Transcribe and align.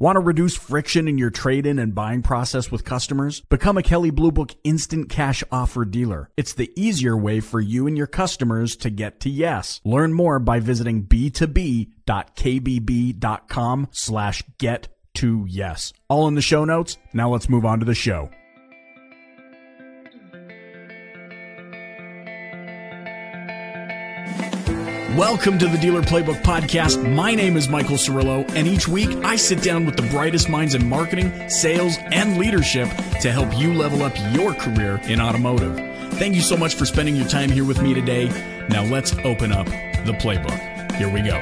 Want 0.00 0.16
to 0.16 0.20
reduce 0.20 0.56
friction 0.56 1.06
in 1.08 1.18
your 1.18 1.28
trade-in 1.28 1.78
and 1.78 1.94
buying 1.94 2.22
process 2.22 2.72
with 2.72 2.86
customers? 2.86 3.42
Become 3.42 3.76
a 3.76 3.82
Kelley 3.82 4.08
Blue 4.08 4.32
Book 4.32 4.54
instant 4.64 5.10
cash 5.10 5.44
offer 5.52 5.84
dealer. 5.84 6.30
It's 6.38 6.54
the 6.54 6.72
easier 6.74 7.14
way 7.14 7.40
for 7.40 7.60
you 7.60 7.86
and 7.86 7.98
your 7.98 8.06
customers 8.06 8.76
to 8.76 8.88
get 8.88 9.20
to 9.20 9.28
yes. 9.28 9.82
Learn 9.84 10.14
more 10.14 10.38
by 10.38 10.58
visiting 10.58 11.04
b2b.kbb.com 11.04 13.88
slash 13.90 14.42
get 14.56 14.88
to 15.16 15.44
yes. 15.46 15.92
All 16.08 16.28
in 16.28 16.34
the 16.34 16.40
show 16.40 16.64
notes. 16.64 16.96
Now 17.12 17.28
let's 17.28 17.50
move 17.50 17.66
on 17.66 17.80
to 17.80 17.84
the 17.84 17.94
show. 17.94 18.30
Welcome 25.16 25.58
to 25.58 25.66
the 25.66 25.76
Dealer 25.76 26.02
Playbook 26.02 26.40
Podcast. 26.42 27.04
My 27.12 27.34
name 27.34 27.56
is 27.56 27.68
Michael 27.68 27.96
Cirillo, 27.96 28.48
and 28.54 28.68
each 28.68 28.86
week 28.86 29.10
I 29.24 29.34
sit 29.34 29.60
down 29.60 29.84
with 29.84 29.96
the 29.96 30.04
brightest 30.04 30.48
minds 30.48 30.76
in 30.76 30.88
marketing, 30.88 31.50
sales, 31.50 31.98
and 32.12 32.38
leadership 32.38 32.88
to 33.20 33.32
help 33.32 33.58
you 33.58 33.74
level 33.74 34.04
up 34.04 34.12
your 34.32 34.54
career 34.54 35.00
in 35.08 35.20
automotive. 35.20 35.74
Thank 36.14 36.36
you 36.36 36.40
so 36.40 36.56
much 36.56 36.76
for 36.76 36.86
spending 36.86 37.16
your 37.16 37.26
time 37.26 37.50
here 37.50 37.64
with 37.64 37.82
me 37.82 37.92
today. 37.92 38.28
Now 38.68 38.84
let's 38.84 39.12
open 39.24 39.50
up 39.50 39.66
the 39.66 40.12
playbook. 40.12 40.92
Here 40.92 41.08
we 41.12 41.22
go. 41.22 41.34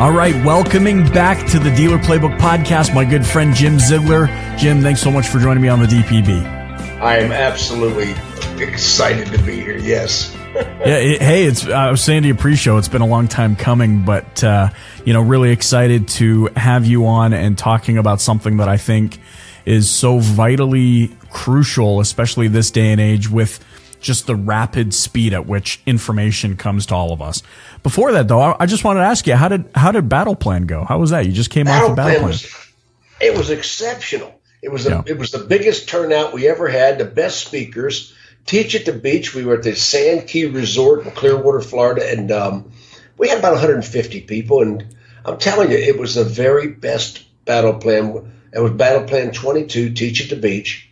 All 0.00 0.12
right, 0.12 0.34
welcoming 0.42 1.06
back 1.12 1.46
to 1.50 1.58
the 1.58 1.70
Dealer 1.76 1.98
Playbook 1.98 2.38
Podcast, 2.38 2.94
my 2.94 3.04
good 3.04 3.26
friend 3.26 3.54
Jim 3.54 3.78
Ziegler. 3.78 4.26
Jim, 4.56 4.80
thanks 4.80 5.02
so 5.02 5.10
much 5.10 5.26
for 5.26 5.38
joining 5.38 5.62
me 5.62 5.68
on 5.68 5.80
the 5.80 5.86
DPB. 5.86 6.61
I 7.02 7.18
am 7.18 7.32
absolutely 7.32 8.14
excited 8.62 9.26
to 9.32 9.38
be 9.44 9.56
here. 9.56 9.76
Yes. 9.76 10.32
yeah. 10.54 10.98
It, 10.98 11.20
hey, 11.20 11.44
it's 11.46 11.66
I 11.66 11.90
was 11.90 12.00
saying 12.00 12.22
to 12.22 12.28
you 12.28 12.36
pre-show. 12.36 12.78
It's 12.78 12.86
been 12.86 13.02
a 13.02 13.06
long 13.06 13.26
time 13.26 13.56
coming, 13.56 14.04
but 14.04 14.44
uh, 14.44 14.68
you 15.04 15.12
know, 15.12 15.20
really 15.20 15.50
excited 15.50 16.06
to 16.08 16.46
have 16.54 16.86
you 16.86 17.06
on 17.06 17.32
and 17.32 17.58
talking 17.58 17.98
about 17.98 18.20
something 18.20 18.58
that 18.58 18.68
I 18.68 18.76
think 18.76 19.18
is 19.64 19.90
so 19.90 20.20
vitally 20.20 21.10
crucial, 21.30 21.98
especially 21.98 22.46
this 22.46 22.70
day 22.70 22.92
and 22.92 23.00
age 23.00 23.28
with 23.28 23.58
just 24.00 24.28
the 24.28 24.36
rapid 24.36 24.94
speed 24.94 25.34
at 25.34 25.44
which 25.44 25.80
information 25.86 26.56
comes 26.56 26.86
to 26.86 26.94
all 26.94 27.12
of 27.12 27.20
us. 27.20 27.42
Before 27.82 28.12
that, 28.12 28.28
though, 28.28 28.56
I 28.60 28.66
just 28.66 28.84
wanted 28.84 29.00
to 29.00 29.06
ask 29.06 29.26
you 29.26 29.34
how 29.34 29.48
did 29.48 29.68
how 29.74 29.90
did 29.90 30.08
Battle 30.08 30.36
Plan 30.36 30.66
go? 30.66 30.84
How 30.84 31.00
was 31.00 31.10
that? 31.10 31.26
You 31.26 31.32
just 31.32 31.50
came 31.50 31.64
battle 31.64 31.86
off 31.86 31.90
of 31.90 31.96
Battle 31.96 32.20
Plan. 32.20 32.28
Was, 32.28 32.72
it 33.20 33.36
was 33.36 33.50
exceptional. 33.50 34.40
It 34.62 34.70
was 34.70 34.86
a, 34.86 35.02
it 35.06 35.18
was 35.18 35.32
the 35.32 35.40
biggest 35.40 35.88
turnout 35.88 36.32
we 36.32 36.48
ever 36.48 36.68
had. 36.68 36.98
The 36.98 37.04
best 37.04 37.44
speakers. 37.44 38.14
Teach 38.46 38.74
at 38.74 38.84
the 38.86 38.92
beach. 38.92 39.34
We 39.34 39.44
were 39.44 39.56
at 39.56 39.62
the 39.64 39.74
Sand 39.74 40.28
Key 40.28 40.46
Resort 40.46 41.04
in 41.04 41.12
Clearwater, 41.12 41.60
Florida, 41.60 42.08
and 42.08 42.30
um, 42.30 42.72
we 43.16 43.28
had 43.28 43.38
about 43.38 43.52
150 43.52 44.20
people. 44.22 44.62
And 44.62 44.96
I'm 45.24 45.38
telling 45.38 45.70
you, 45.70 45.76
it 45.76 45.98
was 45.98 46.14
the 46.14 46.24
very 46.24 46.68
best 46.68 47.24
battle 47.44 47.74
plan. 47.74 48.32
It 48.52 48.60
was 48.60 48.72
battle 48.72 49.06
plan 49.06 49.32
22. 49.32 49.94
Teach 49.94 50.22
at 50.22 50.30
the 50.30 50.36
beach, 50.36 50.90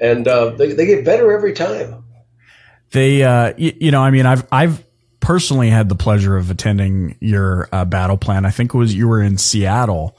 and 0.00 0.26
uh, 0.26 0.50
they 0.50 0.72
they 0.72 0.86
get 0.86 1.04
better 1.04 1.32
every 1.32 1.52
time. 1.52 2.04
They, 2.90 3.22
uh, 3.22 3.54
you, 3.56 3.72
you 3.80 3.90
know, 3.90 4.02
I 4.02 4.10
mean, 4.10 4.26
I've 4.26 4.46
I've 4.52 4.84
personally 5.20 5.70
had 5.70 5.88
the 5.88 5.94
pleasure 5.94 6.36
of 6.36 6.50
attending 6.50 7.16
your 7.20 7.68
uh, 7.72 7.84
battle 7.84 8.18
plan. 8.18 8.44
I 8.44 8.50
think 8.50 8.74
it 8.74 8.78
was 8.78 8.94
you 8.94 9.08
were 9.08 9.22
in 9.22 9.38
Seattle, 9.38 10.16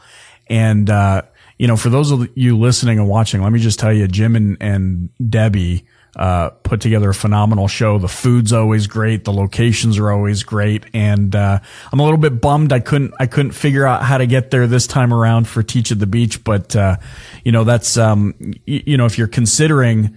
and 0.48 0.90
uh, 0.90 1.24
you 1.58 1.68
know, 1.68 1.78
for 1.78 1.90
those 1.90 2.12
of 2.12 2.28
you 2.36 2.58
listening 2.58 3.00
and 3.00 3.08
watching, 3.08 3.42
let 3.42 3.52
me 3.52 3.60
just 3.60 3.80
tell 3.80 3.94
you, 3.94 4.08
Jim 4.08 4.36
and, 4.36 4.58
and 4.60 5.10
Debbie, 5.30 5.86
uh, 6.16 6.50
put 6.50 6.80
together 6.80 7.10
a 7.10 7.14
phenomenal 7.14 7.68
show. 7.68 7.98
The 7.98 8.08
food's 8.08 8.54
always 8.54 8.86
great. 8.86 9.24
The 9.24 9.34
locations 9.34 9.98
are 9.98 10.12
always 10.12 10.44
great. 10.44 10.86
And, 10.94 11.36
uh, 11.36 11.60
I'm 11.92 12.00
a 12.00 12.04
little 12.04 12.20
bit 12.20 12.40
bummed. 12.40 12.72
I 12.72 12.80
couldn't, 12.80 13.14
I 13.20 13.26
couldn't 13.26 13.54
figure 13.54 13.86
out 13.86 14.04
how 14.04 14.20
to 14.20 14.28
get 14.28 14.52
there 14.52 14.68
this 14.68 14.86
time 14.86 15.14
around 15.14 15.48
for 15.48 15.64
Teach 15.64 15.92
at 15.92 16.00
the 16.00 16.06
Beach. 16.06 16.44
But, 16.44 16.76
uh, 16.76 16.98
you 17.44 17.52
know, 17.52 17.64
that's, 17.64 17.98
um, 17.98 18.36
you 18.66 18.98
know, 18.98 19.06
if 19.06 19.18
you're 19.18 19.28
considering, 19.28 20.16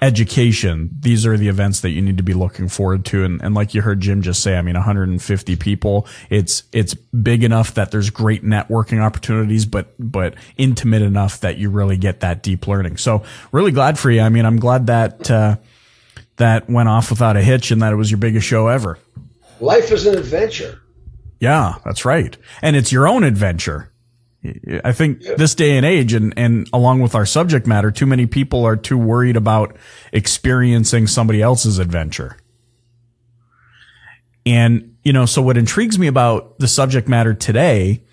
education, 0.00 0.90
these 1.00 1.26
are 1.26 1.36
the 1.36 1.48
events 1.48 1.80
that 1.80 1.90
you 1.90 2.00
need 2.00 2.16
to 2.18 2.22
be 2.22 2.34
looking 2.34 2.68
forward 2.68 3.04
to. 3.06 3.24
And, 3.24 3.42
and 3.42 3.54
like 3.54 3.74
you 3.74 3.82
heard 3.82 4.00
Jim 4.00 4.22
just 4.22 4.42
say, 4.42 4.56
I 4.56 4.62
mean, 4.62 4.74
150 4.74 5.56
people, 5.56 6.06
it's, 6.30 6.62
it's 6.72 6.94
big 6.94 7.42
enough 7.42 7.74
that 7.74 7.90
there's 7.90 8.10
great 8.10 8.44
networking 8.44 9.00
opportunities, 9.00 9.66
but, 9.66 9.92
but 9.98 10.34
intimate 10.56 11.02
enough 11.02 11.40
that 11.40 11.58
you 11.58 11.70
really 11.70 11.96
get 11.96 12.20
that 12.20 12.42
deep 12.42 12.68
learning. 12.68 12.96
So 12.96 13.24
really 13.50 13.72
glad 13.72 13.98
for 13.98 14.10
you. 14.10 14.20
I 14.20 14.28
mean, 14.28 14.44
I'm 14.44 14.58
glad 14.58 14.86
that, 14.86 15.30
uh, 15.30 15.56
that 16.36 16.70
went 16.70 16.88
off 16.88 17.10
without 17.10 17.36
a 17.36 17.42
hitch 17.42 17.70
and 17.72 17.82
that 17.82 17.92
it 17.92 17.96
was 17.96 18.10
your 18.10 18.18
biggest 18.18 18.46
show 18.46 18.68
ever. 18.68 18.98
Life 19.60 19.90
is 19.90 20.06
an 20.06 20.16
adventure. 20.16 20.80
Yeah, 21.40 21.74
that's 21.84 22.04
right. 22.04 22.36
And 22.62 22.76
it's 22.76 22.92
your 22.92 23.08
own 23.08 23.24
adventure. 23.24 23.87
I 24.84 24.92
think 24.92 25.22
yeah. 25.22 25.34
this 25.34 25.54
day 25.54 25.76
and 25.76 25.84
age, 25.84 26.12
and, 26.12 26.32
and 26.36 26.68
along 26.72 27.00
with 27.00 27.14
our 27.14 27.26
subject 27.26 27.66
matter, 27.66 27.90
too 27.90 28.06
many 28.06 28.26
people 28.26 28.64
are 28.64 28.76
too 28.76 28.96
worried 28.96 29.36
about 29.36 29.76
experiencing 30.12 31.08
somebody 31.08 31.42
else's 31.42 31.78
adventure. 31.78 32.36
And, 34.46 34.96
you 35.02 35.12
know, 35.12 35.26
so 35.26 35.42
what 35.42 35.56
intrigues 35.56 35.98
me 35.98 36.06
about 36.06 36.58
the 36.60 36.68
subject 36.68 37.08
matter 37.08 37.34
today 37.34 38.04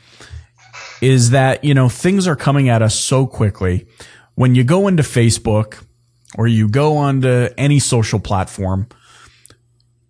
is 1.00 1.30
that, 1.30 1.64
you 1.64 1.74
know, 1.74 1.90
things 1.90 2.28
are 2.28 2.36
coming 2.36 2.70
at 2.70 2.82
us 2.82 2.96
so 2.96 3.28
quickly. 3.28 3.86
When 4.34 4.56
you 4.56 4.64
go 4.64 4.88
into 4.88 5.04
Facebook 5.04 5.86
or 6.36 6.48
you 6.48 6.68
go 6.68 6.98
onto 6.98 7.50
any 7.58 7.80
social 7.80 8.20
platform, 8.20 8.88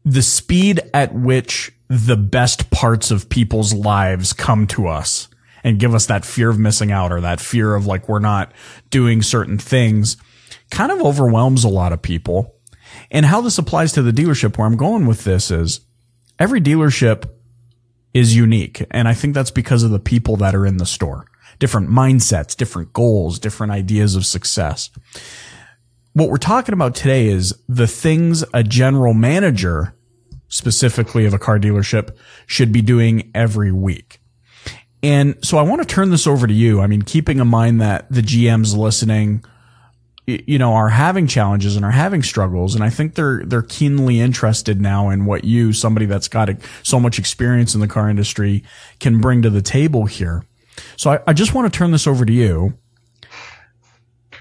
the 0.05 0.21
speed 0.21 0.79
at 0.93 1.13
which 1.13 1.73
the 1.89 2.17
best 2.17 2.71
parts 2.71 3.11
of 3.11 3.29
people's 3.29 3.73
lives 3.73 4.31
come 4.31 4.65
to 4.67 4.87
us 4.87 5.27
and 5.65 5.79
give 5.79 5.95
us 5.95 6.05
that 6.05 6.23
fear 6.23 6.51
of 6.51 6.59
missing 6.59 6.91
out 6.91 7.11
or 7.11 7.19
that 7.19 7.41
fear 7.41 7.73
of 7.73 7.87
like 7.87 8.07
we're 8.07 8.19
not 8.19 8.53
doing 8.91 9.23
certain 9.23 9.57
things 9.57 10.15
kind 10.69 10.91
of 10.91 11.01
overwhelms 11.01 11.63
a 11.63 11.69
lot 11.69 11.91
of 11.91 12.03
people. 12.03 12.55
And 13.09 13.25
how 13.25 13.41
this 13.41 13.57
applies 13.57 13.91
to 13.93 14.03
the 14.03 14.11
dealership 14.11 14.57
where 14.57 14.67
I'm 14.67 14.77
going 14.77 15.07
with 15.07 15.23
this 15.23 15.49
is 15.49 15.81
every 16.37 16.61
dealership 16.61 17.27
is 18.13 18.35
unique. 18.35 18.85
And 18.91 19.07
I 19.07 19.15
think 19.15 19.33
that's 19.33 19.51
because 19.51 19.81
of 19.81 19.89
the 19.89 19.99
people 19.99 20.37
that 20.37 20.53
are 20.53 20.67
in 20.67 20.77
the 20.77 20.85
store. 20.85 21.25
Different 21.57 21.89
mindsets, 21.89 22.55
different 22.55 22.93
goals, 22.93 23.39
different 23.39 23.71
ideas 23.71 24.15
of 24.15 24.25
success. 24.25 24.91
What 26.13 26.29
we're 26.29 26.37
talking 26.37 26.73
about 26.73 26.93
today 26.93 27.27
is 27.27 27.55
the 27.67 27.87
things 27.87 28.43
a 28.53 28.61
general 28.61 29.15
manager, 29.15 29.95
specifically 30.47 31.25
of 31.25 31.33
a 31.33 31.39
car 31.39 31.57
dealership, 31.57 32.15
should 32.45 32.71
be 32.71 32.83
doing 32.83 33.31
every 33.33 33.71
week. 33.71 34.19
And 35.05 35.35
so 35.45 35.59
I 35.59 35.61
want 35.61 35.83
to 35.83 35.87
turn 35.87 36.09
this 36.09 36.25
over 36.25 36.47
to 36.47 36.53
you. 36.53 36.81
I 36.81 36.87
mean, 36.87 37.03
keeping 37.03 37.37
in 37.37 37.47
mind 37.47 37.79
that 37.79 38.11
the 38.11 38.21
GMs 38.21 38.75
listening, 38.75 39.45
you 40.25 40.57
know, 40.57 40.73
are 40.73 40.89
having 40.89 41.27
challenges 41.27 41.75
and 41.75 41.85
are 41.85 41.91
having 41.91 42.23
struggles. 42.23 42.73
And 42.73 42.83
I 42.83 42.89
think 42.89 43.13
they're, 43.13 43.43
they're 43.45 43.61
keenly 43.61 44.19
interested 44.19 44.81
now 44.81 45.11
in 45.11 45.27
what 45.27 45.43
you, 45.43 45.73
somebody 45.73 46.07
that's 46.07 46.27
got 46.27 46.49
so 46.81 46.99
much 46.99 47.19
experience 47.19 47.75
in 47.75 47.81
the 47.81 47.87
car 47.87 48.09
industry 48.09 48.63
can 48.99 49.21
bring 49.21 49.43
to 49.43 49.51
the 49.51 49.61
table 49.61 50.07
here. 50.07 50.43
So 50.97 51.11
I, 51.11 51.19
I 51.27 51.33
just 51.33 51.53
want 51.53 51.71
to 51.71 51.77
turn 51.77 51.91
this 51.91 52.07
over 52.07 52.25
to 52.25 52.33
you. 52.33 52.75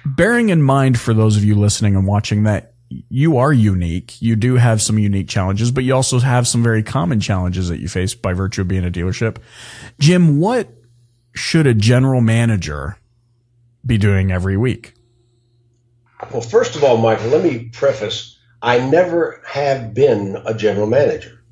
Bearing 0.07 0.49
in 0.49 0.63
mind 0.63 0.99
for 0.99 1.13
those 1.13 1.37
of 1.37 1.45
you 1.45 1.57
listening 1.57 1.95
and 1.95 2.07
watching 2.07 2.45
that 2.45 2.74
you 2.89 3.39
are 3.39 3.53
unique. 3.53 4.21
You 4.21 4.37
do 4.37 4.57
have 4.57 4.81
some 4.81 4.99
unique 4.99 5.29
challenges, 5.29 5.71
but 5.71 5.85
you 5.85 5.95
also 5.95 6.19
have 6.21 6.47
some 6.47 6.63
very 6.63 6.83
common 6.83 7.21
challenges 7.21 7.69
that 7.69 7.81
you 7.81 7.89
face 7.89 8.15
by 8.15 8.33
virtue 8.33 8.63
of 8.63 8.69
being 8.69 8.85
a 8.85 8.91
dealership. 8.91 9.39
Jim, 9.99 10.39
what 10.39 10.69
should 11.35 11.67
a 11.67 11.75
general 11.75 12.21
manager 12.21 12.99
be 13.85 13.99
doing 13.99 14.31
every 14.31 14.57
week? 14.57 14.95
Well, 16.31 16.41
first 16.41 16.77
of 16.77 16.85
all, 16.85 16.97
Michael, 16.97 17.29
let 17.29 17.43
me 17.43 17.71
preface 17.71 18.39
I 18.65 18.79
never 18.79 19.43
have 19.47 19.93
been 19.93 20.41
a 20.47 20.55
general 20.55 20.87
manager. 20.87 21.43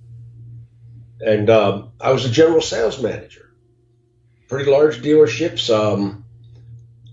And 1.21 1.51
um, 1.51 1.93
I 2.01 2.11
was 2.11 2.25
a 2.25 2.31
general 2.31 2.63
sales 2.63 3.03
manager, 3.03 3.53
pretty 4.49 4.71
large 4.71 5.03
dealerships. 5.03 5.69
Um, 5.69 6.25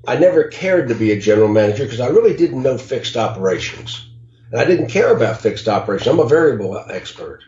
I 0.08 0.18
never 0.18 0.46
cared 0.46 0.88
to 0.88 0.96
be 0.96 1.12
a 1.12 1.20
general 1.20 1.50
manager 1.50 1.84
because 1.84 2.00
I 2.00 2.08
really 2.08 2.36
didn't 2.36 2.64
know 2.64 2.78
fixed 2.78 3.18
operations. 3.18 4.09
And 4.52 4.60
I 4.60 4.66
didn't 4.66 4.90
care 4.90 5.16
about 5.16 5.42
fixed 5.42 5.68
operations. 5.68 6.08
I'm 6.08 6.20
a 6.20 6.28
variable 6.28 6.78
expert. 6.90 7.42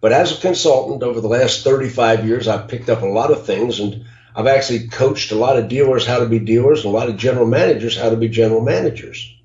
But 0.00 0.12
as 0.12 0.36
a 0.36 0.40
consultant 0.40 1.02
over 1.02 1.20
the 1.20 1.28
last 1.28 1.64
35 1.64 2.26
years, 2.26 2.48
I've 2.48 2.68
picked 2.68 2.88
up 2.88 3.02
a 3.02 3.06
lot 3.06 3.30
of 3.30 3.44
things 3.44 3.80
and 3.80 4.04
I've 4.34 4.46
actually 4.46 4.88
coached 4.88 5.32
a 5.32 5.36
lot 5.36 5.58
of 5.58 5.68
dealers 5.68 6.06
how 6.06 6.20
to 6.20 6.26
be 6.26 6.38
dealers 6.38 6.84
and 6.84 6.94
a 6.94 6.96
lot 6.96 7.08
of 7.08 7.16
general 7.16 7.46
managers 7.46 7.96
how 7.96 8.10
to 8.10 8.16
be 8.16 8.28
general 8.28 8.62
managers. 8.62 9.36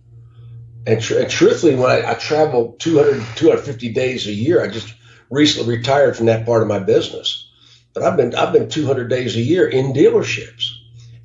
And, 0.87 1.01
tr- 1.01 1.19
and 1.19 1.29
truthfully, 1.29 1.75
when 1.75 1.89
I, 1.89 2.11
I 2.11 2.13
travel 2.13 2.75
200, 2.79 3.23
250 3.35 3.93
days 3.93 4.27
a 4.27 4.31
year, 4.31 4.63
I 4.63 4.67
just 4.67 4.93
recently 5.29 5.77
retired 5.77 6.15
from 6.15 6.27
that 6.27 6.45
part 6.45 6.61
of 6.61 6.67
my 6.67 6.79
business. 6.79 7.49
But 7.93 8.03
I've 8.03 8.17
been, 8.17 8.35
I've 8.35 8.53
been 8.53 8.69
200 8.69 9.09
days 9.09 9.35
a 9.35 9.41
year 9.41 9.67
in 9.67 9.93
dealerships. 9.93 10.69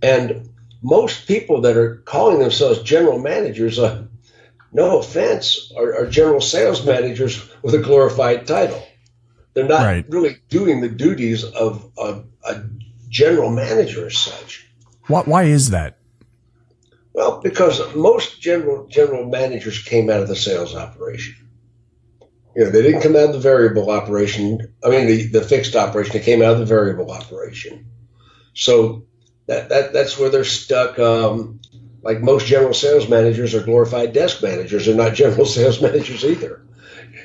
And 0.02 0.48
most 0.82 1.28
people 1.28 1.60
that 1.62 1.76
are 1.76 1.96
calling 1.96 2.38
themselves 2.38 2.82
general 2.82 3.18
managers, 3.18 3.78
uh, 3.78 4.04
no 4.72 4.98
offense, 4.98 5.72
are, 5.76 5.96
are 5.96 6.06
general 6.06 6.40
sales 6.40 6.84
managers 6.84 7.48
with 7.62 7.74
a 7.74 7.78
glorified 7.78 8.46
title. 8.46 8.86
They're 9.54 9.66
not 9.66 9.82
right. 9.82 10.06
really 10.08 10.38
doing 10.48 10.80
the 10.80 10.88
duties 10.88 11.44
of 11.44 11.90
a, 11.98 12.22
a 12.44 12.62
general 13.08 13.50
manager 13.50 14.06
as 14.06 14.16
such. 14.16 14.66
Why, 15.08 15.22
why 15.22 15.42
is 15.44 15.70
that? 15.70 15.98
Well, 17.12 17.40
because 17.40 17.94
most 17.94 18.40
general 18.40 18.86
general 18.86 19.26
managers 19.26 19.82
came 19.82 20.08
out 20.08 20.22
of 20.22 20.28
the 20.28 20.36
sales 20.36 20.76
operation. 20.76 21.34
You 22.54 22.64
know, 22.64 22.70
they 22.70 22.82
didn't 22.82 23.02
come 23.02 23.16
out 23.16 23.24
of 23.24 23.32
the 23.32 23.40
variable 23.40 23.90
operation. 23.90 24.74
I 24.84 24.90
mean, 24.90 25.06
the, 25.06 25.26
the 25.26 25.42
fixed 25.42 25.74
operation. 25.74 26.12
They 26.12 26.24
came 26.24 26.42
out 26.42 26.52
of 26.52 26.58
the 26.60 26.66
variable 26.66 27.10
operation. 27.10 27.90
So 28.54 29.06
that, 29.46 29.68
that 29.68 29.92
that's 29.92 30.18
where 30.18 30.30
they're 30.30 30.44
stuck. 30.44 30.98
Um, 30.98 31.60
like 32.02 32.20
most 32.20 32.46
general 32.46 32.74
sales 32.74 33.08
managers 33.08 33.54
are 33.54 33.62
glorified 33.62 34.12
desk 34.12 34.42
managers. 34.42 34.86
They're 34.86 34.94
not 34.94 35.14
general 35.14 35.46
sales 35.46 35.80
managers 35.80 36.24
either. 36.24 36.62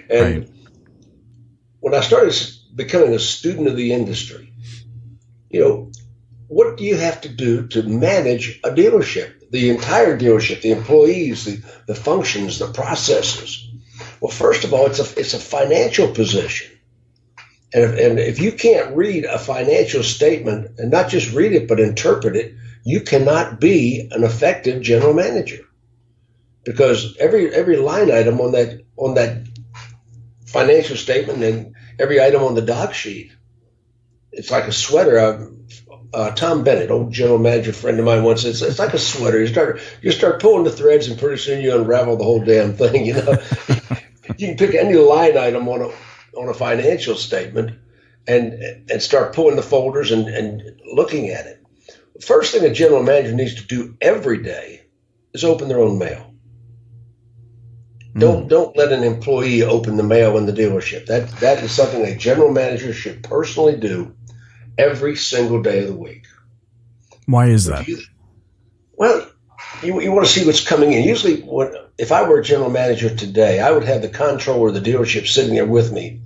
And 0.10 0.38
right. 0.40 0.50
when 1.80 1.94
I 1.94 2.02
started 2.02 2.36
becoming 2.74 3.14
a 3.14 3.20
student 3.20 3.68
of 3.68 3.76
the 3.76 3.94
industry, 3.94 4.54
you 5.50 5.62
know, 5.62 5.92
what 6.48 6.78
do 6.78 6.84
you 6.84 6.98
have 6.98 7.22
to 7.22 7.30
do 7.30 7.68
to 7.68 7.84
manage 7.84 8.60
a 8.64 8.70
dealership? 8.70 9.50
The 9.52 9.70
entire 9.70 10.18
dealership, 10.18 10.62
the 10.62 10.72
employees, 10.72 11.46
the, 11.46 11.64
the 11.88 11.96
functions, 11.96 12.60
the 12.60 12.72
processes. 12.72 13.70
Well, 14.20 14.32
first 14.32 14.64
of 14.64 14.74
all, 14.74 14.86
it's 14.88 15.00
a 15.00 15.20
it's 15.20 15.34
a 15.34 15.40
financial 15.40 16.10
position. 16.10 16.72
And 17.74 17.84
if, 17.84 18.00
and 18.00 18.20
if 18.20 18.40
you 18.40 18.52
can't 18.52 18.96
read 18.96 19.26
a 19.26 19.40
financial 19.40 20.04
statement 20.04 20.80
and 20.80 20.92
not 20.92 21.10
just 21.10 21.34
read 21.34 21.54
it 21.54 21.68
but 21.68 21.80
interpret 21.80 22.36
it, 22.36 22.56
you 22.86 23.02
cannot 23.02 23.60
be 23.60 24.08
an 24.12 24.24
effective 24.24 24.82
general 24.82 25.14
manager 25.14 25.66
because 26.64 27.18
every 27.20 27.54
every 27.54 27.78
line 27.78 28.10
item 28.12 28.40
on 28.40 28.54
that 28.54 28.82
on 28.96 29.16
that 29.16 29.46
financial 30.46 30.96
statement 30.96 31.44
and 31.44 31.76
every 32.00 32.22
item 32.22 32.42
on 32.44 32.56
the 32.56 32.62
doc 32.62 32.94
sheet 32.94 33.32
it's 34.36 34.52
like 34.52 34.66
a 34.66 34.72
sweater. 34.72 35.50
Uh, 36.14 36.32
Tom 36.32 36.64
Bennett, 36.64 36.92
old 36.92 37.12
general 37.12 37.38
manager 37.38 37.74
friend 37.74 38.00
of 38.00 38.06
mine, 38.06 38.24
once 38.24 38.44
said, 38.44 38.52
it's, 38.52 38.62
it's 38.62 38.80
like 38.80 38.94
a 38.94 39.00
sweater. 39.00 39.40
You 39.40 39.48
start 39.48 39.82
you 40.02 40.12
start 40.12 40.42
pulling 40.42 40.64
the 40.64 40.72
threads, 40.72 41.08
and 41.08 41.20
pretty 41.20 41.38
soon 41.38 41.62
you 41.62 41.76
unravel 41.76 42.18
the 42.18 42.24
whole 42.24 42.44
damn 42.44 42.74
thing. 42.74 43.06
You 43.06 43.14
know, 43.16 43.38
you 44.38 44.48
can 44.48 44.58
pick 44.58 44.76
any 44.76 44.96
line 44.96 45.38
item 45.38 45.68
on 45.68 45.82
a 45.82 46.38
on 46.38 46.50
a 46.50 46.54
financial 46.54 47.16
statement 47.16 47.78
and 48.28 48.54
and 48.90 49.02
start 49.02 49.34
pulling 49.34 49.56
the 49.56 49.64
folders 49.64 50.12
and, 50.12 50.28
and 50.28 50.82
looking 50.94 51.30
at 51.30 51.48
it. 51.48 51.65
First 52.22 52.54
thing 52.54 52.64
a 52.64 52.74
general 52.74 53.04
manager 53.04 53.34
needs 53.34 53.56
to 53.56 53.68
do 53.68 53.98
every 54.02 54.42
day 54.42 54.82
is 55.34 55.44
open 55.44 55.68
their 55.68 55.82
own 55.82 56.00
mail. 56.00 56.34
Don't 58.18 58.46
mm. 58.46 58.50
don't 58.50 58.78
let 58.78 58.94
an 58.94 59.04
employee 59.04 59.64
open 59.64 59.98
the 59.98 60.04
mail 60.04 60.38
in 60.38 60.46
the 60.46 60.54
dealership. 60.54 61.08
That 61.08 61.30
that 61.40 61.62
is 61.62 61.72
something 61.72 62.04
a 62.04 62.16
general 62.16 62.52
manager 62.52 62.94
should 62.94 63.24
personally 63.24 63.76
do 63.76 64.16
every 64.78 65.16
single 65.16 65.62
day 65.62 65.82
of 65.82 65.88
the 65.88 65.96
week. 65.96 66.26
Why 67.26 67.48
is 67.48 67.66
that? 67.66 67.88
You, 67.88 68.00
well, 68.94 69.28
you, 69.84 70.00
you 70.02 70.12
want 70.12 70.26
to 70.26 70.32
see 70.32 70.46
what's 70.46 70.66
coming 70.66 70.94
in. 70.94 71.04
Usually, 71.04 71.42
when, 71.42 71.74
if 71.98 72.12
I 72.12 72.24
were 72.24 72.40
a 72.40 72.44
general 72.44 72.70
manager 72.70 73.14
today, 73.14 73.60
I 73.60 73.72
would 73.72 73.84
have 73.84 74.02
the 74.02 74.10
controller 74.10 74.70
of 74.70 74.74
the 74.74 74.92
dealership 74.92 75.28
sitting 75.28 75.56
there 75.56 75.66
with 75.66 75.92
me 75.92 76.22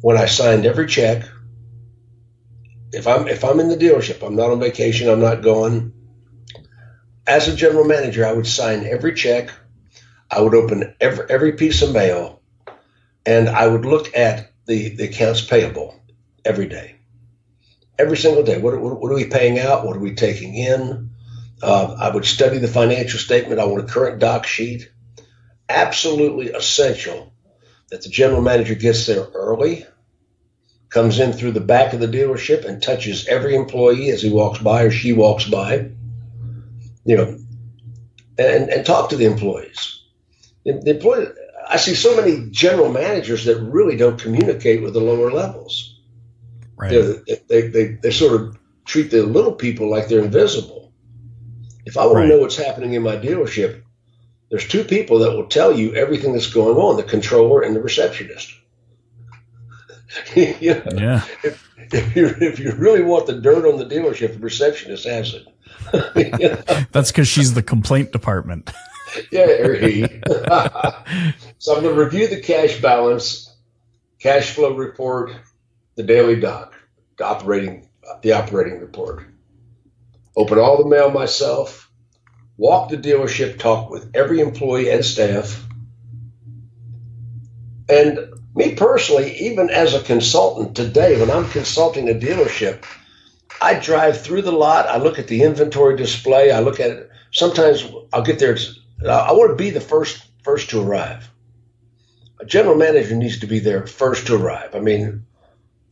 when 0.00 0.16
I 0.16 0.26
signed 0.26 0.66
every 0.66 0.86
check. 0.86 1.24
If 2.94 3.06
I'm 3.06 3.28
if 3.28 3.44
I'm 3.44 3.60
in 3.60 3.68
the 3.68 3.76
dealership, 3.76 4.26
I'm 4.26 4.36
not 4.36 4.50
on 4.50 4.60
vacation, 4.60 5.08
I'm 5.08 5.20
not 5.20 5.42
going. 5.42 5.92
As 7.26 7.48
a 7.48 7.56
general 7.56 7.84
manager, 7.84 8.26
I 8.26 8.32
would 8.32 8.46
sign 8.46 8.84
every 8.84 9.14
check. 9.14 9.50
I 10.30 10.40
would 10.40 10.54
open 10.54 10.94
every 11.00 11.26
every 11.28 11.52
piece 11.52 11.82
of 11.82 11.92
mail, 11.92 12.42
and 13.26 13.48
I 13.48 13.66
would 13.66 13.84
look 13.84 14.16
at 14.16 14.52
the, 14.66 14.90
the 14.90 15.04
accounts 15.04 15.42
payable 15.42 16.00
every 16.44 16.66
day 16.66 16.94
every 17.98 18.16
single 18.16 18.42
day. 18.42 18.58
What, 18.58 18.78
what, 18.80 19.00
what, 19.00 19.12
are 19.12 19.16
we 19.16 19.26
paying 19.26 19.58
out? 19.58 19.86
What 19.86 19.96
are 19.96 20.00
we 20.00 20.14
taking 20.14 20.54
in? 20.54 21.10
Uh, 21.62 21.96
I 21.98 22.10
would 22.10 22.24
study 22.24 22.58
the 22.58 22.68
financial 22.68 23.18
statement. 23.18 23.60
I 23.60 23.64
want 23.64 23.84
a 23.84 23.92
current 23.92 24.18
doc 24.18 24.46
sheet. 24.46 24.90
Absolutely 25.68 26.48
essential 26.48 27.32
that 27.90 28.02
the 28.02 28.08
general 28.08 28.42
manager 28.42 28.74
gets 28.74 29.06
there 29.06 29.24
early, 29.34 29.86
comes 30.94 31.18
in 31.18 31.34
through 31.34 31.52
the 31.52 31.60
back 31.60 31.92
of 31.92 32.00
the 32.00 32.06
dealership 32.06 32.64
and 32.64 32.82
touches 32.82 33.26
every 33.26 33.54
employee 33.54 34.08
as 34.10 34.22
he 34.22 34.30
walks 34.30 34.60
by 34.60 34.84
or 34.84 34.90
she 34.90 35.12
walks 35.12 35.44
by, 35.44 35.90
you 37.04 37.16
know, 37.16 37.38
and, 38.38 38.70
and 38.70 38.86
talk 38.86 39.10
to 39.10 39.16
the 39.16 39.26
employees. 39.26 40.02
The, 40.64 40.80
the 40.82 40.90
employee, 40.92 41.26
I 41.68 41.76
see 41.76 41.94
so 41.94 42.16
many 42.16 42.48
general 42.50 42.90
managers 42.90 43.44
that 43.44 43.60
really 43.60 43.96
don't 43.96 44.20
communicate 44.20 44.82
with 44.82 44.94
the 44.94 45.00
lower 45.00 45.30
levels 45.30 45.94
Right. 46.76 46.90
They, 47.48 47.68
they, 47.68 47.86
they 48.02 48.10
sort 48.10 48.40
of 48.40 48.58
treat 48.84 49.10
the 49.10 49.22
little 49.22 49.52
people 49.52 49.90
like 49.90 50.08
they're 50.08 50.24
invisible. 50.24 50.92
If 51.86 51.96
I 51.96 52.06
want 52.06 52.16
right. 52.16 52.22
to 52.22 52.28
know 52.28 52.38
what's 52.40 52.56
happening 52.56 52.94
in 52.94 53.02
my 53.02 53.16
dealership, 53.16 53.82
there's 54.50 54.66
two 54.66 54.84
people 54.84 55.20
that 55.20 55.32
will 55.32 55.46
tell 55.46 55.72
you 55.72 55.94
everything 55.94 56.32
that's 56.32 56.52
going 56.52 56.76
on 56.76 56.96
the 56.96 57.02
controller 57.02 57.62
and 57.62 57.74
the 57.74 57.82
receptionist. 57.82 58.52
you 60.34 60.74
know, 60.74 60.82
yeah. 60.96 61.24
If, 61.42 61.68
if, 61.92 62.16
you, 62.16 62.26
if 62.40 62.58
you 62.58 62.72
really 62.72 63.02
want 63.02 63.26
the 63.26 63.34
dirt 63.34 63.66
on 63.66 63.78
the 63.78 63.86
dealership, 63.86 64.34
the 64.34 64.38
receptionist 64.38 65.06
has 65.06 65.34
it. 65.34 65.46
you 66.16 66.48
know? 66.48 66.84
That's 66.92 67.10
because 67.10 67.28
she's 67.28 67.54
the 67.54 67.62
complaint 67.62 68.12
department. 68.12 68.70
yeah, 69.30 69.46
or 69.46 69.74
he. 69.74 70.02
so 71.58 71.76
I'm 71.76 71.82
going 71.82 71.94
to 71.94 72.04
review 72.04 72.28
the 72.28 72.40
cash 72.40 72.80
balance, 72.80 73.54
cash 74.18 74.54
flow 74.54 74.74
report, 74.74 75.32
the 75.96 76.02
daily 76.02 76.40
doc, 76.40 76.74
the 77.18 77.24
operating 77.24 77.88
the 78.22 78.32
operating 78.32 78.80
report. 78.80 79.24
Open 80.36 80.58
all 80.58 80.82
the 80.82 80.88
mail 80.88 81.10
myself. 81.10 81.90
Walk 82.56 82.90
the 82.90 82.96
dealership, 82.96 83.58
talk 83.58 83.90
with 83.90 84.10
every 84.14 84.40
employee 84.40 84.90
and 84.90 85.04
staff. 85.04 85.64
And 87.88 88.33
me 88.54 88.74
personally, 88.74 89.36
even 89.38 89.70
as 89.70 89.94
a 89.94 90.02
consultant 90.02 90.76
today, 90.76 91.18
when 91.18 91.30
I'm 91.30 91.48
consulting 91.50 92.08
a 92.08 92.14
dealership, 92.14 92.84
I 93.60 93.74
drive 93.74 94.20
through 94.20 94.42
the 94.42 94.52
lot. 94.52 94.86
I 94.86 94.98
look 94.98 95.18
at 95.18 95.28
the 95.28 95.42
inventory 95.42 95.96
display. 95.96 96.50
I 96.50 96.60
look 96.60 96.80
at 96.80 96.90
it. 96.90 97.10
Sometimes 97.32 97.84
I'll 98.12 98.22
get 98.22 98.38
there. 98.38 98.56
I 99.08 99.32
want 99.32 99.50
to 99.50 99.56
be 99.56 99.70
the 99.70 99.80
first 99.80 100.24
first 100.42 100.70
to 100.70 100.80
arrive. 100.80 101.30
A 102.40 102.44
general 102.44 102.76
manager 102.76 103.14
needs 103.16 103.40
to 103.40 103.46
be 103.46 103.58
there 103.58 103.86
first 103.86 104.26
to 104.26 104.36
arrive. 104.36 104.74
I 104.74 104.80
mean, 104.80 105.24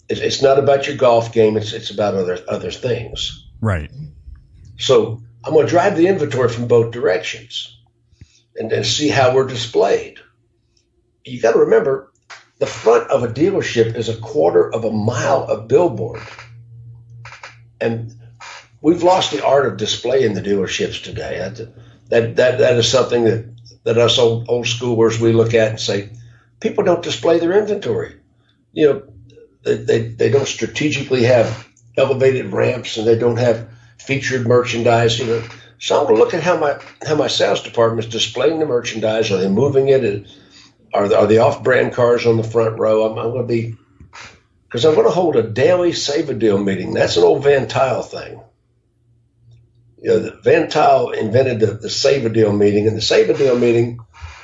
it's 0.08 0.42
not 0.42 0.58
about 0.58 0.86
your 0.86 0.96
golf 0.96 1.32
game. 1.32 1.56
It's 1.56 1.72
it's 1.72 1.90
about 1.90 2.14
other 2.14 2.38
other 2.48 2.70
things. 2.70 3.48
Right. 3.60 3.90
So 4.78 5.22
I'm 5.44 5.52
going 5.52 5.66
to 5.66 5.70
drive 5.70 5.96
the 5.96 6.08
inventory 6.08 6.48
from 6.48 6.68
both 6.68 6.92
directions, 6.92 7.78
and, 8.56 8.70
then 8.70 8.84
see 8.84 9.08
how 9.08 9.34
we're 9.34 9.46
displayed. 9.46 10.18
You 11.24 11.40
got 11.40 11.52
to 11.52 11.60
remember, 11.60 12.11
the 12.62 12.68
front 12.68 13.10
of 13.10 13.24
a 13.24 13.26
dealership 13.26 13.96
is 13.96 14.08
a 14.08 14.16
quarter 14.18 14.72
of 14.72 14.84
a 14.84 14.92
mile 14.92 15.42
of 15.42 15.66
billboard, 15.66 16.22
and 17.80 18.14
we've 18.80 19.02
lost 19.02 19.32
the 19.32 19.44
art 19.44 19.66
of 19.66 19.76
display 19.76 20.22
in 20.24 20.34
the 20.34 20.40
dealerships 20.40 21.02
today. 21.02 21.38
That 21.38 21.74
that 22.10 22.36
that, 22.36 22.58
that 22.58 22.76
is 22.76 22.88
something 22.88 23.24
that 23.24 23.46
that 23.82 23.98
us 23.98 24.16
old 24.16 24.48
old 24.48 24.66
schoolers 24.66 25.18
we 25.18 25.32
look 25.32 25.54
at 25.54 25.70
and 25.70 25.80
say, 25.80 26.10
people 26.60 26.84
don't 26.84 27.02
display 27.02 27.40
their 27.40 27.58
inventory. 27.58 28.14
You 28.72 28.86
know, 28.86 29.02
they, 29.64 30.10
they 30.10 30.30
don't 30.30 30.46
strategically 30.46 31.24
have 31.24 31.66
elevated 31.96 32.52
ramps 32.52 32.96
and 32.96 33.08
they 33.08 33.18
don't 33.18 33.38
have 33.38 33.68
featured 33.98 34.46
merchandise. 34.46 35.18
You 35.18 35.26
know, 35.26 35.42
so 35.80 35.98
I'm 35.98 36.04
going 36.04 36.14
to 36.14 36.22
look 36.22 36.32
at 36.32 36.44
how 36.44 36.58
my 36.58 36.78
how 37.04 37.16
my 37.16 37.26
sales 37.26 37.64
department 37.64 38.06
is 38.06 38.12
displaying 38.12 38.60
the 38.60 38.66
merchandise. 38.66 39.32
Are 39.32 39.38
they 39.38 39.48
moving 39.48 39.88
it? 39.88 40.28
Are 40.94 41.08
the, 41.08 41.18
are 41.18 41.26
the 41.26 41.38
off-brand 41.38 41.94
cars 41.94 42.26
on 42.26 42.36
the 42.36 42.42
front 42.42 42.78
row? 42.78 43.04
I'm, 43.04 43.18
I'm 43.18 43.30
going 43.30 43.46
to 43.46 43.48
be 43.48 43.76
because 44.64 44.84
I'm 44.84 44.94
going 44.94 45.06
to 45.06 45.12
hold 45.12 45.36
a 45.36 45.42
daily 45.42 45.92
save 45.92 46.30
a 46.30 46.34
deal 46.34 46.58
meeting. 46.58 46.94
That's 46.94 47.16
an 47.16 47.24
old 47.24 47.44
Van 47.44 47.66
Tuyl 47.66 48.02
thing. 48.02 48.42
You 50.00 50.08
know, 50.08 50.38
Van 50.42 50.68
Tuyl 50.68 51.12
invented 51.12 51.60
the, 51.60 51.74
the 51.74 51.90
save 51.90 52.26
a 52.26 52.30
deal 52.30 52.52
meeting, 52.52 52.88
and 52.88 52.96
the 52.96 53.02
save 53.02 53.30
a 53.30 53.34
deal 53.34 53.58
meeting, 53.58 54.00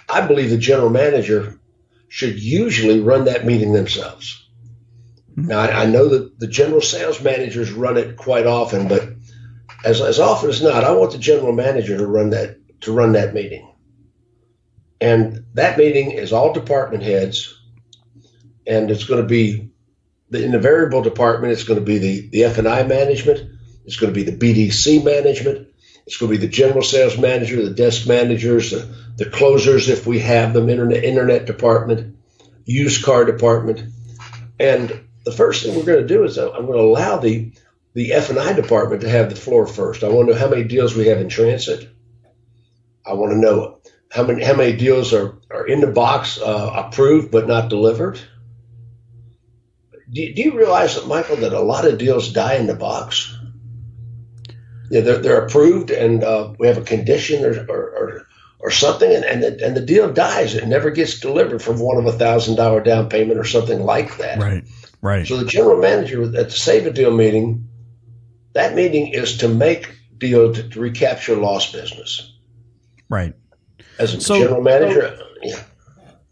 I 0.08 0.26
believe 0.26 0.50
the 0.50 0.58
general 0.58 0.90
manager 0.90 1.58
should 2.08 2.38
usually 2.40 3.00
run 3.00 3.24
that 3.24 3.44
meeting 3.44 3.72
themselves. 3.72 4.46
Now, 5.36 5.60
I, 5.60 5.82
I, 5.82 5.86
know 5.86 6.08
that 6.08 6.38
the 6.40 6.46
general 6.46 6.80
sales 6.80 7.22
managers 7.22 7.70
run 7.70 7.96
it 7.96 8.16
quite 8.16 8.46
often, 8.46 8.88
but 8.88 9.08
as, 9.84 10.00
as 10.00 10.18
often 10.18 10.50
as 10.50 10.62
not, 10.62 10.84
I 10.84 10.92
want 10.92 11.12
the 11.12 11.18
general 11.18 11.52
manager 11.52 11.96
to 11.96 12.06
run 12.06 12.30
that 12.30 12.56
to 12.82 12.92
run 12.92 13.12
that 13.12 13.34
meeting. 13.34 13.72
And 15.00 15.44
that 15.54 15.78
meeting 15.78 16.12
is 16.12 16.32
all 16.32 16.52
department 16.52 17.02
heads, 17.02 17.60
and 18.66 18.90
it's 18.90 19.04
going 19.04 19.22
to 19.22 19.28
be 19.28 19.70
in 20.32 20.52
the 20.52 20.58
variable 20.58 21.02
department. 21.02 21.52
It's 21.52 21.64
going 21.64 21.80
to 21.80 21.86
be 21.86 21.98
the 21.98 22.28
the 22.28 22.44
F 22.44 22.58
and 22.58 22.68
I 22.68 22.82
management. 22.82 23.52
It's 23.86 23.96
going 23.96 24.12
to 24.12 24.24
be 24.24 24.30
the 24.30 24.36
BDC 24.36 25.04
management. 25.04 25.68
It's 26.06 26.16
going 26.16 26.32
to 26.32 26.38
be 26.38 26.46
the 26.46 26.52
general 26.52 26.82
sales 26.82 27.18
manager, 27.18 27.62
the 27.62 27.74
desk 27.74 28.06
managers, 28.08 28.70
the, 28.70 28.94
the 29.16 29.30
closers 29.30 29.88
if 29.88 30.06
we 30.06 30.20
have 30.20 30.54
them, 30.54 30.68
internet 30.68 31.04
internet 31.04 31.46
department, 31.46 32.16
used 32.64 33.04
car 33.04 33.24
department 33.24 33.84
And 34.58 35.08
the 35.24 35.32
first 35.32 35.62
thing 35.64 35.76
we're 35.76 35.84
going 35.84 36.06
to 36.06 36.06
do 36.06 36.24
is 36.24 36.38
I'm 36.38 36.66
going 36.66 36.78
to 36.78 36.84
allow 36.84 37.18
the 37.18 37.52
the 37.94 38.12
F 38.12 38.30
and 38.30 38.38
I 38.38 38.52
department 38.52 39.02
to 39.02 39.08
have 39.08 39.30
the 39.30 39.36
floor 39.36 39.66
first. 39.66 40.04
I 40.04 40.08
want 40.08 40.28
to 40.28 40.34
know 40.34 40.40
how 40.40 40.48
many 40.48 40.64
deals 40.64 40.94
we 40.94 41.08
have 41.08 41.18
in 41.18 41.28
transit. 41.28 41.88
I 43.06 43.14
want 43.14 43.32
to 43.32 43.38
know 43.38 43.80
how 44.10 44.24
many 44.24 44.42
how 44.42 44.54
many 44.54 44.76
deals 44.76 45.12
are, 45.12 45.38
are 45.50 45.66
in 45.66 45.80
the 45.80 45.86
box 45.86 46.40
uh, 46.40 46.72
approved 46.86 47.30
but 47.30 47.46
not 47.46 47.68
delivered. 47.68 48.18
Do, 50.10 50.32
do 50.32 50.42
you 50.42 50.56
realize 50.56 50.94
that 50.94 51.06
Michael 51.06 51.36
that 51.36 51.52
a 51.52 51.60
lot 51.60 51.86
of 51.86 51.98
deals 51.98 52.32
die 52.32 52.54
in 52.54 52.66
the 52.66 52.74
box? 52.74 53.36
Yeah, 54.90 55.02
they're, 55.02 55.18
they're 55.18 55.44
approved 55.44 55.90
and 55.90 56.24
uh, 56.24 56.54
we 56.58 56.66
have 56.68 56.78
a 56.78 56.82
condition 56.82 57.44
or, 57.44 57.66
or, 57.68 57.90
or, 57.90 58.26
or 58.58 58.70
something, 58.70 59.14
and, 59.14 59.24
and, 59.24 59.42
the, 59.42 59.66
and 59.66 59.76
the 59.76 59.84
deal 59.84 60.10
dies. 60.10 60.54
It 60.54 60.66
never 60.66 60.90
gets 60.90 61.20
delivered 61.20 61.62
from 61.62 61.78
one 61.78 61.98
of 61.98 62.06
a 62.06 62.16
thousand 62.16 62.56
dollar 62.56 62.82
down 62.82 63.10
payment 63.10 63.38
or 63.38 63.44
something 63.44 63.80
like 63.80 64.16
that. 64.16 64.38
Right, 64.38 64.64
right. 65.02 65.26
So 65.26 65.36
the 65.36 65.44
general 65.44 65.78
manager 65.78 66.22
at 66.22 66.32
the 66.32 66.50
Save 66.50 66.86
a 66.86 66.90
Deal 66.90 67.14
meeting, 67.14 67.68
that 68.54 68.74
meeting 68.74 69.08
is 69.08 69.38
to 69.38 69.48
make 69.48 69.94
deal 70.16 70.54
to, 70.54 70.68
to 70.70 70.80
recapture 70.80 71.36
lost 71.36 71.74
business. 71.74 72.34
Right. 73.10 73.34
As 73.98 74.14
a 74.14 74.20
so, 74.20 74.38
general 74.38 74.62
manager, 74.62 75.16
so, 75.16 75.26
yeah. 75.42 75.62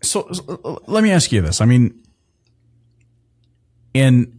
So, 0.03 0.29
so 0.33 0.83
let 0.87 1.03
me 1.03 1.11
ask 1.11 1.33
you 1.33 1.41
this. 1.41 1.61
I 1.61 1.65
mean, 1.65 2.03
in 3.95 4.37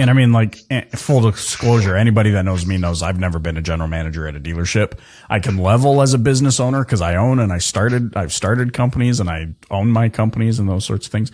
and 0.00 0.08
I 0.08 0.14
mean, 0.14 0.32
like, 0.32 0.56
eh, 0.70 0.84
full 0.94 1.20
disclosure, 1.20 1.94
anybody 1.94 2.30
that 2.30 2.46
knows 2.46 2.64
me 2.64 2.78
knows 2.78 3.02
I've 3.02 3.20
never 3.20 3.38
been 3.38 3.58
a 3.58 3.62
general 3.62 3.86
manager 3.86 4.26
at 4.26 4.34
a 4.34 4.40
dealership. 4.40 4.98
I 5.28 5.40
can 5.40 5.58
level 5.58 6.00
as 6.00 6.14
a 6.14 6.18
business 6.18 6.58
owner 6.58 6.82
because 6.82 7.02
I 7.02 7.16
own 7.16 7.38
and 7.38 7.52
I 7.52 7.58
started, 7.58 8.16
I've 8.16 8.32
started 8.32 8.72
companies 8.72 9.20
and 9.20 9.28
I 9.28 9.48
own 9.70 9.88
my 9.90 10.08
companies 10.08 10.58
and 10.58 10.66
those 10.66 10.86
sorts 10.86 11.04
of 11.04 11.12
things. 11.12 11.30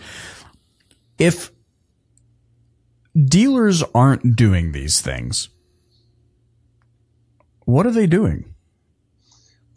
If 1.17 1.49
dealers 3.15 3.83
aren't 3.95 4.35
doing 4.35 4.73
these 4.73 4.99
things, 4.99 5.47
what 7.63 7.85
are 7.85 7.91
they 7.91 8.05
doing? 8.05 8.53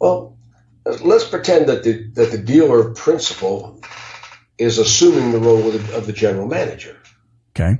Well, 0.01 0.37
let's 0.85 1.27
pretend 1.27 1.67
that 1.69 1.83
the, 1.83 2.09
that 2.13 2.31
the 2.31 2.37
dealer 2.37 2.91
principal 2.93 3.81
is 4.57 4.77
assuming 4.77 5.31
the 5.31 5.39
role 5.39 5.67
of 5.67 5.87
the, 5.87 5.97
of 5.97 6.07
the 6.07 6.13
general 6.13 6.47
manager. 6.47 6.97
Okay. 7.55 7.79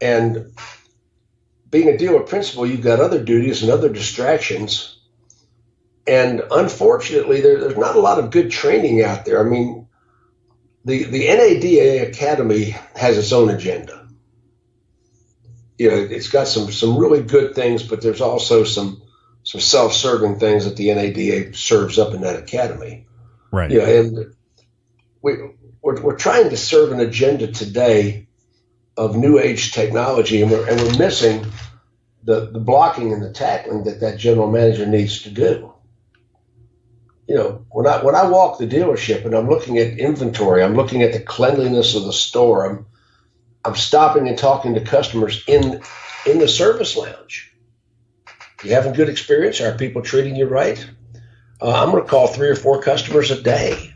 And 0.00 0.52
being 1.70 1.88
a 1.88 1.98
dealer 1.98 2.20
principal, 2.20 2.66
you've 2.66 2.82
got 2.82 3.00
other 3.00 3.22
duties 3.22 3.62
and 3.62 3.70
other 3.70 3.88
distractions. 3.88 4.98
And 6.06 6.42
unfortunately, 6.50 7.40
there, 7.40 7.60
there's 7.60 7.76
not 7.76 7.96
a 7.96 8.00
lot 8.00 8.18
of 8.18 8.30
good 8.30 8.50
training 8.50 9.02
out 9.02 9.24
there. 9.24 9.44
I 9.44 9.48
mean, 9.48 9.88
the, 10.84 11.04
the 11.04 11.26
NADA 11.28 12.08
Academy 12.08 12.74
has 12.96 13.18
its 13.18 13.32
own 13.32 13.50
agenda. 13.50 14.08
You 15.78 15.90
know, 15.90 15.96
it's 15.96 16.28
got 16.28 16.48
some, 16.48 16.72
some 16.72 16.98
really 16.98 17.22
good 17.22 17.54
things, 17.54 17.82
but 17.82 18.02
there's 18.02 18.20
also 18.20 18.64
some, 18.64 19.02
some 19.50 19.60
self-serving 19.60 20.38
things 20.38 20.64
that 20.64 20.76
the 20.76 20.94
NADA 20.94 21.56
serves 21.56 21.98
up 21.98 22.14
in 22.14 22.20
that 22.20 22.36
academy. 22.36 23.08
Right. 23.50 23.68
Yeah. 23.68 23.88
You 23.88 24.02
know, 24.02 24.20
and 24.20 24.34
we, 25.22 25.32
we're, 25.82 26.00
we're 26.00 26.16
trying 26.16 26.50
to 26.50 26.56
serve 26.56 26.92
an 26.92 27.00
agenda 27.00 27.48
today 27.48 28.28
of 28.96 29.16
new 29.16 29.40
age 29.40 29.72
technology, 29.72 30.40
and 30.40 30.52
we're, 30.52 30.68
and 30.68 30.80
we're 30.80 30.96
missing 30.98 31.44
the, 32.22 32.48
the 32.52 32.60
blocking 32.60 33.12
and 33.12 33.20
the 33.20 33.32
tackling 33.32 33.82
that 33.84 33.98
that 33.98 34.18
general 34.18 34.48
manager 34.48 34.86
needs 34.86 35.22
to 35.22 35.30
do. 35.30 35.74
You 37.26 37.34
know, 37.34 37.66
when 37.70 37.88
I 37.88 38.04
when 38.04 38.14
I 38.14 38.28
walk 38.28 38.58
the 38.58 38.68
dealership 38.68 39.24
and 39.24 39.34
I'm 39.34 39.48
looking 39.48 39.78
at 39.78 39.98
inventory, 39.98 40.62
I'm 40.62 40.76
looking 40.76 41.02
at 41.02 41.12
the 41.12 41.20
cleanliness 41.20 41.96
of 41.96 42.04
the 42.04 42.12
store. 42.12 42.70
I'm 42.70 42.86
I'm 43.64 43.74
stopping 43.74 44.28
and 44.28 44.38
talking 44.38 44.74
to 44.74 44.80
customers 44.80 45.42
in 45.48 45.82
in 46.24 46.38
the 46.38 46.46
service 46.46 46.96
lounge. 46.96 47.49
You 48.62 48.72
having 48.74 48.92
good 48.92 49.08
experience? 49.08 49.60
Are 49.60 49.76
people 49.76 50.02
treating 50.02 50.36
you 50.36 50.46
right? 50.46 50.84
Uh, 51.60 51.82
I'm 51.82 51.90
going 51.90 52.02
to 52.02 52.08
call 52.08 52.26
three 52.26 52.48
or 52.48 52.56
four 52.56 52.82
customers 52.82 53.30
a 53.30 53.40
day, 53.40 53.94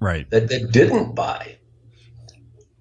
right? 0.00 0.28
That 0.30 0.48
that 0.48 0.72
didn't 0.72 1.14
buy. 1.14 1.58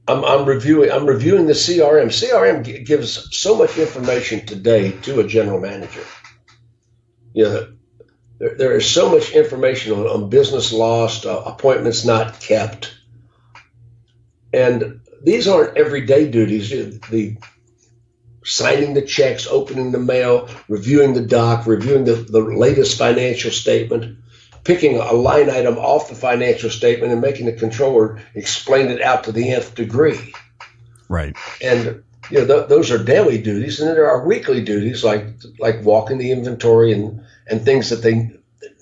I'm, 0.07 0.23
I'm, 0.23 0.45
reviewing. 0.45 0.91
I'm 0.91 1.05
reviewing 1.05 1.47
the 1.47 1.53
CRM. 1.53 2.07
CRM 2.07 2.63
g- 2.63 2.83
gives 2.83 3.37
so 3.37 3.57
much 3.57 3.77
information 3.77 4.45
today 4.45 4.91
to 5.01 5.19
a 5.19 5.27
general 5.27 5.59
manager. 5.59 6.03
You 7.33 7.43
know, 7.43 7.73
there, 8.39 8.55
there 8.55 8.77
is 8.77 8.89
so 8.89 9.11
much 9.11 9.31
information 9.31 9.93
on, 9.93 10.07
on 10.07 10.29
business 10.29 10.71
lost, 10.71 11.25
uh, 11.25 11.43
appointments 11.45 12.05
not 12.05 12.39
kept, 12.39 12.93
and 14.53 15.01
these 15.23 15.47
aren't 15.47 15.77
everyday 15.77 16.29
duties. 16.29 16.69
The 16.69 17.37
signing 18.47 18.93
the 18.93 19.01
checks, 19.01 19.45
opening 19.47 19.91
the 19.91 19.99
mail, 19.99 20.49
reviewing 20.67 21.13
the 21.13 21.21
doc, 21.25 21.67
reviewing 21.67 22.05
the, 22.05 22.15
the 22.15 22.41
latest 22.41 22.97
financial 22.97 23.51
statement 23.51 24.17
picking 24.67 24.97
a 24.97 25.13
line 25.13 25.49
item 25.49 25.77
off 25.77 26.09
the 26.09 26.15
financial 26.15 26.69
statement 26.69 27.11
and 27.11 27.21
making 27.21 27.45
the 27.45 27.53
controller 27.53 28.19
explain 28.35 28.89
it 28.89 29.01
out 29.01 29.23
to 29.23 29.31
the 29.31 29.49
nth 29.49 29.73
degree. 29.75 30.33
Right. 31.07 31.35
And 31.63 32.03
you 32.29 32.39
know 32.39 32.45
th- 32.45 32.67
those 32.67 32.91
are 32.91 33.01
daily 33.01 33.41
duties, 33.41 33.79
and 33.79 33.87
then 33.87 33.95
there 33.95 34.09
are 34.09 34.27
weekly 34.27 34.61
duties 34.61 35.03
like 35.05 35.25
like 35.59 35.83
walking 35.83 36.17
the 36.17 36.31
inventory 36.31 36.91
and 36.91 37.23
and 37.47 37.63
things 37.63 37.89
that 37.89 37.97
they 37.97 38.29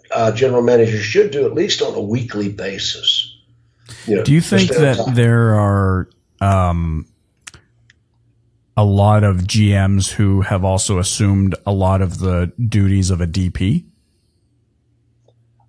uh, 0.09 0.31
general 0.31 0.63
managers 0.63 1.03
should 1.03 1.29
do 1.29 1.45
at 1.45 1.53
least 1.53 1.83
on 1.83 1.93
a 1.93 2.01
weekly 2.01 2.49
basis. 2.49 3.31
You 4.07 4.15
know, 4.15 4.23
do 4.23 4.33
you 4.33 4.41
think 4.41 4.71
that 4.71 5.13
there 5.13 5.53
are 5.53 6.09
um, 6.41 7.05
a 8.77 8.83
lot 8.83 9.23
of 9.23 9.37
GMs 9.37 10.11
who 10.11 10.41
have 10.41 10.65
also 10.65 10.99
assumed 10.99 11.55
a 11.65 11.71
lot 11.71 12.01
of 12.01 12.19
the 12.19 12.51
duties 12.59 13.09
of 13.09 13.21
a 13.21 13.27
DP? 13.27 13.85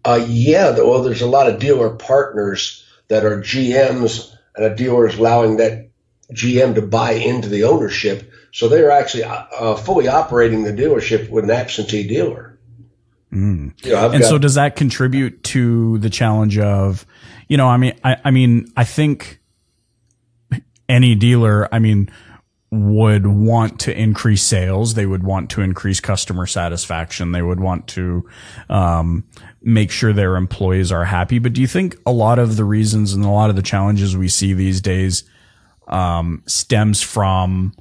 Uh, 0.04 0.25
yeah, 0.28 0.70
well, 0.70 1.02
there's 1.02 1.22
a 1.22 1.26
lot 1.26 1.48
of 1.48 1.58
dealer 1.58 1.90
partners 1.90 2.84
that 3.08 3.25
are 3.25 3.40
GMs, 3.40 4.32
and 4.56 4.64
a 4.64 4.75
dealer 4.75 5.06
is 5.06 5.18
allowing 5.18 5.56
that 5.56 5.88
GM 6.32 6.75
to 6.75 6.82
buy 6.82 7.12
into 7.12 7.48
the 7.48 7.64
ownership. 7.64 8.32
So 8.52 8.68
they're 8.68 8.90
actually 8.90 9.25
uh, 9.25 9.44
uh, 9.58 9.76
fully 9.76 10.08
operating 10.08 10.64
the 10.64 10.72
dealership 10.72 11.28
with 11.28 11.44
an 11.44 11.50
absentee 11.50 12.06
dealer. 12.06 12.58
Mm. 13.32 13.84
You 13.84 13.92
know, 13.92 14.10
and 14.10 14.22
got, 14.22 14.28
so 14.28 14.38
does 14.38 14.54
that 14.54 14.76
contribute 14.76 15.42
to 15.44 15.98
the 15.98 16.10
challenge 16.10 16.58
of, 16.58 17.04
you 17.48 17.56
know, 17.56 17.68
I 17.68 17.76
mean, 17.76 17.98
I, 18.02 18.16
I 18.25 18.30
mean, 18.30 18.72
I 18.76 18.84
think 18.84 19.40
any 20.88 21.14
dealer, 21.14 21.72
I 21.72 21.78
mean, 21.78 22.10
would 22.70 23.26
want 23.26 23.78
to 23.80 23.96
increase 23.96 24.42
sales. 24.42 24.94
They 24.94 25.06
would 25.06 25.23
want 25.23 25.50
to 25.50 25.62
increase 25.62 26.00
customer 26.00 26.46
satisfaction. 26.46 27.32
They 27.32 27.42
would 27.42 27.61
want 27.61 27.87
to 27.88 28.28
um, 28.68 29.25
make 29.62 29.90
sure 29.90 30.12
their 30.12 30.37
employees 30.37 30.90
are 30.90 31.04
happy. 31.04 31.38
But 31.38 31.52
do 31.52 31.61
you 31.61 31.66
think 31.66 31.96
a 32.04 32.12
lot 32.12 32.38
of 32.38 32.56
the 32.56 32.64
reasons 32.64 33.12
and 33.12 33.25
a 33.25 33.30
lot 33.30 33.50
of 33.50 33.56
the 33.56 33.62
challenges 33.62 34.16
we 34.16 34.28
see 34.28 34.52
these 34.52 34.80
days 34.80 35.25
um, 35.87 36.42
stems 36.46 37.02
from 37.02 37.73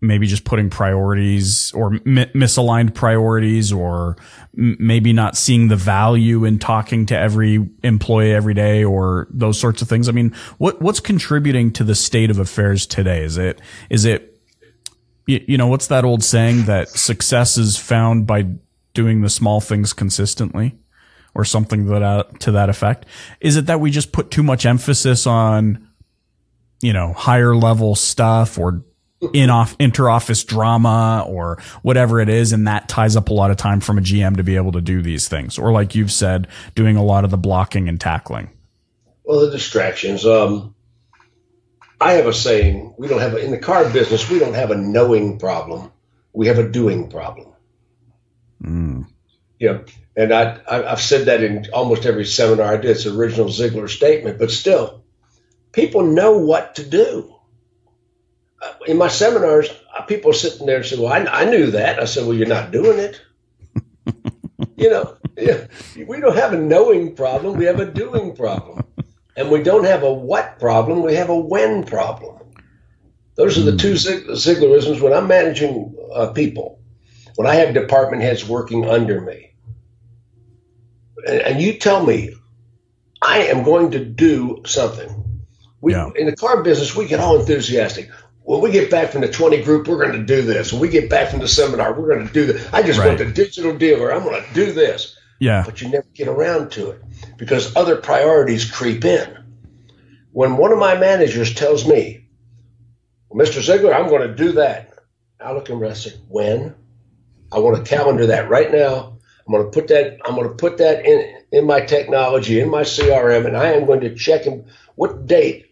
maybe 0.00 0.26
just 0.26 0.44
putting 0.44 0.68
priorities 0.68 1.72
or 1.72 1.90
mi- 2.04 2.26
misaligned 2.26 2.94
priorities 2.94 3.72
or 3.72 4.16
m- 4.56 4.76
maybe 4.78 5.12
not 5.12 5.36
seeing 5.36 5.68
the 5.68 5.76
value 5.76 6.44
in 6.44 6.58
talking 6.58 7.06
to 7.06 7.18
every 7.18 7.66
employee 7.82 8.34
every 8.34 8.54
day 8.54 8.84
or 8.84 9.26
those 9.30 9.58
sorts 9.58 9.80
of 9.80 9.88
things. 9.88 10.08
I 10.08 10.12
mean, 10.12 10.34
what, 10.58 10.82
what's 10.82 11.00
contributing 11.00 11.72
to 11.72 11.84
the 11.84 11.94
state 11.94 12.30
of 12.30 12.38
affairs 12.38 12.86
today? 12.86 13.24
Is 13.24 13.38
it, 13.38 13.60
is 13.88 14.04
it, 14.04 14.38
you, 15.26 15.42
you 15.48 15.58
know, 15.58 15.66
what's 15.66 15.86
that 15.86 16.04
old 16.04 16.22
saying 16.22 16.66
that 16.66 16.88
success 16.88 17.56
is 17.56 17.78
found 17.78 18.26
by 18.26 18.46
doing 18.92 19.22
the 19.22 19.30
small 19.30 19.60
things 19.60 19.92
consistently 19.92 20.78
or 21.34 21.44
something 21.44 21.86
that, 21.86 22.02
uh, 22.02 22.24
to 22.40 22.52
that 22.52 22.68
effect? 22.68 23.06
Is 23.40 23.56
it 23.56 23.66
that 23.66 23.80
we 23.80 23.90
just 23.90 24.12
put 24.12 24.30
too 24.30 24.42
much 24.42 24.66
emphasis 24.66 25.26
on, 25.26 25.88
you 26.82 26.92
know, 26.92 27.14
higher 27.14 27.56
level 27.56 27.94
stuff 27.94 28.58
or 28.58 28.84
in 29.32 29.50
off 29.50 29.76
inter 29.78 30.08
office 30.08 30.44
drama 30.44 31.24
or 31.26 31.58
whatever 31.82 32.20
it 32.20 32.28
is, 32.28 32.52
and 32.52 32.66
that 32.66 32.88
ties 32.88 33.16
up 33.16 33.28
a 33.28 33.32
lot 33.32 33.50
of 33.50 33.56
time 33.56 33.80
from 33.80 33.98
a 33.98 34.00
GM 34.00 34.36
to 34.36 34.42
be 34.42 34.56
able 34.56 34.72
to 34.72 34.80
do 34.80 35.02
these 35.02 35.28
things, 35.28 35.58
or 35.58 35.72
like 35.72 35.94
you've 35.94 36.12
said, 36.12 36.48
doing 36.74 36.96
a 36.96 37.04
lot 37.04 37.24
of 37.24 37.30
the 37.30 37.36
blocking 37.36 37.88
and 37.88 38.00
tackling. 38.00 38.50
Well, 39.24 39.40
the 39.40 39.50
distractions. 39.50 40.26
Um, 40.26 40.74
I 42.00 42.12
have 42.12 42.26
a 42.26 42.32
saying: 42.32 42.94
we 42.98 43.08
don't 43.08 43.20
have 43.20 43.34
a, 43.34 43.44
in 43.44 43.50
the 43.50 43.58
car 43.58 43.88
business. 43.90 44.30
We 44.30 44.38
don't 44.38 44.54
have 44.54 44.70
a 44.70 44.76
knowing 44.76 45.38
problem. 45.38 45.92
We 46.32 46.48
have 46.48 46.58
a 46.58 46.68
doing 46.68 47.08
problem. 47.10 47.52
Mm. 48.62 49.06
Yeah, 49.58 49.80
and 50.16 50.32
I, 50.32 50.58
I 50.68 50.90
have 50.90 51.00
said 51.00 51.26
that 51.26 51.42
in 51.42 51.66
almost 51.72 52.06
every 52.06 52.24
seminar 52.24 52.74
I 52.74 52.76
did. 52.76 52.90
It's 52.90 53.06
original 53.06 53.48
Ziegler 53.48 53.88
statement, 53.88 54.38
but 54.38 54.50
still, 54.50 55.02
people 55.72 56.02
know 56.02 56.38
what 56.38 56.76
to 56.76 56.84
do 56.84 57.35
in 58.86 58.96
my 58.96 59.08
seminars, 59.08 59.68
uh, 59.96 60.02
people 60.02 60.32
sitting 60.32 60.66
there 60.66 60.76
and 60.76 60.86
say, 60.86 60.98
"Well, 60.98 61.12
I, 61.12 61.24
I 61.24 61.44
knew 61.44 61.70
that." 61.72 62.00
I 62.00 62.04
said, 62.04 62.26
"Well, 62.26 62.36
you're 62.36 62.46
not 62.46 62.70
doing 62.70 62.98
it." 62.98 63.20
you 64.76 64.90
know, 64.90 65.16
yeah, 65.36 65.66
we 66.06 66.20
don't 66.20 66.36
have 66.36 66.52
a 66.52 66.58
knowing 66.58 67.14
problem; 67.14 67.56
we 67.56 67.64
have 67.66 67.80
a 67.80 67.86
doing 67.86 68.34
problem. 68.34 68.86
And 69.36 69.50
we 69.50 69.62
don't 69.62 69.84
have 69.84 70.02
a 70.02 70.12
what 70.12 70.58
problem, 70.58 71.02
we 71.02 71.14
have 71.14 71.28
a 71.28 71.38
when 71.38 71.84
problem. 71.84 72.38
Those 73.34 73.58
are 73.58 73.70
the 73.70 73.76
two 73.76 73.92
Zieglerisms 73.92 75.00
when 75.02 75.12
I'm 75.12 75.28
managing 75.28 75.94
uh, 76.12 76.28
people, 76.28 76.80
when 77.34 77.46
I 77.46 77.56
have 77.56 77.74
department 77.74 78.22
heads 78.22 78.48
working 78.48 78.88
under 78.88 79.20
me. 79.20 79.52
And, 81.26 81.40
and, 81.42 81.60
you 81.60 81.78
tell 81.78 82.04
me, 82.04 82.34
I 83.20 83.40
am 83.40 83.62
going 83.62 83.90
to 83.90 84.02
do 84.02 84.62
something. 84.64 85.42
We, 85.82 85.92
yeah. 85.92 86.10
In 86.16 86.26
the 86.26 86.36
car 86.36 86.62
business, 86.62 86.96
we 86.96 87.06
get 87.06 87.20
all 87.20 87.38
enthusiastic. 87.38 88.10
When 88.46 88.60
we 88.60 88.70
get 88.70 88.92
back 88.92 89.10
from 89.10 89.22
the 89.22 89.28
20 89.28 89.60
group, 89.64 89.88
we're 89.88 89.98
going 89.98 90.12
to 90.12 90.24
do 90.24 90.40
this. 90.40 90.72
When 90.72 90.80
we 90.80 90.88
get 90.88 91.10
back 91.10 91.30
from 91.30 91.40
the 91.40 91.48
seminar, 91.48 91.92
we're 91.92 92.14
going 92.14 92.28
to 92.28 92.32
do 92.32 92.46
this. 92.46 92.72
I 92.72 92.80
just 92.80 93.00
right. 93.00 93.08
want 93.08 93.18
the 93.18 93.24
digital 93.24 93.76
dealer. 93.76 94.12
I'm 94.12 94.22
going 94.22 94.40
to 94.40 94.54
do 94.54 94.70
this. 94.70 95.18
Yeah. 95.40 95.64
But 95.64 95.82
you 95.82 95.88
never 95.88 96.06
get 96.14 96.28
around 96.28 96.70
to 96.72 96.90
it 96.90 97.02
because 97.36 97.74
other 97.74 97.96
priorities 97.96 98.70
creep 98.70 99.04
in. 99.04 99.36
When 100.30 100.58
one 100.58 100.70
of 100.70 100.78
my 100.78 100.96
managers 100.96 101.54
tells 101.54 101.88
me, 101.88 102.28
well, 103.28 103.44
Mr. 103.44 103.60
Ziegler, 103.60 103.92
I'm 103.92 104.08
going 104.08 104.28
to 104.28 104.34
do 104.34 104.52
that, 104.52 104.92
I 105.40 105.52
look 105.52 105.68
and 105.68 105.84
I 105.84 105.92
say, 105.94 106.12
when? 106.28 106.76
I 107.50 107.58
want 107.58 107.84
to 107.84 107.96
calendar 107.96 108.26
that 108.26 108.48
right 108.48 108.70
now. 108.70 109.18
I'm 109.44 109.52
going 109.52 109.64
to 109.64 109.70
put 109.70 109.88
that. 109.88 110.18
I'm 110.24 110.36
going 110.36 110.48
to 110.48 110.54
put 110.54 110.78
that 110.78 111.04
in 111.04 111.42
in 111.50 111.66
my 111.66 111.80
technology, 111.80 112.60
in 112.60 112.70
my 112.70 112.82
CRM, 112.82 113.46
and 113.46 113.56
I 113.56 113.72
am 113.72 113.86
going 113.86 114.00
to 114.00 114.14
check 114.14 114.44
him. 114.44 114.66
What 114.94 115.26
date 115.26 115.65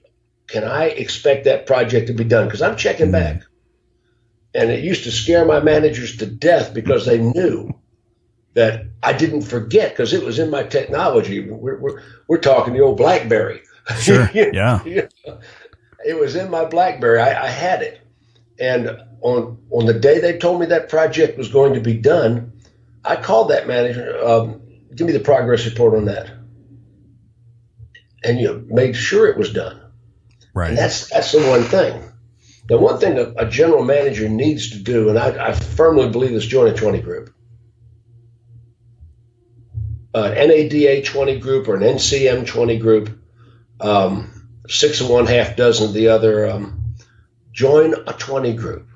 can 0.47 0.65
I 0.65 0.87
expect 0.87 1.45
that 1.45 1.67
project 1.67 2.09
to 2.09 2.13
be 2.13 2.25
done? 2.25 2.47
Because 2.47 2.63
I'm 2.63 2.77
checking 2.77 3.07
mm-hmm. 3.07 3.39
back, 3.39 3.43
and 4.55 4.71
it 4.71 4.85
used 4.85 5.05
to 5.05 5.11
scare 5.11 5.45
my 5.45 5.61
managers 5.61 6.17
to 6.19 6.27
death 6.27 6.75
because 6.75 7.07
they 7.07 7.19
knew 7.19 7.71
that 8.55 8.87
I 9.03 9.13
didn't 9.13 9.43
forget 9.43 9.91
because 9.91 10.13
it 10.13 10.25
was 10.25 10.39
in 10.39 10.51
my 10.51 10.63
technology. 10.63 11.49
We're, 11.49 11.79
we're, 11.79 12.03
we're 12.29 12.39
talking 12.39 12.73
the 12.73 12.81
old 12.81 12.97
BlackBerry. 12.97 13.63
Sure. 13.99 14.31
yeah. 14.33 14.81
It 16.07 16.19
was 16.19 16.37
in 16.37 16.51
my 16.51 16.65
BlackBerry. 16.65 17.21
I, 17.21 17.45
I, 17.45 17.49
had 17.49 17.83
it. 17.83 18.01
And 18.59 18.89
on 19.21 19.59
on 19.71 19.85
the 19.85 19.93
day 19.93 20.21
they 20.21 20.39
told 20.39 20.59
me 20.59 20.67
that 20.67 20.89
project 20.89 21.37
was 21.37 21.49
going 21.49 21.75
to 21.75 21.81
be 21.81 21.93
done, 21.93 22.55
I 23.05 23.17
called 23.17 23.51
that 23.51 23.67
manager. 23.67 24.19
Um, 24.25 24.63
give 24.95 25.07
me 25.07 25.13
the 25.13 25.21
progress 25.21 25.67
report 25.67 25.95
on 25.95 26.07
that. 26.07 26.31
And 28.25 28.41
you 28.41 28.47
know, 28.47 28.65
made 28.69 28.97
sure 28.97 29.29
it 29.29 29.37
was 29.37 29.53
done. 29.53 29.84
Right. 30.55 30.71
And 30.71 30.79
that's 30.79 31.11
that's 31.11 31.33
the 31.33 31.47
one 31.49 31.65
thing. 31.65 32.13
The 32.67 32.79
one 32.79 32.99
thing 32.99 33.19
a, 33.19 33.33
a 33.45 33.51
general 33.51 33.85
manager 33.85 34.29
needs 34.29 34.71
to 34.71 34.79
do, 34.79 35.11
and 35.11 35.19
I, 35.19 35.49
I 35.49 35.53
firmly 35.53 36.09
believe 36.09 36.31
this 36.31 36.47
join 36.47 36.69
a 36.69 36.75
20 36.75 37.01
group, 37.03 37.35
uh, 40.15 40.33
an 40.35 40.49
NADA 40.49 41.03
20 41.03 41.39
group 41.41 41.69
or 41.69 41.75
an 41.75 41.83
NCM 41.83 42.47
20 42.47 42.79
group, 42.79 43.21
um, 43.81 44.49
six 44.69 45.01
and 45.01 45.11
one 45.11 45.27
half 45.27 45.57
dozen 45.57 45.89
of 45.89 45.93
the 45.93 46.09
other. 46.09 46.49
Um, 46.49 46.95
join 47.53 47.95
a 48.07 48.13
20 48.13 48.55
group, 48.55 48.89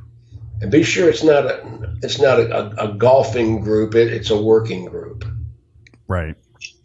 and 0.63 0.71
be 0.71 0.83
sure 0.83 1.11
it's 1.11 1.25
not 1.25 1.45
a 1.45 1.97
it's 2.03 2.21
not 2.21 2.39
a, 2.39 2.57
a, 2.57 2.91
a 2.91 2.95
golfing 2.95 3.61
group. 3.61 3.95
It, 3.97 4.13
it's 4.13 4.31
a 4.31 4.41
working 4.41 4.87
group. 4.87 5.25
Right. 6.07 6.37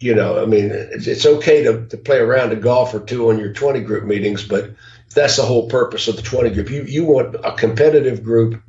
You 0.04 0.14
know, 0.14 0.44
I 0.44 0.46
mean, 0.46 0.70
it's, 0.70 1.08
it's 1.08 1.26
okay 1.26 1.64
to, 1.64 1.88
to 1.88 1.98
play 1.98 2.18
around 2.18 2.52
a 2.52 2.58
golf 2.58 2.94
or 2.94 3.00
two 3.00 3.30
on 3.30 3.40
your 3.40 3.54
20 3.54 3.80
group 3.80 4.04
meetings, 4.04 4.46
but 4.46 4.72
that's 5.14 5.38
the 5.38 5.44
whole 5.44 5.70
purpose 5.70 6.10
of 6.10 6.18
the 6.18 6.22
20 6.22 6.50
group. 6.50 6.70
You 6.70 6.84
you 6.84 7.06
want 7.06 7.36
a 7.36 7.54
competitive 7.54 8.22
group. 8.22 8.62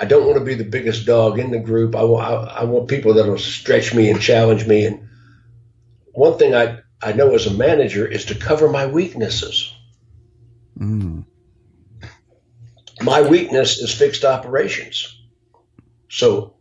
I 0.00 0.04
don't 0.04 0.26
want 0.26 0.38
to 0.38 0.44
be 0.44 0.56
the 0.56 0.64
biggest 0.64 1.06
dog 1.06 1.38
in 1.38 1.52
the 1.52 1.60
group. 1.60 1.94
I 1.94 2.02
want 2.02 2.26
I, 2.26 2.62
I 2.62 2.64
want 2.64 2.88
people 2.88 3.14
that 3.14 3.28
will 3.28 3.38
stretch 3.38 3.94
me 3.94 4.10
and 4.10 4.20
challenge 4.20 4.66
me. 4.66 4.84
And 4.86 5.08
one 6.12 6.38
thing 6.38 6.56
I 6.56 6.80
I 7.00 7.12
know 7.12 7.32
as 7.36 7.46
a 7.46 7.54
manager 7.54 8.04
is 8.04 8.24
to 8.24 8.34
cover 8.34 8.68
my 8.68 8.86
weaknesses. 8.86 9.72
Mm. 10.76 11.24
My 13.00 13.22
weakness 13.22 13.78
is 13.78 13.94
fixed 13.94 14.24
operations. 14.24 15.22
So 16.08 16.53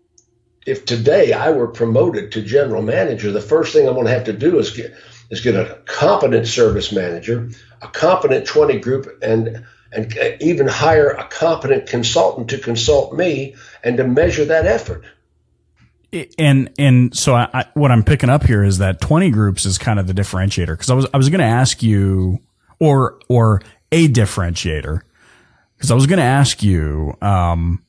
if 0.65 0.85
today 0.85 1.33
I 1.33 1.51
were 1.51 1.67
promoted 1.67 2.31
to 2.33 2.41
general 2.41 2.81
manager, 2.81 3.31
the 3.31 3.41
first 3.41 3.73
thing 3.73 3.87
I'm 3.87 3.95
going 3.95 4.07
to 4.07 4.13
have 4.13 4.25
to 4.25 4.33
do 4.33 4.59
is 4.59 4.71
get 4.71 4.93
is 5.29 5.41
get 5.41 5.55
a 5.55 5.79
competent 5.85 6.47
service 6.47 6.91
manager, 6.91 7.49
a 7.81 7.87
competent 7.87 8.45
20 8.45 8.79
group, 8.79 9.19
and 9.21 9.65
and 9.91 10.15
even 10.41 10.67
hire 10.67 11.09
a 11.09 11.27
competent 11.27 11.87
consultant 11.87 12.49
to 12.49 12.57
consult 12.57 13.13
me 13.13 13.55
and 13.83 13.97
to 13.97 14.03
measure 14.07 14.45
that 14.45 14.65
effort. 14.65 15.03
And 16.37 16.71
and 16.77 17.15
so 17.15 17.33
I, 17.33 17.49
I, 17.53 17.65
what 17.73 17.91
I'm 17.91 18.03
picking 18.03 18.29
up 18.29 18.43
here 18.43 18.63
is 18.63 18.77
that 18.77 19.01
20 19.01 19.31
groups 19.31 19.65
is 19.65 19.77
kind 19.77 19.99
of 19.99 20.07
the 20.07 20.13
differentiator 20.13 20.67
because 20.67 20.89
I 20.89 20.93
was 20.93 21.07
I 21.13 21.17
was 21.17 21.29
going 21.29 21.39
to 21.39 21.45
ask 21.45 21.81
you 21.81 22.39
or 22.79 23.19
or 23.27 23.61
a 23.91 24.07
differentiator 24.07 25.01
because 25.75 25.91
I 25.91 25.95
was 25.95 26.05
going 26.05 26.19
to 26.19 26.25
ask 26.25 26.61
you 26.61 27.15
um, 27.21 27.82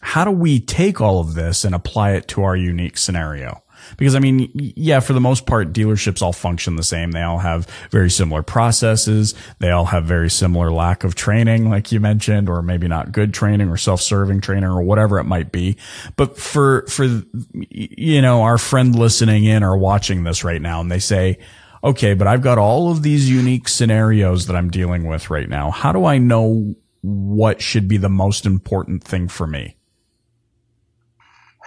how 0.00 0.24
do 0.24 0.30
we 0.30 0.60
take 0.60 1.00
all 1.00 1.20
of 1.20 1.34
this 1.34 1.64
and 1.64 1.74
apply 1.74 2.12
it 2.12 2.28
to 2.28 2.42
our 2.42 2.56
unique 2.56 2.98
scenario 2.98 3.62
because 3.96 4.14
I 4.14 4.18
mean, 4.18 4.50
yeah, 4.54 5.00
for 5.00 5.12
the 5.12 5.20
most 5.20 5.46
part, 5.46 5.72
dealerships 5.72 6.22
all 6.22 6.32
function 6.32 6.76
the 6.76 6.82
same. 6.82 7.12
They 7.12 7.22
all 7.22 7.38
have 7.38 7.66
very 7.90 8.10
similar 8.10 8.42
processes. 8.42 9.34
They 9.58 9.70
all 9.70 9.86
have 9.86 10.04
very 10.04 10.30
similar 10.30 10.70
lack 10.70 11.04
of 11.04 11.14
training, 11.14 11.70
like 11.70 11.92
you 11.92 12.00
mentioned, 12.00 12.48
or 12.48 12.62
maybe 12.62 12.88
not 12.88 13.12
good 13.12 13.34
training 13.34 13.68
or 13.68 13.76
self-serving 13.76 14.40
training 14.40 14.64
or 14.64 14.82
whatever 14.82 15.18
it 15.18 15.24
might 15.24 15.52
be. 15.52 15.76
But 16.16 16.38
for, 16.38 16.86
for, 16.88 17.04
you 17.52 18.22
know, 18.22 18.42
our 18.42 18.58
friend 18.58 18.94
listening 18.94 19.44
in 19.44 19.62
or 19.62 19.76
watching 19.76 20.24
this 20.24 20.44
right 20.44 20.60
now 20.60 20.80
and 20.80 20.90
they 20.90 20.98
say, 20.98 21.38
okay, 21.82 22.14
but 22.14 22.26
I've 22.26 22.42
got 22.42 22.58
all 22.58 22.90
of 22.90 23.02
these 23.02 23.30
unique 23.30 23.68
scenarios 23.68 24.46
that 24.46 24.56
I'm 24.56 24.70
dealing 24.70 25.06
with 25.06 25.30
right 25.30 25.48
now. 25.48 25.70
How 25.70 25.92
do 25.92 26.04
I 26.04 26.18
know 26.18 26.74
what 27.02 27.62
should 27.62 27.88
be 27.88 27.96
the 27.96 28.10
most 28.10 28.44
important 28.44 29.02
thing 29.02 29.28
for 29.28 29.46
me? 29.46 29.76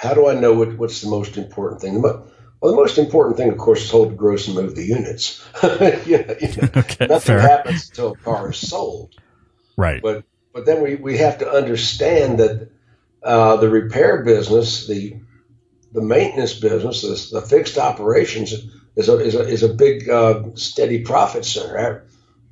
How 0.03 0.13
do 0.13 0.27
I 0.27 0.33
know 0.35 0.53
what, 0.53 0.77
what's 0.77 0.99
the 0.99 1.09
most 1.09 1.37
important 1.37 1.79
thing? 1.79 2.01
Well, 2.01 2.27
the 2.61 2.75
most 2.75 2.97
important 2.97 3.37
thing, 3.37 3.49
of 3.49 3.57
course, 3.57 3.83
is 3.83 3.89
hold 3.89 4.11
the 4.11 4.15
gross 4.15 4.47
and 4.47 4.55
move 4.57 4.75
the 4.75 4.83
units. 4.83 5.41
you 5.63 5.69
know, 5.69 6.35
you 6.41 6.47
know, 6.61 6.69
okay, 6.75 7.07
nothing 7.07 7.19
fair. 7.19 7.39
happens 7.39 7.87
until 7.87 8.11
a 8.11 8.17
car 8.17 8.51
is 8.51 8.57
sold. 8.57 9.15
Right. 9.77 10.01
But 10.01 10.25
but 10.53 10.65
then 10.65 10.83
we, 10.83 10.95
we 10.95 11.17
have 11.19 11.39
to 11.39 11.49
understand 11.49 12.39
that 12.39 12.69
uh, 13.23 13.55
the 13.57 13.69
repair 13.69 14.23
business, 14.23 14.87
the 14.87 15.15
the 15.93 16.01
maintenance 16.01 16.53
business, 16.53 17.01
the, 17.01 17.39
the 17.39 17.45
fixed 17.45 17.77
operations 17.77 18.53
is 18.97 19.07
a, 19.07 19.19
is 19.19 19.35
a, 19.35 19.47
is 19.47 19.63
a 19.63 19.73
big 19.73 20.09
uh, 20.09 20.43
steady 20.55 21.01
profit 21.01 21.45
center. 21.45 22.05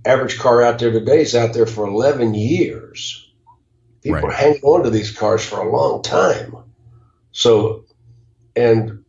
Average 0.05 0.39
car 0.39 0.61
out 0.61 0.79
there 0.79 0.91
today 0.91 1.21
is 1.21 1.35
out 1.35 1.53
there 1.53 1.65
for 1.65 1.85
11 1.85 2.33
years. 2.33 3.29
People 4.01 4.15
right. 4.15 4.23
are 4.23 4.31
hanging 4.31 4.61
on 4.63 4.83
to 4.83 4.89
these 4.89 5.11
cars 5.11 5.45
for 5.45 5.59
a 5.59 5.71
long 5.71 6.01
time. 6.01 6.55
So, 7.31 7.85
and 8.55 9.03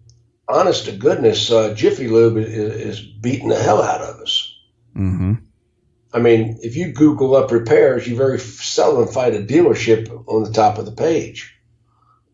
honest 0.49 0.87
to 0.87 0.93
goodness, 0.93 1.51
uh, 1.51 1.75
Jiffy 1.75 2.09
Lube 2.09 2.39
is, 2.39 2.49
is, 2.49 3.01
beating 3.01 3.49
the 3.49 3.61
hell 3.61 3.83
out 3.83 4.01
of 4.01 4.21
us. 4.21 4.55
Mm-hmm. 4.97 5.35
I 6.13 6.19
mean, 6.19 6.59
if 6.63 6.77
you 6.77 6.93
Google 6.93 7.35
up 7.37 7.51
repairs, 7.51 8.07
you 8.07 8.17
very 8.17 8.39
seldom 8.39 9.09
find 9.09 9.35
a 9.35 9.45
dealership 9.45 10.11
on 10.29 10.45
the 10.45 10.53
top 10.53 10.79
of 10.79 10.87
the 10.87 10.93
page. 10.93 11.59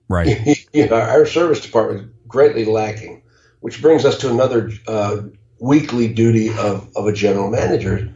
Right. 0.09 0.59
you 0.73 0.89
know, 0.89 0.97
our 0.97 1.27
service 1.27 1.61
department 1.61 2.01
is 2.01 2.11
greatly 2.27 2.65
lacking, 2.65 3.23
which 3.61 3.81
brings 3.81 4.05
us 4.05 4.19
to 4.19 4.31
another 4.31 4.71
uh, 4.87 5.23
weekly 5.61 6.13
duty 6.13 6.49
of, 6.51 6.91
of 6.97 7.07
a 7.07 7.13
general 7.13 7.51
manager. 7.51 8.13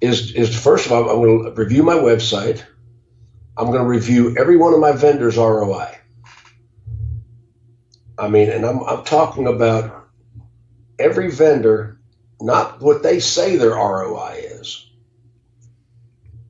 Is 0.00 0.32
is 0.32 0.54
first 0.54 0.86
of 0.86 0.92
all, 0.92 1.08
I'm 1.08 1.22
going 1.22 1.44
to 1.44 1.50
review 1.52 1.82
my 1.82 1.94
website. 1.94 2.64
I'm 3.56 3.66
going 3.66 3.82
to 3.82 3.88
review 3.88 4.36
every 4.36 4.56
one 4.56 4.74
of 4.74 4.80
my 4.80 4.92
vendors' 4.92 5.36
ROI. 5.36 5.96
I 8.18 8.28
mean, 8.28 8.50
and 8.50 8.64
I'm, 8.64 8.82
I'm 8.82 9.04
talking 9.04 9.46
about 9.46 10.08
every 10.98 11.30
vendor, 11.30 12.00
not 12.40 12.80
what 12.80 13.02
they 13.02 13.20
say 13.20 13.56
their 13.56 13.70
ROI 13.70 14.40
is. 14.44 14.88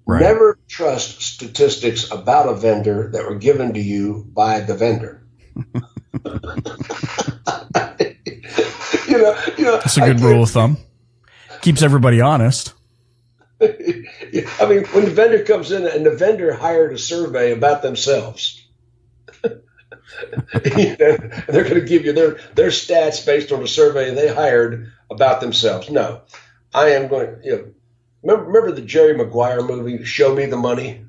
Right. 0.04 0.22
Never 0.22 0.58
trust 0.68 1.22
statistics 1.22 2.10
about 2.10 2.48
a 2.48 2.54
vendor 2.54 3.10
that 3.12 3.28
were 3.28 3.36
given 3.36 3.74
to 3.74 3.80
you 3.80 4.26
by 4.32 4.60
the 4.60 4.74
vendor. 4.74 5.22
you 9.06 9.18
know, 9.18 9.36
you 9.56 9.64
know, 9.64 9.76
that's 9.76 9.96
a 9.96 10.00
good 10.00 10.20
rule 10.20 10.42
of 10.42 10.50
thumb. 10.50 10.76
Keeps 11.60 11.82
everybody 11.82 12.20
honest. 12.20 12.74
I 13.62 13.66
mean, 14.68 14.84
when 14.86 15.04
the 15.04 15.12
vendor 15.14 15.44
comes 15.44 15.70
in 15.70 15.86
and 15.86 16.04
the 16.04 16.16
vendor 16.16 16.52
hired 16.52 16.92
a 16.92 16.98
survey 16.98 17.52
about 17.52 17.82
themselves, 17.82 18.61
they're 20.52 21.64
going 21.64 21.74
to 21.74 21.86
give 21.86 22.04
you 22.04 22.12
their 22.12 22.38
their 22.54 22.68
stats 22.68 23.24
based 23.24 23.52
on 23.52 23.62
a 23.62 23.68
survey 23.68 24.14
they 24.14 24.32
hired 24.32 24.92
about 25.10 25.40
themselves. 25.40 25.90
No, 25.90 26.22
I 26.72 26.90
am 26.90 27.08
going. 27.08 27.40
You 27.42 27.56
know, 27.56 27.72
remember, 28.22 28.44
remember 28.46 28.72
the 28.72 28.86
Jerry 28.86 29.16
Maguire 29.16 29.62
movie, 29.62 30.04
"Show 30.04 30.34
Me 30.34 30.46
the 30.46 30.56
Money." 30.56 31.04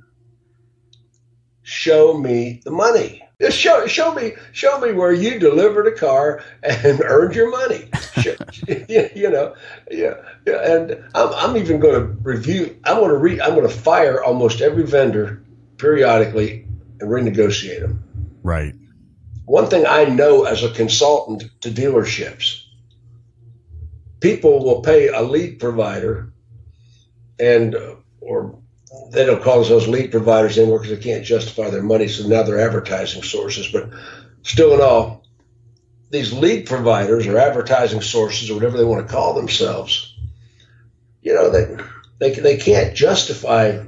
Show 1.65 2.17
me 2.17 2.61
the 2.65 2.71
money. 2.71 3.23
Show 3.49 3.87
show 3.87 4.13
me 4.13 4.33
show 4.51 4.79
me 4.79 4.91
where 4.91 5.13
you 5.13 5.39
delivered 5.39 5.87
a 5.87 5.91
car 5.91 6.43
and 6.61 7.01
earned 7.05 7.35
your 7.35 7.49
money. 7.49 7.89
you 8.67 9.29
know, 9.29 9.55
yeah, 9.89 10.15
yeah. 10.45 10.71
And 10.71 10.91
I'm, 11.15 11.33
I'm 11.33 11.57
even 11.57 11.79
going 11.79 11.95
to 11.95 12.05
review. 12.21 12.77
I'm 12.83 12.97
going 12.97 13.09
to 13.09 13.17
re, 13.17 13.41
I'm 13.41 13.55
going 13.55 13.67
to 13.67 13.73
fire 13.73 14.21
almost 14.23 14.61
every 14.61 14.85
vendor 14.85 15.41
periodically 15.77 16.65
and 16.99 17.09
renegotiate 17.09 17.81
them. 17.81 18.03
Right. 18.43 18.75
One 19.45 19.69
thing 19.69 19.85
I 19.85 20.05
know 20.05 20.45
as 20.45 20.63
a 20.63 20.69
consultant 20.69 21.43
to 21.61 21.69
dealerships, 21.69 22.63
people 24.19 24.63
will 24.63 24.81
pay 24.81 25.09
a 25.09 25.21
lead 25.21 25.59
provider, 25.59 26.31
and 27.39 27.75
or 28.21 28.57
they 29.11 29.25
don't 29.25 29.43
call 29.43 29.59
themselves 29.59 29.87
lead 29.87 30.11
providers 30.11 30.57
anymore 30.57 30.79
because 30.79 30.97
they 30.97 31.03
can't 31.03 31.25
justify 31.25 31.69
their 31.69 31.83
money, 31.83 32.07
so 32.07 32.27
now 32.27 32.43
they're 32.43 32.65
advertising 32.65 33.23
sources. 33.23 33.67
But 33.67 33.89
still, 34.43 34.73
in 34.73 34.81
all, 34.81 35.25
these 36.09 36.31
lead 36.31 36.65
providers 36.65 37.27
or 37.27 37.37
advertising 37.37 38.01
sources 38.01 38.49
or 38.49 38.53
whatever 38.53 38.77
they 38.77 38.83
want 38.85 39.05
to 39.05 39.13
call 39.13 39.33
themselves, 39.33 40.15
you 41.21 41.33
know, 41.33 41.49
they 41.49 41.83
they 42.19 42.39
they 42.39 42.57
can't 42.57 42.95
justify 42.95 43.83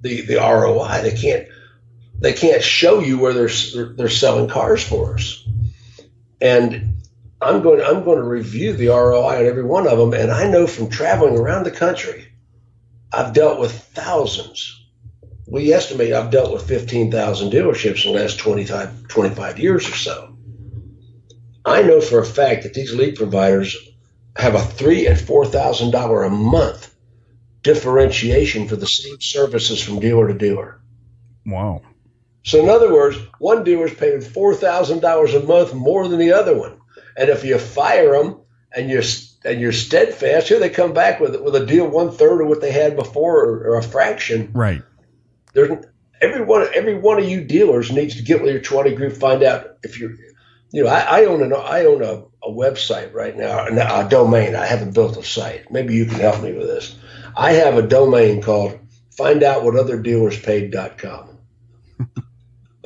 the 0.00 0.22
the 0.22 0.36
ROI. 0.36 1.02
They 1.02 1.16
can't 1.16 1.48
they 2.18 2.32
can't 2.32 2.62
show 2.62 3.00
you 3.00 3.18
where 3.18 3.32
they're 3.32 3.86
they're 3.94 4.08
selling 4.08 4.48
cars 4.48 4.82
for 4.82 5.14
us. 5.14 5.46
And 6.40 7.02
I'm 7.40 7.62
going 7.62 7.80
I'm 7.80 8.04
going 8.04 8.18
to 8.18 8.24
review 8.24 8.72
the 8.72 8.88
ROI 8.88 9.38
on 9.38 9.46
every 9.46 9.64
one 9.64 9.86
of 9.86 9.98
them. 9.98 10.12
And 10.12 10.30
I 10.30 10.48
know 10.48 10.66
from 10.66 10.90
traveling 10.90 11.38
around 11.38 11.64
the 11.64 11.70
country 11.70 12.28
I've 13.12 13.32
dealt 13.32 13.60
with 13.60 13.72
thousands. 13.72 14.74
We 15.46 15.72
estimate 15.72 16.12
I've 16.12 16.30
dealt 16.30 16.52
with 16.52 16.68
15,000 16.68 17.50
dealerships 17.50 18.04
in 18.04 18.12
the 18.12 18.18
last 18.18 18.38
25, 18.38 19.08
25 19.08 19.58
years 19.58 19.88
or 19.88 19.94
so. 19.94 20.36
I 21.64 21.82
know 21.82 22.00
for 22.00 22.20
a 22.20 22.26
fact 22.26 22.64
that 22.64 22.74
these 22.74 22.94
lead 22.94 23.16
providers 23.16 23.76
have 24.36 24.54
a 24.54 24.60
three 24.60 25.06
and 25.06 25.18
four 25.18 25.44
thousand 25.44 25.90
dollar 25.90 26.22
a 26.22 26.30
month 26.30 26.94
differentiation 27.62 28.68
for 28.68 28.76
the 28.76 28.86
same 28.86 29.20
services 29.20 29.82
from 29.82 30.00
dealer 30.00 30.28
to 30.28 30.34
dealer. 30.34 30.80
Wow. 31.44 31.82
So 32.48 32.62
in 32.62 32.70
other 32.70 32.90
words, 32.90 33.18
one 33.38 33.62
dealer's 33.62 33.92
paying 33.92 34.22
four 34.22 34.54
thousand 34.54 35.00
dollars 35.00 35.34
a 35.34 35.42
month 35.42 35.74
more 35.74 36.08
than 36.08 36.18
the 36.18 36.32
other 36.32 36.58
one, 36.58 36.78
and 37.14 37.28
if 37.28 37.44
you 37.44 37.58
fire 37.58 38.12
them 38.12 38.40
and 38.74 38.88
you're 38.88 39.02
and 39.44 39.60
you're 39.60 39.72
steadfast, 39.72 40.48
here 40.48 40.58
they 40.58 40.70
come 40.70 40.94
back 40.94 41.20
with 41.20 41.38
with 41.42 41.54
a 41.56 41.66
deal 41.66 41.86
one 41.86 42.10
third 42.10 42.40
of 42.40 42.48
what 42.48 42.62
they 42.62 42.72
had 42.72 42.96
before, 42.96 43.44
or, 43.44 43.68
or 43.68 43.76
a 43.76 43.82
fraction. 43.82 44.50
Right. 44.54 44.80
There's 45.52 45.84
every 46.22 46.42
one 46.42 46.66
every 46.74 46.94
one 46.94 47.18
of 47.18 47.28
you 47.28 47.44
dealers 47.44 47.92
needs 47.92 48.16
to 48.16 48.22
get 48.22 48.40
with 48.40 48.50
your 48.50 48.62
20 48.62 48.94
group, 48.94 49.12
find 49.12 49.42
out 49.42 49.76
if 49.82 50.00
you're, 50.00 50.14
you 50.70 50.84
know, 50.84 50.88
I, 50.88 51.20
I 51.20 51.26
own 51.26 51.42
an 51.42 51.52
I 51.52 51.84
own 51.84 52.02
a, 52.02 52.22
a 52.42 52.50
website 52.50 53.12
right 53.12 53.36
now, 53.36 53.66
a, 53.66 54.06
a 54.06 54.08
domain. 54.08 54.56
I 54.56 54.64
haven't 54.64 54.94
built 54.94 55.18
a 55.18 55.22
site. 55.22 55.70
Maybe 55.70 55.94
you 55.94 56.06
can 56.06 56.18
help 56.18 56.42
me 56.42 56.54
with 56.54 56.68
this. 56.68 56.96
I 57.36 57.52
have 57.52 57.76
a 57.76 57.86
domain 57.86 58.40
called 58.40 58.78
findoutwhatotherdealerspaid.com. 59.18 61.27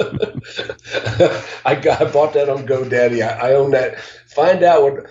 I 1.64 1.74
got 1.74 2.02
I 2.02 2.10
bought 2.10 2.34
that 2.34 2.48
on 2.48 2.66
GoDaddy. 2.66 3.26
I, 3.26 3.50
I 3.50 3.54
own 3.54 3.72
that. 3.72 3.98
Find 4.00 4.62
out 4.62 4.82
what 4.82 5.06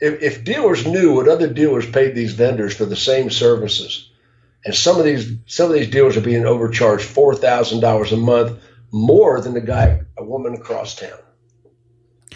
if, 0.00 0.22
if 0.22 0.44
dealers 0.44 0.86
knew 0.86 1.14
what 1.14 1.28
other 1.28 1.52
dealers 1.52 1.90
paid 1.90 2.14
these 2.14 2.34
vendors 2.34 2.76
for 2.76 2.84
the 2.84 2.96
same 2.96 3.30
services, 3.30 4.10
and 4.64 4.74
some 4.74 4.98
of 4.98 5.04
these 5.04 5.32
some 5.46 5.66
of 5.70 5.74
these 5.74 5.90
dealers 5.90 6.16
are 6.16 6.22
being 6.22 6.46
overcharged 6.46 7.04
four 7.04 7.34
thousand 7.34 7.80
dollars 7.80 8.12
a 8.12 8.16
month 8.16 8.60
more 8.92 9.40
than 9.40 9.54
the 9.54 9.60
guy 9.60 10.00
a 10.16 10.24
woman 10.24 10.54
across 10.54 10.94
town. 10.94 11.18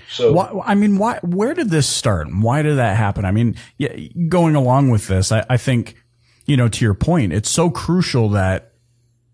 So 0.08 0.32
why, 0.32 0.62
I 0.64 0.74
mean, 0.74 0.98
why? 0.98 1.18
Where 1.22 1.54
did 1.54 1.70
this 1.70 1.88
start? 1.88 2.28
Why 2.30 2.62
did 2.62 2.76
that 2.76 2.96
happen? 2.96 3.24
I 3.24 3.30
mean, 3.30 3.56
yeah, 3.78 3.94
going 4.28 4.54
along 4.54 4.90
with 4.90 5.06
this, 5.06 5.32
I, 5.32 5.44
I 5.48 5.56
think 5.56 5.96
you 6.46 6.56
know 6.56 6.68
to 6.68 6.84
your 6.84 6.94
point, 6.94 7.32
it's 7.32 7.50
so 7.50 7.70
crucial 7.70 8.28
that 8.30 8.71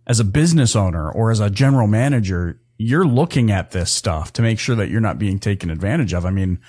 as 0.09 0.19
a 0.19 0.25
business 0.25 0.75
owner 0.75 1.11
or 1.11 1.31
as 1.31 1.39
a 1.39 1.51
general 1.51 1.87
manager, 1.87 2.61
you're 2.79 3.07
looking 3.07 3.51
at 3.51 3.73
this 3.73 3.91
stuff 3.91 4.33
to 4.33 4.43
make 4.43 4.59
sure 4.59 4.75
that 4.77 4.89
you're 4.89 5.01
not 5.01 5.19
being 5.19 5.39
taken 5.39 5.71
advantage 5.71 6.15
of. 6.15 6.25
I 6.25 6.31
mean, 6.31 6.61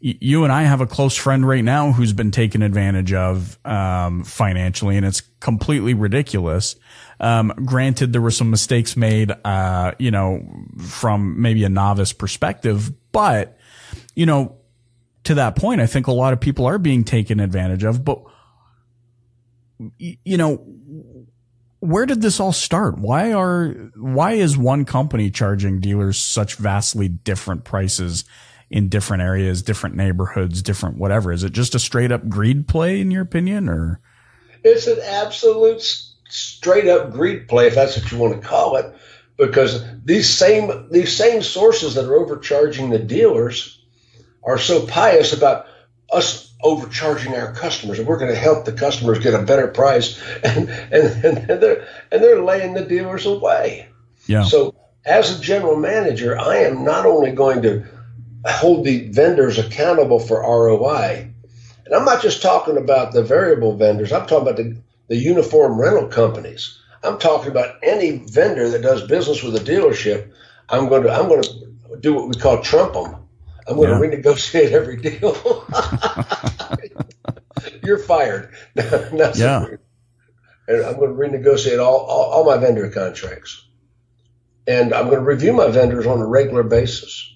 you 0.00 0.44
and 0.44 0.52
I 0.52 0.64
have 0.64 0.82
a 0.82 0.86
close 0.86 1.16
friend 1.16 1.48
right 1.48 1.64
now 1.64 1.92
who's 1.92 2.12
been 2.12 2.30
taken 2.30 2.60
advantage 2.60 3.14
of 3.14 3.58
um, 3.64 4.22
financially, 4.22 4.98
and 4.98 5.06
it's 5.06 5.22
completely 5.40 5.94
ridiculous. 5.94 6.76
Um, 7.20 7.54
granted, 7.64 8.12
there 8.12 8.20
were 8.20 8.30
some 8.30 8.50
mistakes 8.50 8.98
made, 8.98 9.32
uh, 9.44 9.92
you 9.98 10.10
know, 10.10 10.42
from 10.78 11.40
maybe 11.40 11.64
a 11.64 11.70
novice 11.70 12.12
perspective, 12.12 12.92
but 13.12 13.56
you 14.14 14.26
know, 14.26 14.56
to 15.22 15.34
that 15.36 15.56
point, 15.56 15.80
I 15.80 15.86
think 15.86 16.06
a 16.06 16.12
lot 16.12 16.34
of 16.34 16.40
people 16.40 16.66
are 16.66 16.78
being 16.78 17.04
taken 17.04 17.40
advantage 17.40 17.84
of. 17.84 18.04
But 18.04 18.22
you 19.98 20.36
know, 20.36 20.62
where 21.84 22.06
did 22.06 22.22
this 22.22 22.40
all 22.40 22.52
start? 22.52 22.98
Why 22.98 23.32
are 23.32 23.68
why 23.96 24.32
is 24.32 24.56
one 24.56 24.84
company 24.84 25.30
charging 25.30 25.80
dealers 25.80 26.18
such 26.18 26.56
vastly 26.56 27.08
different 27.08 27.64
prices? 27.64 28.24
in 28.70 28.88
different 28.88 29.22
areas, 29.22 29.62
different 29.62 29.94
neighborhoods, 29.94 30.62
different 30.62 30.98
whatever? 30.98 31.30
Is 31.30 31.44
it 31.44 31.52
just 31.52 31.74
a 31.74 31.78
straight 31.78 32.10
up 32.10 32.28
greed 32.28 32.66
play 32.66 33.00
in 33.00 33.10
your 33.10 33.22
opinion 33.22 33.68
or? 33.68 34.00
It's 34.64 34.86
an 34.86 34.98
absolute 35.00 35.82
straight 36.28 36.88
up 36.88 37.12
greed 37.12 37.46
play, 37.46 37.66
if 37.66 37.74
that's 37.74 37.96
what 37.96 38.10
you 38.10 38.18
want 38.18 38.40
to 38.40 38.48
call 38.48 38.76
it, 38.76 38.92
because 39.36 39.84
these 40.04 40.28
same, 40.28 40.88
these 40.90 41.14
same 41.14 41.42
sources 41.42 41.94
that 41.94 42.06
are 42.06 42.16
overcharging 42.16 42.90
the 42.90 42.98
dealers 42.98 43.80
are 44.42 44.58
so 44.58 44.86
pious 44.86 45.32
about 45.32 45.66
us 46.10 46.53
overcharging 46.64 47.34
our 47.34 47.52
customers 47.52 47.98
and 47.98 48.08
we're 48.08 48.18
going 48.18 48.32
to 48.32 48.38
help 48.38 48.64
the 48.64 48.72
customers 48.72 49.18
get 49.18 49.34
a 49.34 49.42
better 49.42 49.68
price 49.68 50.20
and, 50.42 50.68
and, 50.68 51.26
and 51.50 51.62
they're, 51.62 51.86
and 52.10 52.22
they're 52.22 52.42
laying 52.42 52.74
the 52.74 52.84
dealers 52.84 53.26
away. 53.26 53.86
Yeah. 54.26 54.42
So 54.42 54.74
as 55.04 55.38
a 55.38 55.42
general 55.42 55.76
manager, 55.76 56.38
I 56.38 56.56
am 56.56 56.82
not 56.82 57.04
only 57.04 57.32
going 57.32 57.62
to 57.62 57.84
hold 58.46 58.84
the 58.84 59.08
vendors 59.10 59.58
accountable 59.58 60.18
for 60.18 60.40
ROI. 60.40 61.30
And 61.84 61.94
I'm 61.94 62.04
not 62.04 62.22
just 62.22 62.42
talking 62.42 62.78
about 62.78 63.12
the 63.12 63.22
variable 63.22 63.76
vendors, 63.76 64.12
I'm 64.12 64.26
talking 64.26 64.48
about 64.48 64.56
the, 64.56 64.76
the 65.08 65.16
uniform 65.16 65.78
rental 65.78 66.08
companies. 66.08 66.80
I'm 67.02 67.18
talking 67.18 67.50
about 67.50 67.76
any 67.82 68.24
vendor 68.30 68.70
that 68.70 68.80
does 68.80 69.06
business 69.06 69.42
with 69.42 69.54
a 69.56 69.58
dealership. 69.58 70.32
I'm 70.70 70.88
going 70.88 71.02
to 71.02 71.12
I'm 71.12 71.28
going 71.28 71.42
to 71.42 71.66
do 72.00 72.14
what 72.14 72.28
we 72.28 72.34
call 72.34 72.62
trump 72.62 72.94
them. 72.94 73.23
I'm 73.66 73.76
going 73.76 73.90
yeah. 73.90 73.98
to 73.98 74.22
renegotiate 74.22 74.72
every 74.72 74.96
deal. 74.96 75.66
You're 77.84 77.98
fired. 77.98 78.54
yeah. 78.74 79.66
And 80.66 80.84
I'm 80.84 80.96
going 80.96 81.10
to 81.10 81.38
renegotiate 81.38 81.78
all, 81.78 81.98
all, 81.98 82.30
all 82.30 82.44
my 82.44 82.56
vendor 82.56 82.90
contracts. 82.90 83.66
And 84.66 84.94
I'm 84.94 85.06
going 85.06 85.18
to 85.18 85.24
review 85.24 85.52
my 85.52 85.68
vendors 85.68 86.06
on 86.06 86.20
a 86.20 86.26
regular 86.26 86.62
basis 86.62 87.34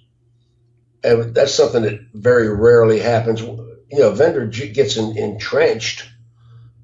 and 1.05 1.35
that's 1.35 1.55
something 1.55 1.83
that 1.83 2.01
very 2.13 2.49
rarely 2.55 3.01
happens. 3.01 3.41
You 3.41 3.65
know, 3.91 4.11
vendor 4.11 4.47
gets 4.47 4.97
in, 4.97 5.17
entrenched, 5.17 6.09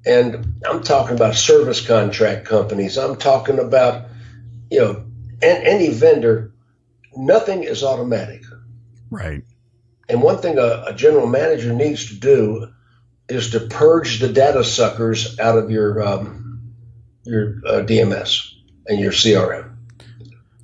and 0.05 0.61
I'm 0.65 0.83
talking 0.83 1.15
about 1.15 1.35
service 1.35 1.85
contract 1.85 2.45
companies. 2.45 2.97
I'm 2.97 3.17
talking 3.17 3.59
about, 3.59 4.07
you 4.71 4.79
know, 4.79 5.05
any 5.41 5.89
vendor. 5.89 6.53
Nothing 7.15 7.63
is 7.63 7.83
automatic. 7.83 8.43
Right. 9.09 9.43
And 10.07 10.21
one 10.21 10.37
thing 10.37 10.57
a, 10.57 10.85
a 10.87 10.93
general 10.93 11.27
manager 11.27 11.73
needs 11.73 12.09
to 12.09 12.15
do 12.15 12.67
is 13.27 13.51
to 13.51 13.59
purge 13.59 14.19
the 14.19 14.29
data 14.29 14.63
suckers 14.63 15.39
out 15.39 15.57
of 15.57 15.71
your 15.71 16.05
um, 16.05 16.73
your 17.23 17.61
uh, 17.65 17.71
DMS 17.81 18.51
and 18.87 18.99
your 18.99 19.11
CRM. 19.11 19.75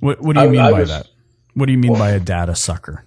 What, 0.00 0.20
what 0.20 0.34
do 0.34 0.42
you 0.42 0.46
I, 0.46 0.50
mean 0.50 0.60
I 0.60 0.70
by 0.70 0.80
was, 0.80 0.88
that? 0.90 1.08
What 1.54 1.66
do 1.66 1.72
you 1.72 1.78
mean 1.78 1.92
well, 1.92 2.00
by 2.00 2.10
a 2.10 2.20
data 2.20 2.54
sucker? 2.54 3.04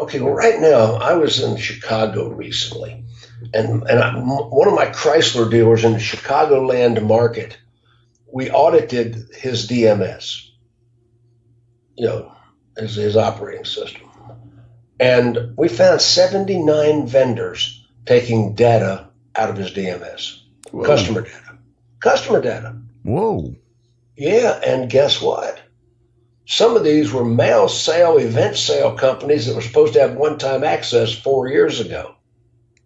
Okay, 0.00 0.20
well, 0.20 0.34
right 0.34 0.60
now 0.60 0.94
I 0.94 1.14
was 1.14 1.40
in 1.40 1.56
Chicago 1.56 2.28
recently, 2.28 3.04
and 3.54 3.82
and 3.88 3.98
I, 3.98 4.14
one 4.18 4.68
of 4.68 4.74
my 4.74 4.86
Chrysler 4.86 5.50
dealers 5.50 5.84
in 5.84 5.92
the 5.92 5.98
Chicagoland 5.98 7.02
market, 7.06 7.58
we 8.32 8.50
audited 8.50 9.28
his 9.34 9.66
DMS, 9.66 10.48
you 11.96 12.06
know, 12.06 12.32
his, 12.76 12.94
his 12.94 13.16
operating 13.16 13.64
system, 13.64 14.07
and 15.00 15.54
we 15.56 15.68
found 15.68 16.00
seventy 16.00 16.58
nine 16.62 17.06
vendors 17.06 17.86
taking 18.06 18.54
data 18.54 19.08
out 19.34 19.50
of 19.50 19.56
his 19.56 19.70
DMS, 19.70 20.40
Whoa. 20.70 20.84
customer 20.84 21.22
data, 21.22 21.58
customer 22.00 22.40
data. 22.40 22.76
Whoa. 23.02 23.54
Yeah, 24.16 24.60
and 24.66 24.90
guess 24.90 25.22
what? 25.22 25.60
Some 26.46 26.76
of 26.76 26.82
these 26.82 27.12
were 27.12 27.24
mail 27.24 27.68
sale, 27.68 28.16
event 28.16 28.56
sale 28.56 28.96
companies 28.96 29.46
that 29.46 29.54
were 29.54 29.62
supposed 29.62 29.92
to 29.92 30.00
have 30.00 30.16
one 30.16 30.38
time 30.38 30.64
access 30.64 31.12
four 31.12 31.48
years 31.48 31.78
ago. 31.78 32.14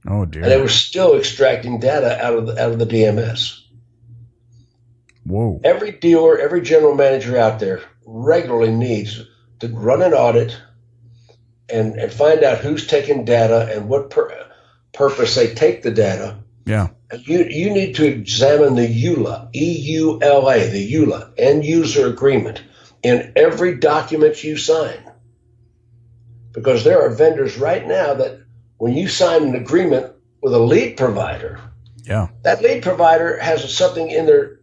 Oh 0.07 0.25
dear! 0.25 0.43
And 0.43 0.51
they 0.51 0.61
were 0.61 0.69
still 0.69 1.17
extracting 1.17 1.79
data 1.79 2.21
out 2.23 2.37
of 2.37 2.47
the, 2.47 2.61
out 2.61 2.73
of 2.73 2.79
the 2.79 2.87
DMS. 2.87 3.61
Whoa! 5.25 5.61
Every 5.63 5.93
dealer, 5.93 6.39
every 6.39 6.61
general 6.61 6.95
manager 6.95 7.39
out 7.39 7.61
there 7.61 7.83
regularly 8.05 8.73
needs 8.73 9.23
to 9.61 9.69
run 9.69 10.03
an 10.03 10.13
audit 10.13 10.61
and, 11.73 11.97
and 11.99 12.13
find 12.13 12.45
out 12.45 12.59
who's 12.59 12.87
taking 12.87 13.25
data 13.25 13.69
and 13.75 13.89
what 13.89 14.11
pur- 14.11 14.51
purpose 14.93 15.35
they 15.35 15.55
take 15.55 15.83
the 15.83 15.91
data. 15.91 16.39
Yeah. 16.67 16.89
You, 17.19 17.45
you 17.45 17.71
need 17.71 17.97
to 17.97 18.07
examine 18.07 18.75
the 18.75 18.87
EULA, 18.87 19.51
E 19.55 19.73
U 19.97 20.21
L 20.23 20.49
A, 20.49 20.69
the 20.69 20.93
EULA, 20.93 21.33
end 21.37 21.65
user 21.65 22.07
agreement 22.07 22.63
in 23.03 23.33
every 23.37 23.77
document 23.79 24.45
you 24.45 24.57
sign. 24.57 24.99
Because 26.53 26.85
there 26.85 27.03
are 27.03 27.15
vendors 27.15 27.57
right 27.57 27.87
now 27.87 28.15
that 28.15 28.41
when 28.77 28.95
you 28.95 29.09
sign 29.09 29.45
an 29.45 29.55
agreement 29.55 30.13
with 30.43 30.55
a 30.55 30.59
lead 30.59 30.97
provider, 30.97 31.61
Yeah. 32.05 32.29
that 32.43 32.63
lead 32.63 32.83
provider 32.83 33.39
has 33.39 33.75
something 33.75 34.11
in 34.11 34.27
their 34.27 34.61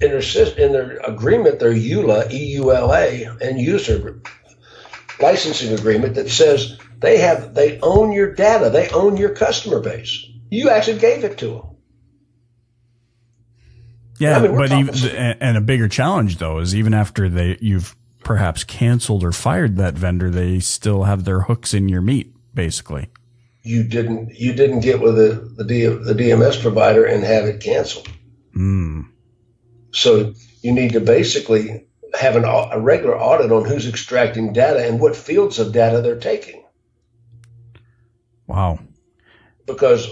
in 0.00 0.10
their 0.10 0.56
in 0.56 0.72
their 0.72 0.98
agreement, 0.98 1.58
their 1.58 1.72
EULA, 1.72 2.30
E 2.30 2.44
U 2.54 2.72
L 2.72 2.92
A, 2.94 3.24
and 3.40 3.58
user 3.58 4.20
licensing 5.20 5.72
agreement 5.72 6.14
that 6.14 6.28
says 6.28 6.78
they 6.98 7.18
have 7.18 7.54
they 7.54 7.78
own 7.80 8.12
your 8.12 8.34
data, 8.34 8.70
they 8.70 8.88
own 8.90 9.16
your 9.16 9.34
customer 9.34 9.80
base. 9.80 10.26
You 10.50 10.70
actually 10.70 10.98
gave 10.98 11.24
it 11.24 11.38
to 11.38 11.46
them. 11.46 11.62
Yeah, 14.18 14.38
I 14.38 14.42
mean, 14.42 14.56
but 14.56 14.72
even, 14.72 14.94
and 15.40 15.56
a 15.56 15.60
bigger 15.60 15.88
challenge 15.88 16.38
though 16.38 16.58
is 16.58 16.74
even 16.74 16.92
after 16.92 17.28
they 17.28 17.56
you've 17.60 17.94
perhaps 18.24 18.64
canceled 18.64 19.24
or 19.24 19.32
fired 19.32 19.76
that 19.76 19.94
vendor, 19.94 20.30
they 20.30 20.60
still 20.60 21.04
have 21.04 21.24
their 21.24 21.42
hooks 21.42 21.72
in 21.72 21.88
your 21.88 22.02
meat, 22.02 22.34
basically. 22.52 23.08
You 23.62 23.84
didn't 23.84 24.34
you 24.38 24.54
didn't 24.54 24.80
get 24.80 25.00
with 25.00 25.16
the 25.16 25.54
the, 25.56 25.64
D, 25.64 25.86
the 25.86 26.14
DMS 26.14 26.60
provider 26.60 27.04
and 27.04 27.22
have 27.22 27.44
it 27.44 27.60
canceled. 27.60 28.08
Mm. 28.56 29.08
So 29.92 30.34
you 30.62 30.72
need 30.72 30.92
to 30.92 31.00
basically 31.00 31.87
have 32.14 32.36
an, 32.36 32.44
a 32.44 32.78
regular 32.80 33.18
audit 33.18 33.52
on 33.52 33.64
who's 33.64 33.88
extracting 33.88 34.52
data 34.52 34.86
and 34.86 35.00
what 35.00 35.16
fields 35.16 35.58
of 35.58 35.72
data 35.72 36.00
they're 36.00 36.18
taking. 36.18 36.64
Wow. 38.46 38.78
because 39.66 40.08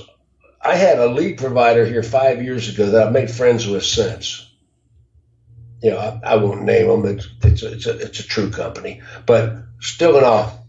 I 0.63 0.77
had 0.77 0.99
a 0.99 1.09
lead 1.09 1.39
provider 1.39 1.85
here 1.85 2.03
five 2.03 2.43
years 2.43 2.69
ago 2.69 2.91
that 2.91 3.07
I've 3.07 3.13
made 3.13 3.31
friends 3.31 3.67
with 3.67 3.85
since. 3.85 4.49
You 5.83 5.91
know, 5.93 5.99
I, 5.99 6.33
I 6.33 6.37
won't 6.37 6.63
name 6.63 6.89
them. 6.89 7.19
It's 7.19 7.29
it's 7.43 7.63
a, 7.63 7.73
it's 7.73 7.87
a, 7.87 7.99
it's 7.99 8.21
a 8.21 8.27
true 8.27 8.51
company, 8.51 9.03
but 9.27 9.57
still 9.81 10.17
in 10.19 10.25
all, 10.25 10.67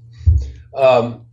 um, 0.73 1.26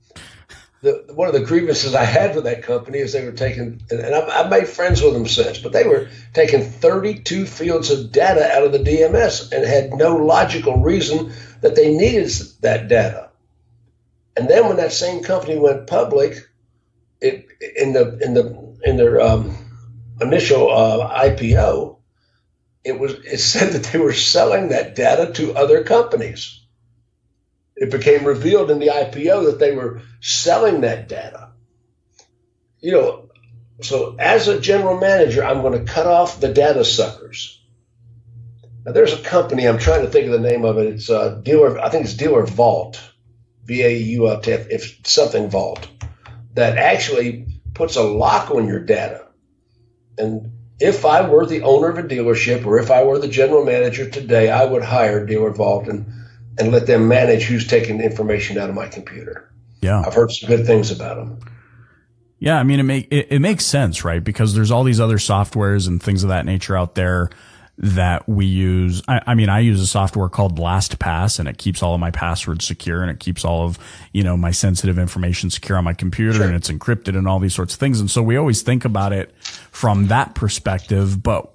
the 0.84 1.14
one 1.14 1.28
of 1.28 1.34
the 1.34 1.44
grievances 1.44 1.94
I 1.94 2.04
had 2.04 2.34
with 2.34 2.44
that 2.44 2.62
company 2.62 2.98
is 2.98 3.12
they 3.12 3.24
were 3.24 3.32
taking, 3.32 3.80
and 3.90 4.14
I've, 4.14 4.50
made 4.50 4.68
friends 4.68 5.00
with 5.00 5.14
them 5.14 5.26
since, 5.26 5.58
but 5.58 5.72
they 5.72 5.84
were 5.84 6.08
taking 6.34 6.62
32 6.62 7.46
fields 7.46 7.90
of 7.90 8.12
data 8.12 8.54
out 8.54 8.64
of 8.64 8.72
the 8.72 8.78
DMS 8.78 9.50
and 9.50 9.64
had 9.64 9.94
no 9.94 10.16
logical 10.16 10.76
reason 10.76 11.32
that 11.62 11.74
they 11.74 11.96
needed 11.96 12.30
that 12.60 12.88
data. 12.88 13.30
And 14.36 14.48
then 14.48 14.66
when 14.68 14.76
that 14.76 14.92
same 14.92 15.22
company 15.22 15.58
went 15.58 15.86
public, 15.86 16.36
it 17.20 17.46
in 17.76 17.94
the 17.94 18.18
in 18.20 18.34
the 18.34 18.76
in 18.84 18.96
their 18.98 19.22
um, 19.22 19.56
initial 20.20 20.70
uh, 20.70 21.18
IPO, 21.24 21.96
it 22.84 23.00
was 23.00 23.14
it 23.14 23.38
said 23.38 23.72
that 23.72 23.84
they 23.84 23.98
were 23.98 24.12
selling 24.12 24.68
that 24.68 24.94
data 24.94 25.32
to 25.32 25.54
other 25.54 25.82
companies. 25.82 26.63
It 27.76 27.90
became 27.90 28.24
revealed 28.24 28.70
in 28.70 28.78
the 28.78 28.88
IPO 28.88 29.46
that 29.46 29.58
they 29.58 29.74
were 29.74 30.02
selling 30.20 30.82
that 30.82 31.08
data. 31.08 31.50
You 32.80 32.92
know, 32.92 33.30
so 33.82 34.16
as 34.18 34.46
a 34.46 34.60
general 34.60 34.98
manager, 34.98 35.44
I'm 35.44 35.62
going 35.62 35.84
to 35.84 35.92
cut 35.92 36.06
off 36.06 36.40
the 36.40 36.52
data 36.52 36.84
suckers. 36.84 37.60
Now, 38.84 38.92
there's 38.92 39.14
a 39.14 39.22
company 39.22 39.66
I'm 39.66 39.78
trying 39.78 40.02
to 40.02 40.10
think 40.10 40.26
of 40.26 40.32
the 40.32 40.48
name 40.48 40.64
of 40.64 40.78
it. 40.78 40.86
It's 40.86 41.10
uh, 41.10 41.40
dealer. 41.42 41.80
I 41.80 41.88
think 41.88 42.04
it's 42.04 42.14
Dealer 42.14 42.44
Vault, 42.44 43.00
V 43.64 43.82
A 43.82 43.96
U 43.96 44.28
L 44.28 44.40
T, 44.40 44.52
if 44.52 45.06
something 45.06 45.48
Vault 45.48 45.88
that 46.54 46.78
actually 46.78 47.46
puts 47.74 47.96
a 47.96 48.02
lock 48.02 48.50
on 48.50 48.68
your 48.68 48.80
data. 48.80 49.26
And 50.16 50.52
if 50.80 51.04
I 51.04 51.28
were 51.28 51.46
the 51.46 51.62
owner 51.62 51.88
of 51.88 51.98
a 51.98 52.02
dealership 52.02 52.64
or 52.64 52.78
if 52.78 52.90
I 52.90 53.02
were 53.04 53.18
the 53.18 53.28
general 53.28 53.64
manager 53.64 54.08
today, 54.08 54.50
I 54.50 54.64
would 54.64 54.82
hire 54.82 55.26
Dealer 55.26 55.50
Vault 55.50 55.88
and, 55.88 56.06
and 56.58 56.72
let 56.72 56.86
them 56.86 57.08
manage 57.08 57.44
who's 57.44 57.66
taking 57.66 57.98
the 57.98 58.04
information 58.04 58.58
out 58.58 58.68
of 58.68 58.74
my 58.74 58.88
computer. 58.88 59.50
Yeah. 59.80 60.02
I've 60.06 60.14
heard 60.14 60.30
some 60.30 60.48
good 60.48 60.66
things 60.66 60.90
about 60.90 61.16
them. 61.16 61.38
Yeah, 62.38 62.58
I 62.58 62.62
mean 62.62 62.80
it 62.80 62.84
make 62.84 63.08
it, 63.10 63.28
it 63.30 63.38
makes 63.40 63.64
sense, 63.64 64.04
right? 64.04 64.22
Because 64.22 64.54
there's 64.54 64.70
all 64.70 64.84
these 64.84 65.00
other 65.00 65.16
softwares 65.18 65.88
and 65.88 66.02
things 66.02 66.22
of 66.24 66.28
that 66.28 66.44
nature 66.44 66.76
out 66.76 66.94
there 66.94 67.30
that 67.78 68.28
we 68.28 68.44
use. 68.46 69.02
I, 69.08 69.20
I 69.28 69.34
mean, 69.34 69.48
I 69.48 69.60
use 69.60 69.80
a 69.80 69.86
software 69.86 70.28
called 70.28 70.58
LastPass, 70.58 71.38
and 71.38 71.48
it 71.48 71.58
keeps 71.58 71.82
all 71.82 71.94
of 71.94 72.00
my 72.00 72.10
passwords 72.10 72.64
secure, 72.66 73.02
and 73.02 73.10
it 73.10 73.18
keeps 73.18 73.44
all 73.44 73.64
of 73.64 73.78
you 74.12 74.22
know 74.22 74.36
my 74.36 74.50
sensitive 74.50 74.98
information 74.98 75.48
secure 75.50 75.78
on 75.78 75.84
my 75.84 75.94
computer, 75.94 76.34
Sure. 76.34 76.46
and 76.46 76.54
it's 76.54 76.70
encrypted 76.70 77.16
and 77.16 77.26
all 77.26 77.38
these 77.38 77.54
sorts 77.54 77.74
of 77.74 77.80
things. 77.80 77.98
And 77.98 78.10
so 78.10 78.22
we 78.22 78.36
always 78.36 78.62
think 78.62 78.84
about 78.84 79.12
it 79.12 79.34
from 79.70 80.08
that 80.08 80.34
perspective, 80.34 81.22
but. 81.22 81.50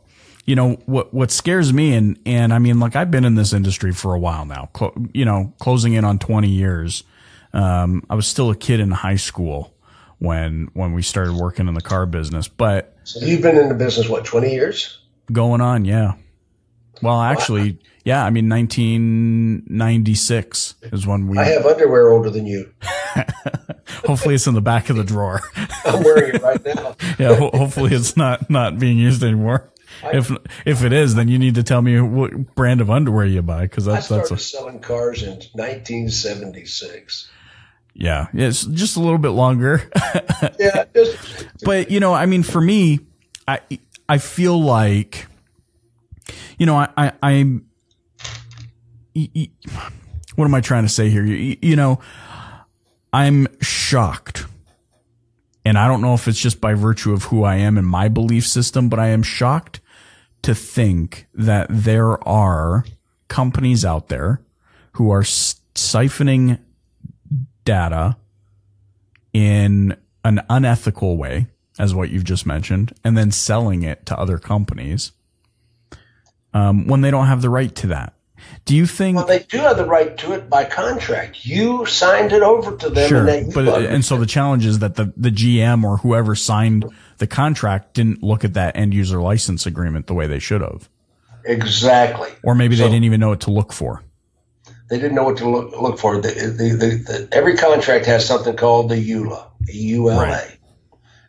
You 0.50 0.56
know 0.56 0.78
what? 0.88 1.14
What 1.14 1.30
scares 1.30 1.72
me, 1.72 1.94
and 1.94 2.18
and 2.26 2.52
I 2.52 2.58
mean, 2.58 2.80
like 2.80 2.96
I've 2.96 3.12
been 3.12 3.24
in 3.24 3.36
this 3.36 3.54
industry 3.54 3.94
for 3.94 4.16
a 4.16 4.20
while 4.20 4.46
now. 4.46 4.72
Clo- 4.74 4.96
you 5.14 5.24
know, 5.24 5.54
closing 5.60 5.94
in 5.94 6.04
on 6.04 6.18
twenty 6.18 6.50
years. 6.50 7.04
Um, 7.54 8.04
I 8.10 8.16
was 8.16 8.28
still 8.28 8.50
a 8.50 8.56
kid 8.56 8.80
in 8.80 8.90
high 8.90 9.18
school 9.18 9.76
when 10.18 10.72
when 10.74 10.94
we 10.94 11.04
started 11.04 11.36
working 11.36 11.68
in 11.68 11.76
the 11.76 11.82
car 11.82 12.08
business. 12.08 12.48
But 12.48 12.98
So 13.04 13.24
you've 13.24 13.44
been 13.44 13.58
in 13.58 13.70
the 13.70 13.76
business, 13.76 14.10
what, 14.10 14.26
20 14.26 14.52
years? 14.52 14.98
going 15.32 15.62
on, 15.62 15.86
yeah. 15.86 16.14
Well, 17.04 17.22
actually, 17.22 17.78
yeah. 18.04 18.26
I 18.26 18.32
mean, 18.32 18.50
1996 18.50 20.76
is 20.82 21.06
when 21.06 21.28
we. 21.28 21.38
I 21.38 21.44
have 21.44 21.64
underwear 21.64 22.10
older 22.10 22.32
than 22.32 22.48
you. 22.48 22.74
hopefully, 24.04 24.34
it's 24.34 24.48
in 24.48 24.56
the 24.56 24.62
back 24.62 24.90
of 24.90 24.96
the 24.96 25.04
drawer. 25.04 25.42
I'm 25.86 26.04
wearing 26.04 26.34
it 26.36 26.42
right 26.42 26.66
now. 26.66 26.96
yeah. 27.20 27.36
Ho- 27.36 27.52
hopefully, 27.54 27.94
it's 27.94 28.18
not 28.18 28.50
not 28.50 28.80
being 28.80 28.98
used 28.98 29.24
anymore. 29.24 29.72
If 30.04 30.32
if 30.66 30.84
it 30.84 30.94
is, 30.94 31.16
then 31.16 31.28
you 31.28 31.38
need 31.38 31.56
to 31.56 31.64
tell 31.64 31.82
me 31.82 32.00
what 32.00 32.56
brand 32.56 32.82
of 32.82 32.90
underwear 32.90 33.26
you 33.26 33.42
buy 33.42 33.62
because 33.64 33.88
I 33.88 33.94
that's 33.96 34.08
that's 34.08 34.28
started 34.28 34.42
a, 34.42 34.44
selling 34.44 34.80
cars 34.80 35.24
in 35.24 35.30
1976. 35.54 37.30
yeah. 37.94 38.28
It's 38.34 38.66
just 38.66 38.96
a 38.98 39.00
little 39.00 39.18
bit 39.18 39.30
longer. 39.30 39.90
Yeah, 40.58 40.86
just, 40.96 41.48
but 41.64 41.92
you 41.92 42.00
know, 42.00 42.14
I 42.14 42.26
mean, 42.26 42.44
for 42.44 42.62
me, 42.62 43.00
I 43.48 43.60
I 44.08 44.18
feel 44.20 44.62
like, 44.62 45.28
you 46.58 46.66
know, 46.66 46.78
I, 46.78 46.90
I 46.98 47.14
I'm. 47.22 47.66
What 50.36 50.46
am 50.46 50.56
I 50.56 50.62
trying 50.62 50.84
to 50.84 50.90
say 50.90 51.10
here? 51.10 51.26
You, 51.26 51.58
you 51.62 51.76
know, 51.76 52.00
I'm 53.12 53.48
shocked, 53.62 54.46
and 55.66 55.78
I 55.78 55.88
don't 55.90 56.02
know 56.02 56.14
if 56.14 56.28
it's 56.30 56.40
just 56.40 56.62
by 56.62 56.74
virtue 56.74 57.12
of 57.12 57.24
who 57.26 57.44
I 57.44 57.56
am 57.56 57.78
and 57.78 57.86
my 57.86 58.08
belief 58.08 58.48
system, 58.48 58.88
but 58.88 59.00
I 59.00 59.08
am 59.08 59.24
shocked 59.24 59.79
to 60.42 60.56
think 60.56 61.28
that 61.34 61.68
there 61.70 62.26
are 62.28 62.86
companies 63.28 63.86
out 63.86 64.08
there 64.08 64.42
who 64.94 65.12
are 65.12 65.22
siphoning 65.22 66.60
data 67.66 68.18
in 69.34 69.96
an 70.24 70.42
unethical 70.50 71.18
way, 71.18 71.48
as 71.78 71.94
what 71.94 72.10
you've 72.10 72.24
just 72.24 72.46
mentioned, 72.46 72.94
and 73.04 73.18
then 73.18 73.32
selling 73.32 73.84
it 73.84 74.06
to 74.08 74.18
other 74.18 74.38
companies 74.38 75.12
um, 76.54 76.88
when 76.88 77.02
they 77.02 77.12
don't 77.12 77.28
have 77.28 77.42
the 77.42 77.50
right 77.50 77.74
to 77.76 77.88
that. 77.88 78.14
Do 78.66 78.76
you 78.76 78.86
think? 78.86 79.18
well, 79.18 79.26
they 79.26 79.40
do 79.40 79.58
have 79.58 79.78
the 79.78 79.86
right 79.86 80.18
to 80.20 80.34
it 80.34 80.50
by 80.50 80.64
contract. 80.66 81.46
You 81.46 81.86
signed 81.86 82.32
it 82.32 82.42
over 82.42 82.76
to 82.78 82.90
them, 82.90 83.10
Sure, 83.10 83.20
and 83.20 83.28
they, 83.28 83.52
but 83.54 83.68
and 83.84 84.04
so 84.04 84.18
the 84.18 84.26
challenge 84.26 84.66
is 84.66 84.80
that 84.80 84.96
the 84.96 85.14
the 85.18 85.30
GM 85.30 85.84
or 85.84 85.98
whoever 85.98 86.36
signed 86.36 86.86
the 87.20 87.28
contract 87.28 87.94
didn't 87.94 88.24
look 88.24 88.44
at 88.44 88.56
that 88.56 88.76
end 88.76 88.94
user 88.94 89.22
license 89.22 89.66
agreement 89.66 90.08
the 90.08 90.14
way 90.14 90.28
they 90.28 90.40
should 90.40 90.62
have, 90.62 90.90
exactly. 91.46 92.30
or 92.44 92.56
maybe 92.56 92.76
they 92.76 92.86
didn't 92.86 93.04
even 93.04 93.20
know 93.20 93.30
what 93.30 93.42
to 93.42 93.52
look 93.52 93.72
for. 93.72 94.04
They 94.90 94.98
didn't 94.98 95.16
know 95.16 95.26
what 95.26 95.38
to 95.38 95.50
look, 95.50 95.80
look 95.80 96.00
for. 96.00 96.20
The, 96.20 96.30
the, 96.30 96.70
the, 96.70 96.88
the, 96.96 97.30
every 97.32 97.56
contract 97.56 98.08
has 98.08 98.26
something 98.26 98.56
called 98.56 98.90
the 98.90 98.96
EULA, 98.96 99.48
E-U-L-A. 99.72 100.26
Right. 100.26 100.58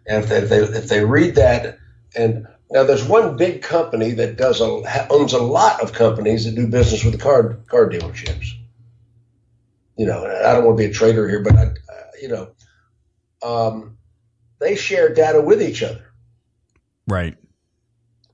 And 0.07 0.25
if 0.25 0.31
they, 0.31 0.39
if 0.39 0.49
they 0.49 0.59
if 0.61 0.89
they 0.89 1.05
read 1.05 1.35
that, 1.35 1.79
and 2.17 2.47
now 2.71 2.85
there's 2.85 3.05
one 3.05 3.37
big 3.37 3.63
company 3.63 4.13
that 4.13 4.37
does 4.37 4.61
a 4.61 5.07
owns 5.11 5.33
a 5.33 5.43
lot 5.43 5.83
of 5.83 5.93
companies 5.93 6.45
that 6.45 6.55
do 6.55 6.67
business 6.67 7.05
with 7.05 7.13
the 7.13 7.21
car 7.21 7.59
car 7.69 7.89
dealerships. 7.89 8.49
You 9.97 10.07
know, 10.07 10.25
I 10.25 10.55
don't 10.55 10.65
want 10.65 10.79
to 10.79 10.85
be 10.85 10.91
a 10.91 10.95
trader 10.95 11.29
here, 11.29 11.43
but 11.43 11.57
I, 11.57 11.73
you 12.23 12.29
know, 12.29 12.51
um, 13.43 13.99
they 14.61 14.77
share 14.77 15.13
data 15.13 15.41
with 15.41 15.63
each 15.63 15.83
other. 15.83 16.13
Right. 17.07 17.37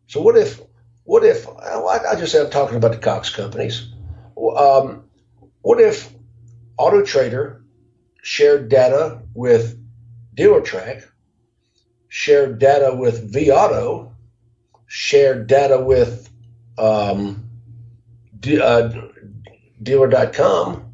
So 0.09 0.21
what 0.21 0.37
if, 0.37 0.61
what 1.05 1.25
if, 1.25 1.49
I, 1.49 2.17
just 2.19 2.35
am 2.35 2.51
talking 2.51 2.77
about 2.77 2.93
the 2.93 2.99
Cox 2.99 3.31
companies. 3.31 3.89
Um, 4.37 5.05
what 5.63 5.81
if 5.81 6.13
Auto 6.77 7.05
Trader 7.05 7.63
shared 8.23 8.69
data 8.69 9.23
with 9.35 9.79
Dealertrack, 10.37 11.05
shared 12.09 12.59
data 12.59 12.95
with 12.95 13.33
vAuto, 13.33 14.13
shared 14.87 15.47
data 15.47 15.81
with 15.81 16.29
um, 16.77 17.49
de- 18.39 18.63
uh, 18.63 18.93
dealer.com, 19.83 20.93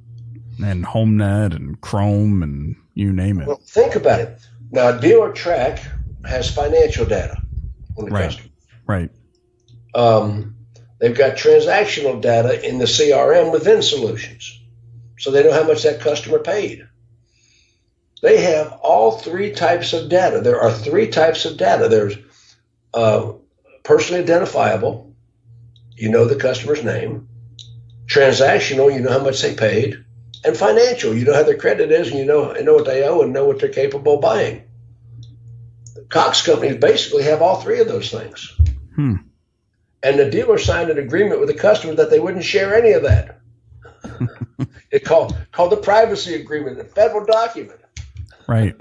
and 0.65 0.85
HomeNet 0.85 1.57
and 1.57 1.81
Chrome 1.81 2.43
and 2.43 2.77
you 2.95 3.13
name 3.13 3.41
it. 3.41 3.49
Well, 3.49 3.61
think 3.65 3.97
about 3.97 4.21
it. 4.21 4.39
Now, 4.73 4.99
Dealertrack 4.99 5.81
has 6.25 6.51
financial 6.51 7.05
data 7.05 7.37
on 7.99 8.07
the 8.07 8.11
Right. 8.11 8.25
customer. 8.25 8.49
Right. 8.87 9.11
Um, 9.95 10.57
they've 10.99 11.17
got 11.17 11.37
transactional 11.37 12.21
data 12.21 12.67
in 12.67 12.79
the 12.79 12.87
CRM 12.87 13.53
within 13.53 13.83
solutions, 13.83 14.61
so 15.19 15.31
they 15.31 15.43
know 15.43 15.53
how 15.53 15.65
much 15.65 15.83
that 15.83 16.01
customer 16.01 16.39
paid. 16.39 16.87
They 18.23 18.41
have 18.41 18.73
all 18.83 19.19
three 19.19 19.53
types 19.53 19.93
of 19.93 20.09
data. 20.09 20.41
There 20.41 20.61
are 20.61 20.73
three 20.73 21.09
types 21.09 21.45
of 21.45 21.59
data. 21.59 21.89
There's 21.89 22.17
uh, 22.95 23.33
personally 23.83 24.23
identifiable, 24.23 25.15
you 25.97 26.09
know 26.09 26.25
the 26.25 26.37
customer's 26.37 26.83
name. 26.83 27.29
Transactional, 28.07 28.93
you 28.95 29.01
know 29.01 29.13
how 29.13 29.23
much 29.25 29.43
they 29.43 29.55
paid, 29.55 30.03
and 30.45 30.57
financial, 30.57 31.15
you 31.15 31.25
know 31.25 31.35
how 31.35 31.43
their 31.43 31.57
credit 31.57 31.91
is, 31.91 32.09
and 32.09 32.19
you 32.19 32.25
know 32.25 32.55
you 32.55 32.65
know 32.65 32.75
what 32.75 32.87
they 32.87 33.05
owe 33.05 33.23
and 33.23 33.33
know 33.33 33.47
what 33.47 33.61
they're 33.61 33.69
capable 33.69 34.15
of 34.17 34.21
buying. 34.21 34.65
The 35.95 36.03
Cox 36.03 36.45
companies 36.45 36.77
basically 36.77 37.23
have 37.25 37.43
all 37.43 37.61
three 37.61 37.81
of 37.81 37.89
those 37.89 38.11
things 38.11 38.57
Hmm. 38.95 39.15
and 40.03 40.19
the 40.19 40.29
dealer 40.29 40.59
signed 40.59 40.91
an 40.91 40.99
agreement 40.99 41.41
with 41.41 41.49
the 41.49 41.55
customer 41.55 41.95
that 41.95 42.11
they 42.11 42.21
wouldn't 42.21 42.45
share 42.45 42.75
any 42.75 42.93
of 42.93 43.03
that. 43.05 43.39
it 44.91 45.05
called 45.05 45.37
called 45.53 45.73
the 45.73 45.77
privacy 45.77 46.35
agreement, 46.35 46.79
a 46.81 46.85
federal 46.85 47.25
document. 47.25 47.81
Right. 48.47 48.75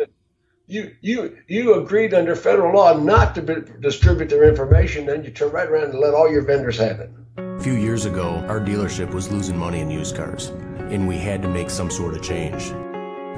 You 0.68 0.92
you 1.02 1.38
you 1.48 1.76
agreed 1.76 2.14
under 2.14 2.36
federal 2.36 2.76
law 2.76 2.98
not 2.98 3.36
to 3.36 3.42
be, 3.42 3.56
distribute 3.80 4.30
their 4.30 4.48
information, 4.50 5.06
then 5.06 5.24
you 5.24 5.32
turn 5.32 5.52
right 5.52 5.68
around 5.68 5.92
and 5.92 6.00
let 6.00 6.14
all 6.14 6.30
your 6.32 6.44
vendors 6.44 6.78
have 6.78 7.00
it. 7.00 7.12
A 7.38 7.60
few 7.60 7.74
years 7.74 8.06
ago, 8.06 8.44
our 8.48 8.60
dealership 8.60 9.14
was 9.14 9.32
losing 9.32 9.58
money 9.58 9.80
in 9.80 9.90
used 9.92 10.16
cars, 10.16 10.52
and 10.92 11.08
we 11.08 11.18
had 11.18 11.42
to 11.42 11.48
make 11.48 11.70
some 11.70 11.90
sort 11.90 12.14
of 12.14 12.22
change. 12.22 12.74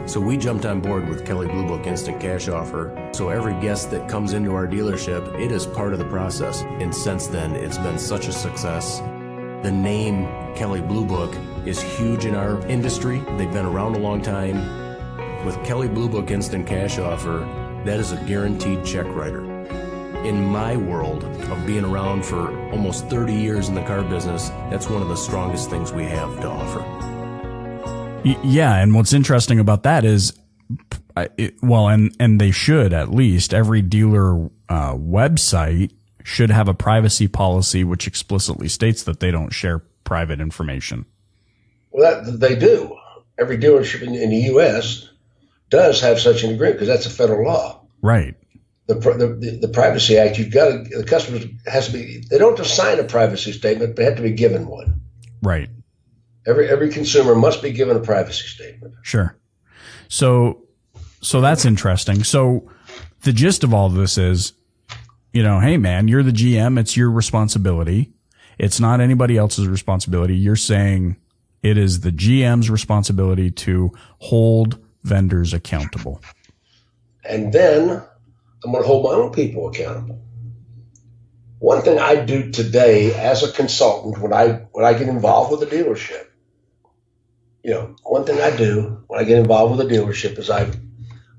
So 0.05 0.19
we 0.19 0.35
jumped 0.35 0.65
on 0.65 0.81
board 0.81 1.07
with 1.07 1.25
Kelley 1.25 1.47
Blue 1.47 1.65
Book 1.65 1.87
Instant 1.87 2.19
Cash 2.19 2.49
Offer. 2.49 3.09
So 3.13 3.29
every 3.29 3.53
guest 3.61 3.89
that 3.91 4.09
comes 4.09 4.33
into 4.33 4.53
our 4.53 4.67
dealership, 4.67 5.39
it 5.39 5.49
is 5.51 5.65
part 5.65 5.93
of 5.93 5.99
the 5.99 6.05
process. 6.05 6.61
And 6.63 6.93
since 6.93 7.27
then, 7.27 7.55
it's 7.55 7.77
been 7.77 7.97
such 7.97 8.27
a 8.27 8.33
success. 8.33 8.99
The 9.63 9.71
name 9.71 10.25
Kelley 10.55 10.81
Blue 10.81 11.05
Book 11.05 11.33
is 11.65 11.81
huge 11.81 12.25
in 12.25 12.35
our 12.35 12.59
industry. 12.67 13.19
They've 13.37 13.53
been 13.53 13.65
around 13.65 13.95
a 13.95 13.99
long 13.99 14.21
time. 14.21 14.57
With 15.45 15.63
Kelley 15.63 15.87
Blue 15.87 16.09
Book 16.09 16.31
Instant 16.31 16.67
Cash 16.67 16.99
Offer, 16.99 17.39
that 17.85 17.99
is 17.99 18.11
a 18.11 18.17
guaranteed 18.25 18.83
check 18.83 19.05
writer. 19.07 19.43
In 20.25 20.43
my 20.43 20.75
world 20.75 21.23
of 21.23 21.65
being 21.65 21.85
around 21.85 22.25
for 22.25 22.49
almost 22.71 23.07
30 23.07 23.33
years 23.33 23.69
in 23.69 23.75
the 23.75 23.83
car 23.83 24.03
business, 24.03 24.49
that's 24.69 24.89
one 24.89 25.01
of 25.01 25.07
the 25.07 25.15
strongest 25.15 25.69
things 25.69 25.93
we 25.93 26.03
have 26.05 26.39
to 26.41 26.49
offer. 26.49 27.22
Y- 28.25 28.39
Yeah, 28.43 28.75
and 28.75 28.95
what's 28.95 29.13
interesting 29.13 29.59
about 29.59 29.83
that 29.83 30.05
is, 30.05 30.33
I- 31.15 31.29
it, 31.37 31.55
well, 31.61 31.87
and 31.87 32.15
and 32.19 32.39
they 32.39 32.51
should 32.51 32.93
at 32.93 33.11
least 33.13 33.53
every 33.53 33.81
dealer 33.81 34.45
uh, 34.69 34.93
website 34.95 35.91
should 36.23 36.49
have 36.49 36.67
a 36.67 36.73
privacy 36.73 37.27
policy 37.27 37.83
which 37.83 38.07
explicitly 38.07 38.67
states 38.69 39.03
that 39.03 39.19
they 39.19 39.29
don't 39.29 39.51
share 39.51 39.79
private 40.03 40.39
information. 40.39 41.05
Well, 41.91 42.23
that 42.23 42.39
they 42.39 42.55
do. 42.55 42.97
Every 43.37 43.57
dealership 43.57 44.01
in, 44.01 44.15
in 44.15 44.29
the 44.29 44.37
U.S. 44.53 45.09
does 45.69 46.01
have 46.01 46.19
such 46.19 46.43
an 46.43 46.53
agreement 46.53 46.79
because 46.79 46.87
that's 46.87 47.05
a 47.05 47.09
federal 47.09 47.45
law. 47.45 47.81
Right. 48.01 48.35
The, 48.87 48.95
the, 48.95 49.59
the, 49.61 49.67
Privacy 49.69 50.17
Act, 50.17 50.37
you've 50.37 50.51
got 50.51 50.69
to, 50.69 50.97
the 50.97 51.05
customers 51.05 51.45
has 51.65 51.87
to 51.87 51.93
be, 51.93 52.23
they 52.29 52.37
don't 52.37 52.57
just 52.57 52.75
sign 52.75 52.99
a 52.99 53.03
privacy 53.05 53.53
statement, 53.53 53.91
but 53.91 53.95
they 53.95 54.03
have 54.03 54.17
to 54.17 54.21
be 54.21 54.31
given 54.31 54.67
one. 54.67 55.01
Right. 55.41 55.69
Every, 56.45 56.69
every 56.69 56.89
consumer 56.89 57.35
must 57.35 57.61
be 57.61 57.71
given 57.71 57.95
a 57.95 58.01
privacy 58.01 58.47
statement. 58.47 58.95
Sure. 59.01 59.37
So, 60.09 60.63
so 61.21 61.41
that's 61.41 61.65
interesting. 61.65 62.23
So 62.23 62.69
the 63.21 63.31
gist 63.31 63.63
of 63.63 63.73
all 63.73 63.89
this 63.89 64.17
is, 64.17 64.53
you 65.31 65.41
know, 65.41 65.59
hey 65.59 65.77
man, 65.77 66.07
you're 66.07 66.23
the 66.23 66.31
GM. 66.31 66.79
It's 66.79 66.95
your 66.95 67.09
responsibility. 67.09 68.11
It's 68.59 68.79
not 68.79 69.01
anybody 69.01 69.37
else's 69.37 69.67
responsibility. 69.67 70.35
You're 70.35 70.55
saying 70.55 71.17
it 71.63 71.77
is 71.77 72.01
the 72.01 72.11
GM's 72.11 72.69
responsibility 72.69 73.49
to 73.49 73.91
hold 74.19 74.77
vendors 75.03 75.53
accountable. 75.53 76.21
And 77.23 77.53
then 77.53 77.89
I'm 78.63 78.71
going 78.71 78.83
to 78.83 78.87
hold 78.87 79.05
my 79.05 79.11
own 79.11 79.31
people 79.31 79.69
accountable. 79.69 80.21
One 81.59 81.81
thing 81.81 81.97
I 81.97 82.23
do 82.23 82.51
today 82.51 83.13
as 83.13 83.43
a 83.43 83.51
consultant 83.51 84.21
when 84.21 84.33
I 84.33 84.67
when 84.73 84.83
I 84.83 84.93
get 84.93 85.07
involved 85.07 85.51
with 85.51 85.63
a 85.63 85.73
dealership, 85.73 86.25
you 87.63 87.71
know, 87.71 87.95
one 88.03 88.25
thing 88.25 88.41
I 88.41 88.55
do 88.55 89.03
when 89.07 89.19
I 89.19 89.23
get 89.23 89.39
involved 89.39 89.77
with 89.77 89.87
a 89.87 89.93
dealership 89.93 90.37
is 90.37 90.49
I 90.49 90.69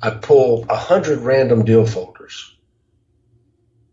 I 0.03 0.11
pull 0.11 0.67
a 0.69 0.77
hundred 0.77 1.21
random 1.21 1.65
deal 1.65 1.87
folders. 1.87 2.57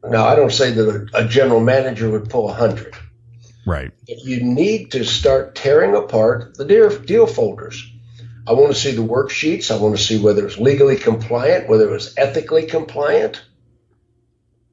Now 0.03 0.25
I 0.25 0.35
don't 0.35 0.51
say 0.51 0.71
that 0.71 1.09
a, 1.13 1.25
a 1.25 1.27
general 1.27 1.59
manager 1.59 2.09
would 2.09 2.29
pull 2.29 2.49
a 2.49 2.53
hundred. 2.53 2.95
Right. 3.65 3.91
You 4.07 4.41
need 4.43 4.91
to 4.91 5.05
start 5.05 5.55
tearing 5.55 5.95
apart 5.95 6.57
the 6.57 6.65
deal, 6.65 6.89
deal 6.97 7.27
folders. 7.27 7.87
I 8.47 8.53
want 8.53 8.73
to 8.73 8.79
see 8.79 8.91
the 8.91 9.03
worksheets. 9.03 9.69
I 9.69 9.79
want 9.79 9.95
to 9.95 10.03
see 10.03 10.17
whether 10.17 10.47
it's 10.47 10.57
legally 10.57 10.97
compliant, 10.97 11.69
whether 11.69 11.93
it's 11.93 12.17
ethically 12.17 12.65
compliant. 12.65 13.43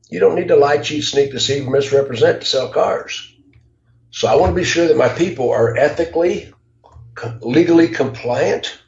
You 0.09 0.21
don't 0.21 0.37
need 0.37 0.49
to 0.49 0.57
lie, 0.57 0.79
cheat, 0.79 1.05
sneak, 1.05 1.33
deceive, 1.33 1.68
or 1.68 1.71
misrepresent 1.71 2.40
to 2.40 2.47
sell 2.47 2.68
cars. 2.71 3.31
So 4.11 4.27
I 4.27 4.37
want 4.37 4.53
to 4.53 4.57
be 4.57 4.64
sure 4.64 4.88
that 4.88 4.97
my 4.97 5.11
people 5.11 5.51
are 5.51 5.77
ethically, 5.77 6.51
legally 7.40 7.88
compliant. 7.88 8.81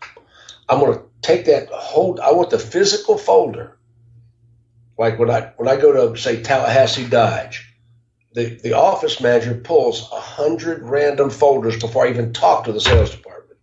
I'm 0.68 0.80
going 0.80 0.98
to 0.98 1.04
take 1.22 1.46
that 1.46 1.68
hold. 1.70 2.20
I 2.20 2.32
want 2.32 2.50
the 2.50 2.58
physical 2.58 3.18
folder. 3.18 3.76
Like 4.98 5.18
when 5.18 5.30
I 5.30 5.52
when 5.56 5.68
I 5.68 5.80
go 5.80 6.10
to 6.10 6.20
say 6.20 6.42
Tallahassee 6.42 7.08
Dodge, 7.08 7.74
the, 8.34 8.60
the 8.62 8.74
office 8.74 9.20
manager 9.20 9.54
pulls 9.54 10.10
a 10.12 10.20
hundred 10.20 10.82
random 10.82 11.30
folders 11.30 11.80
before 11.80 12.06
I 12.06 12.10
even 12.10 12.32
talk 12.32 12.64
to 12.64 12.72
the 12.72 12.80
sales 12.80 13.10
department. 13.10 13.58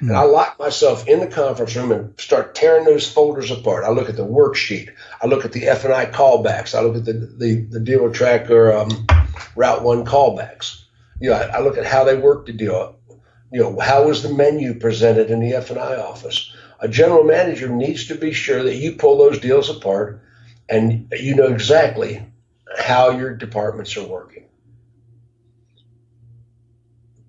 And 0.00 0.16
I 0.16 0.24
lock 0.24 0.58
myself 0.58 1.06
in 1.08 1.20
the 1.20 1.26
conference 1.26 1.74
room 1.74 1.92
and 1.92 2.18
start 2.20 2.54
tearing 2.54 2.84
those 2.84 3.10
folders 3.10 3.50
apart. 3.50 3.84
I 3.84 3.90
look 3.90 4.08
at 4.08 4.16
the 4.16 4.26
worksheet. 4.26 4.90
I 5.22 5.26
look 5.26 5.44
at 5.44 5.52
the 5.52 5.66
F 5.68 5.84
and 5.84 5.94
I 5.94 6.06
callbacks. 6.06 6.74
I 6.74 6.82
look 6.82 6.96
at 6.96 7.04
the 7.04 7.12
the, 7.12 7.66
the 7.70 7.80
dealer 7.80 8.10
tracker 8.10 8.72
um, 8.72 8.90
RouteOne 9.56 10.04
callbacks. 10.04 10.82
You 11.20 11.30
know, 11.30 11.36
I, 11.36 11.44
I 11.44 11.60
look 11.60 11.78
at 11.78 11.86
how 11.86 12.04
they 12.04 12.16
work 12.16 12.46
the 12.46 12.52
deal. 12.52 12.96
You 13.54 13.60
know, 13.60 13.78
how 13.78 14.08
was 14.08 14.24
the 14.24 14.34
menu 14.34 14.74
presented 14.74 15.30
in 15.30 15.38
the 15.38 15.54
F 15.54 15.70
and 15.70 15.78
I 15.78 15.94
office? 15.94 16.52
A 16.80 16.88
general 16.88 17.22
manager 17.22 17.68
needs 17.68 18.08
to 18.08 18.16
be 18.16 18.32
sure 18.32 18.64
that 18.64 18.74
you 18.74 18.96
pull 18.96 19.16
those 19.16 19.38
deals 19.38 19.70
apart 19.70 20.20
and 20.68 21.06
you 21.12 21.36
know 21.36 21.46
exactly 21.46 22.26
how 22.76 23.10
your 23.10 23.32
departments 23.32 23.96
are 23.96 24.08
working. 24.08 24.46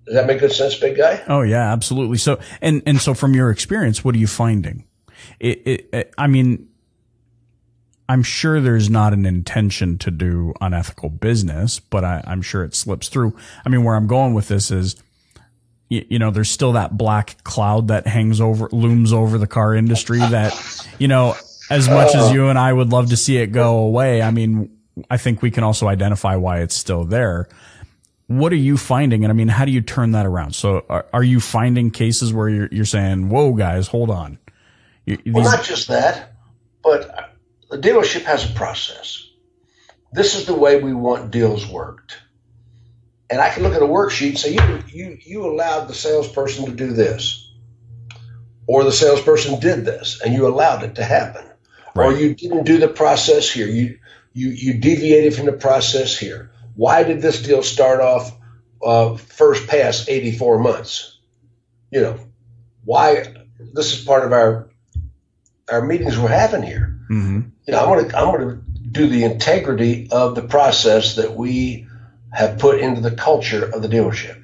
Does 0.04 0.16
that 0.16 0.26
make 0.26 0.40
good 0.40 0.50
sense, 0.50 0.74
big 0.74 0.96
guy? 0.96 1.22
Oh 1.28 1.42
yeah, 1.42 1.72
absolutely. 1.72 2.18
So 2.18 2.40
and 2.60 2.82
and 2.86 3.00
so 3.00 3.14
from 3.14 3.34
your 3.34 3.52
experience, 3.52 4.04
what 4.04 4.16
are 4.16 4.18
you 4.18 4.26
finding? 4.26 4.84
It, 5.38 5.62
it, 5.64 5.88
it 5.92 6.14
I 6.18 6.26
mean, 6.26 6.68
I'm 8.08 8.24
sure 8.24 8.60
there's 8.60 8.90
not 8.90 9.12
an 9.12 9.26
intention 9.26 9.96
to 9.98 10.10
do 10.10 10.54
unethical 10.60 11.10
business, 11.10 11.78
but 11.78 12.02
I, 12.02 12.24
I'm 12.26 12.42
sure 12.42 12.64
it 12.64 12.74
slips 12.74 13.08
through. 13.08 13.36
I 13.64 13.68
mean, 13.68 13.84
where 13.84 13.94
I'm 13.94 14.08
going 14.08 14.34
with 14.34 14.48
this 14.48 14.72
is, 14.72 14.96
you, 15.88 16.04
you 16.08 16.18
know, 16.18 16.30
there's 16.30 16.50
still 16.50 16.72
that 16.72 16.96
black 16.96 17.42
cloud 17.44 17.88
that 17.88 18.06
hangs 18.06 18.40
over, 18.40 18.68
looms 18.72 19.12
over 19.12 19.38
the 19.38 19.46
car 19.46 19.74
industry. 19.74 20.18
That 20.18 20.54
you 20.98 21.08
know, 21.08 21.34
as 21.70 21.88
much 21.88 22.14
as 22.14 22.32
you 22.32 22.48
and 22.48 22.58
I 22.58 22.72
would 22.72 22.90
love 22.90 23.10
to 23.10 23.16
see 23.16 23.38
it 23.38 23.48
go 23.48 23.78
away, 23.78 24.22
I 24.22 24.30
mean, 24.30 24.76
I 25.10 25.16
think 25.16 25.42
we 25.42 25.50
can 25.50 25.64
also 25.64 25.88
identify 25.88 26.36
why 26.36 26.60
it's 26.60 26.74
still 26.74 27.04
there 27.04 27.48
what 28.28 28.52
are 28.52 28.56
you 28.56 28.76
finding? 28.76 29.24
And 29.24 29.30
I 29.30 29.34
mean, 29.34 29.48
how 29.48 29.64
do 29.64 29.70
you 29.72 29.80
turn 29.80 30.12
that 30.12 30.26
around? 30.26 30.54
So 30.54 30.84
are, 30.88 31.06
are 31.12 31.22
you 31.22 31.40
finding 31.40 31.90
cases 31.90 32.32
where 32.32 32.48
you're, 32.48 32.68
you're 32.72 32.84
saying, 32.84 33.28
whoa, 33.28 33.52
guys, 33.52 33.88
hold 33.88 34.10
on. 34.10 34.38
You, 35.04 35.18
Well, 35.26 35.44
not 35.44 35.64
just 35.64 35.88
that, 35.88 36.32
but 36.82 37.34
the 37.70 37.78
dealership 37.78 38.22
has 38.22 38.48
a 38.48 38.52
process. 38.54 39.28
This 40.12 40.34
is 40.34 40.46
the 40.46 40.54
way 40.54 40.82
we 40.82 40.92
want 40.92 41.30
deals 41.30 41.66
worked. 41.68 42.18
And 43.28 43.40
I 43.40 43.50
can 43.50 43.62
look 43.62 43.74
at 43.74 43.82
a 43.82 43.86
worksheet 43.86 44.30
and 44.30 44.38
say, 44.38 44.52
you, 44.54 44.82
you, 44.88 45.18
you 45.20 45.46
allowed 45.46 45.86
the 45.88 45.94
salesperson 45.94 46.66
to 46.66 46.72
do 46.72 46.92
this, 46.92 47.52
or 48.66 48.84
the 48.84 48.92
salesperson 48.92 49.58
did 49.58 49.84
this, 49.84 50.20
and 50.24 50.32
you 50.32 50.46
allowed 50.46 50.84
it 50.84 50.94
to 50.96 51.04
happen, 51.04 51.44
or 51.94 52.12
you 52.12 52.34
didn't 52.34 52.64
do 52.64 52.78
the 52.78 52.88
process 52.88 53.50
here. 53.50 53.66
You, 53.66 53.98
you, 54.32 54.50
you 54.50 54.74
deviated 54.78 55.34
from 55.34 55.46
the 55.46 55.52
process 55.52 56.16
here. 56.16 56.52
Why 56.76 57.02
did 57.02 57.20
this 57.20 57.42
deal 57.42 57.62
start 57.62 58.00
off 58.00 58.36
uh, 58.84 59.16
first 59.16 59.66
pass 59.66 60.08
84 60.08 60.58
months? 60.60 61.18
You 61.90 62.02
know, 62.02 62.20
why? 62.84 63.24
This 63.72 63.98
is 63.98 64.04
part 64.04 64.24
of 64.24 64.32
our 64.32 64.68
our 65.70 65.84
meetings 65.84 66.18
we're 66.18 66.28
having 66.28 66.62
here. 66.62 66.98
Mhm. 67.10 67.50
You 67.66 67.72
know, 67.72 67.80
I'm 67.80 67.88
gonna 67.88 68.16
I'm 68.16 68.32
gonna 68.32 68.60
do 68.92 69.08
the 69.08 69.24
integrity 69.24 70.08
of 70.10 70.34
the 70.34 70.42
process 70.42 71.16
that 71.16 71.34
we 71.34 71.85
have 72.36 72.58
put 72.58 72.80
into 72.80 73.00
the 73.00 73.10
culture 73.10 73.64
of 73.64 73.80
the 73.80 73.88
dealership. 73.88 74.38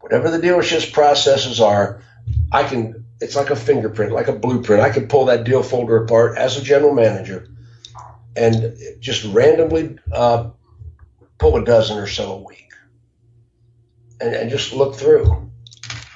Whatever 0.00 0.30
the 0.30 0.44
dealership's 0.44 0.90
processes 0.90 1.60
are, 1.60 2.02
I 2.50 2.64
can. 2.64 3.04
It's 3.20 3.36
like 3.36 3.50
a 3.50 3.56
fingerprint, 3.56 4.12
like 4.12 4.26
a 4.26 4.32
blueprint. 4.32 4.82
I 4.82 4.90
can 4.90 5.06
pull 5.06 5.26
that 5.26 5.44
deal 5.44 5.62
folder 5.62 6.02
apart 6.02 6.36
as 6.36 6.58
a 6.58 6.62
general 6.62 6.92
manager, 6.92 7.48
and 8.34 8.76
just 8.98 9.24
randomly 9.32 9.98
uh, 10.12 10.50
pull 11.38 11.56
a 11.56 11.64
dozen 11.64 11.98
or 11.98 12.08
so 12.08 12.32
a 12.32 12.42
week, 12.42 12.72
and, 14.20 14.34
and 14.34 14.50
just 14.50 14.72
look 14.72 14.96
through. 14.96 15.50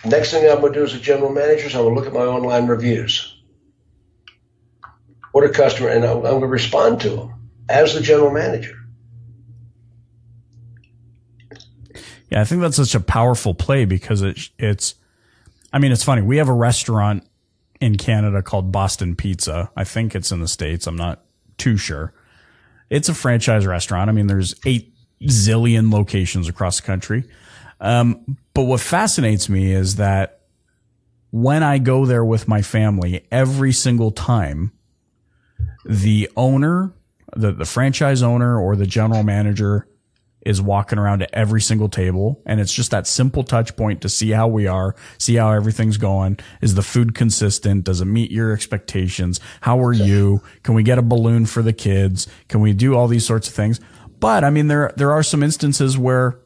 Next 0.05 0.33
thing 0.33 0.51
I'm 0.51 0.61
going 0.61 0.73
to 0.73 0.81
do 0.81 0.85
as 0.85 0.95
a 0.95 1.01
general 1.01 1.31
manager 1.31 1.67
is 1.67 1.77
I'm 1.77 1.83
going 1.83 1.95
to 1.95 2.01
look 2.01 2.09
at 2.09 2.15
my 2.15 2.27
online 2.27 2.67
reviews. 2.67 3.37
What 5.31 5.45
a 5.45 5.49
customer, 5.51 5.91
and 5.91 6.05
I'm, 6.05 6.17
I'm 6.17 6.23
going 6.23 6.41
to 6.41 6.47
respond 6.49 7.03
to 7.03 7.11
them 7.11 7.51
as 7.69 7.95
the 7.95 8.01
general 8.01 8.33
manager. 8.33 8.80
Yeah, 12.31 12.41
I 12.41 12.45
think 12.45 12.61
that's 12.61 12.77
such 12.77 12.95
a 12.95 13.01
powerful 13.01 13.55
play 13.55 13.85
because 13.85 14.23
it, 14.23 14.51
it's, 14.59 14.95
I 15.73 15.79
mean, 15.79 15.93
it's 15.93 16.05
funny. 16.05 16.23
We 16.23 16.37
have 16.37 16.49
a 16.49 16.55
restaurant 16.55 17.27
in 17.81 17.97
Canada 17.97 18.43
called 18.43 18.71
Boston 18.71 19.17
Pizza. 19.17 19.71
I 19.75 19.85
think 19.85 20.15
it's 20.15 20.31
in 20.31 20.41
the 20.41 20.49
States. 20.49 20.87
I'm 20.87 20.97
not 20.97 21.25
too 21.59 21.77
sure. 21.77 22.13
It's 22.89 23.09
a 23.09 23.15
franchise 23.15 23.67
restaurant. 23.67 24.11
I 24.11 24.13
mean, 24.13 24.27
there's 24.27 24.55
eight 24.65 24.95
zillion 25.23 25.93
locations 25.93 26.49
across 26.49 26.81
the 26.81 26.87
country. 26.87 27.25
Um, 27.81 28.37
but 28.55 28.63
what 28.63 28.81
fascinates 28.81 29.49
me 29.49 29.73
is 29.73 29.97
that 29.97 30.41
when 31.31 31.63
I 31.63 31.79
go 31.79 32.07
there 32.07 32.25
with 32.25 32.49
my 32.49 32.63
family, 32.63 33.27
every 33.31 33.73
single 33.73 34.11
time 34.11 34.73
the 35.85 36.29
owner, 36.37 36.93
the, 37.35 37.53
the 37.53 37.65
franchise 37.65 38.23
owner 38.23 38.59
or 38.59 38.77
the 38.77 38.87
general 38.87 39.23
manager 39.23 39.87
is 40.43 40.61
walking 40.61 40.99
around 40.99 41.19
to 41.19 41.35
every 41.35 41.61
single 41.61 41.89
table. 41.89 42.43
And 42.47 42.61
it's 42.61 42.73
just 42.73 42.91
that 42.91 43.07
simple 43.07 43.43
touch 43.43 43.77
point 43.77 44.01
to 44.03 44.09
see 44.09 44.31
how 44.31 44.49
we 44.49 44.67
are, 44.67 44.95
see 45.19 45.35
how 45.35 45.53
everything's 45.53 45.97
going. 45.97 46.39
Is 46.61 46.75
the 46.75 46.83
food 46.83 47.15
consistent? 47.15 47.85
Does 47.85 48.01
it 48.01 48.07
meet 48.07 48.31
your 48.31 48.53
expectations? 48.53 49.41
How 49.61 49.83
are 49.83 49.93
you? 49.93 50.43
Can 50.63 50.75
we 50.75 50.83
get 50.83 50.99
a 50.99 51.03
balloon 51.03 51.47
for 51.47 51.63
the 51.63 51.73
kids? 51.73 52.27
Can 52.49 52.61
we 52.61 52.73
do 52.73 52.95
all 52.95 53.09
these 53.09 53.27
sorts 53.27 53.49
of 53.49 53.55
things? 53.55 53.81
But 54.19 54.45
I 54.45 54.51
mean, 54.51 54.69
there, 54.69 54.93
there 54.97 55.13
are 55.13 55.23
some 55.23 55.43
instances 55.43 55.97
where 55.99 56.39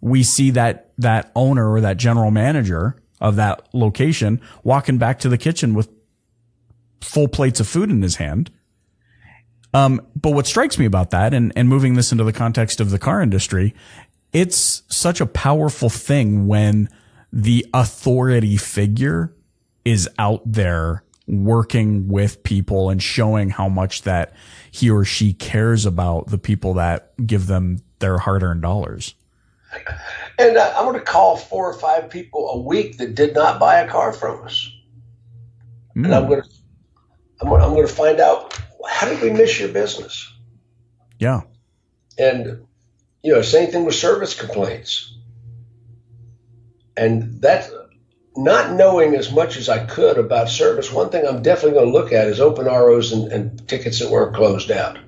we 0.00 0.22
see 0.22 0.50
that, 0.52 0.92
that 0.98 1.30
owner 1.34 1.70
or 1.70 1.80
that 1.80 1.96
general 1.96 2.30
manager 2.30 2.96
of 3.20 3.36
that 3.36 3.68
location 3.72 4.40
walking 4.62 4.98
back 4.98 5.18
to 5.20 5.28
the 5.28 5.38
kitchen 5.38 5.74
with 5.74 5.90
full 7.00 7.28
plates 7.28 7.60
of 7.60 7.68
food 7.68 7.90
in 7.90 8.02
his 8.02 8.16
hand. 8.16 8.50
Um, 9.76 10.00
but 10.16 10.30
what 10.30 10.46
strikes 10.46 10.78
me 10.78 10.86
about 10.86 11.10
that 11.10 11.34
and, 11.34 11.52
and 11.54 11.68
moving 11.68 11.96
this 11.96 12.10
into 12.10 12.24
the 12.24 12.32
context 12.32 12.80
of 12.80 12.88
the 12.88 12.98
car 12.98 13.20
industry, 13.20 13.74
it's 14.32 14.82
such 14.88 15.20
a 15.20 15.26
powerful 15.26 15.90
thing 15.90 16.46
when 16.46 16.88
the 17.30 17.66
authority 17.74 18.56
figure 18.56 19.36
is 19.84 20.08
out 20.18 20.40
there 20.50 21.04
working 21.26 22.08
with 22.08 22.42
people 22.42 22.88
and 22.88 23.02
showing 23.02 23.50
how 23.50 23.68
much 23.68 24.00
that 24.02 24.32
he 24.70 24.88
or 24.88 25.04
she 25.04 25.34
cares 25.34 25.84
about 25.84 26.28
the 26.28 26.38
people 26.38 26.72
that 26.72 27.12
give 27.26 27.46
them 27.46 27.82
their 27.98 28.16
hard 28.16 28.42
earned 28.42 28.62
dollars. 28.62 29.14
And 30.38 30.56
uh, 30.56 30.72
I'm 30.74 30.86
going 30.86 30.98
to 30.98 31.04
call 31.04 31.36
four 31.36 31.68
or 31.68 31.74
five 31.74 32.08
people 32.08 32.48
a 32.48 32.58
week 32.58 32.96
that 32.96 33.14
did 33.14 33.34
not 33.34 33.60
buy 33.60 33.80
a 33.80 33.88
car 33.88 34.14
from 34.14 34.42
us. 34.42 34.70
Mm. 35.94 36.06
And 36.06 36.14
I'm 36.14 36.28
going 36.28 36.40
to 36.40 36.48
I'm, 37.42 37.52
I'm 37.52 37.74
going 37.74 37.86
to 37.86 37.92
find 37.92 38.20
out 38.20 38.58
how 38.88 39.08
did 39.08 39.22
we 39.22 39.30
miss 39.30 39.58
your 39.58 39.68
business? 39.68 40.32
Yeah. 41.18 41.42
And, 42.18 42.66
you 43.22 43.34
know, 43.34 43.42
same 43.42 43.70
thing 43.70 43.84
with 43.84 43.94
service 43.94 44.38
complaints. 44.38 45.14
And 46.96 47.42
that, 47.42 47.70
not 48.36 48.72
knowing 48.72 49.14
as 49.14 49.32
much 49.32 49.56
as 49.56 49.68
I 49.68 49.84
could 49.84 50.18
about 50.18 50.48
service, 50.48 50.92
one 50.92 51.10
thing 51.10 51.26
I'm 51.26 51.42
definitely 51.42 51.72
going 51.72 51.86
to 51.86 51.92
look 51.92 52.12
at 52.12 52.28
is 52.28 52.40
open 52.40 52.66
ROs 52.66 53.12
and, 53.12 53.32
and 53.32 53.68
tickets 53.68 54.00
that 54.00 54.10
weren't 54.10 54.34
closed 54.34 54.70
out. 54.70 54.98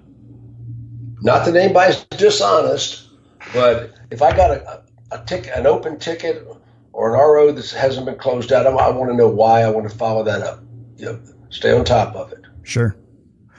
Not 1.21 1.47
that 1.47 1.57
anybody's 1.57 2.05
dishonest, 2.05 3.09
but 3.53 3.95
if 4.11 4.23
I 4.23 4.37
got 4.37 4.51
a, 4.51 4.83
a 5.11 5.25
ticket, 5.25 5.53
an 5.55 5.67
open 5.67 5.99
ticket 5.99 6.47
or 6.93 7.15
an 7.15 7.21
RO 7.21 7.53
that 7.53 7.71
hasn't 7.71 8.07
been 8.07 8.19
closed 8.19 8.53
out, 8.53 8.67
I, 8.67 8.71
I 8.71 8.91
want 8.91 9.11
to 9.11 9.17
know 9.17 9.29
why. 9.29 9.63
I 9.63 9.71
want 9.71 9.89
to 9.91 9.97
follow 9.97 10.23
that 10.25 10.43
up. 10.43 10.61
You 10.97 11.07
know, 11.07 11.21
stay 11.51 11.73
on 11.73 11.85
top 11.85 12.15
of 12.15 12.33
it. 12.33 12.45
Sure. 12.63 12.97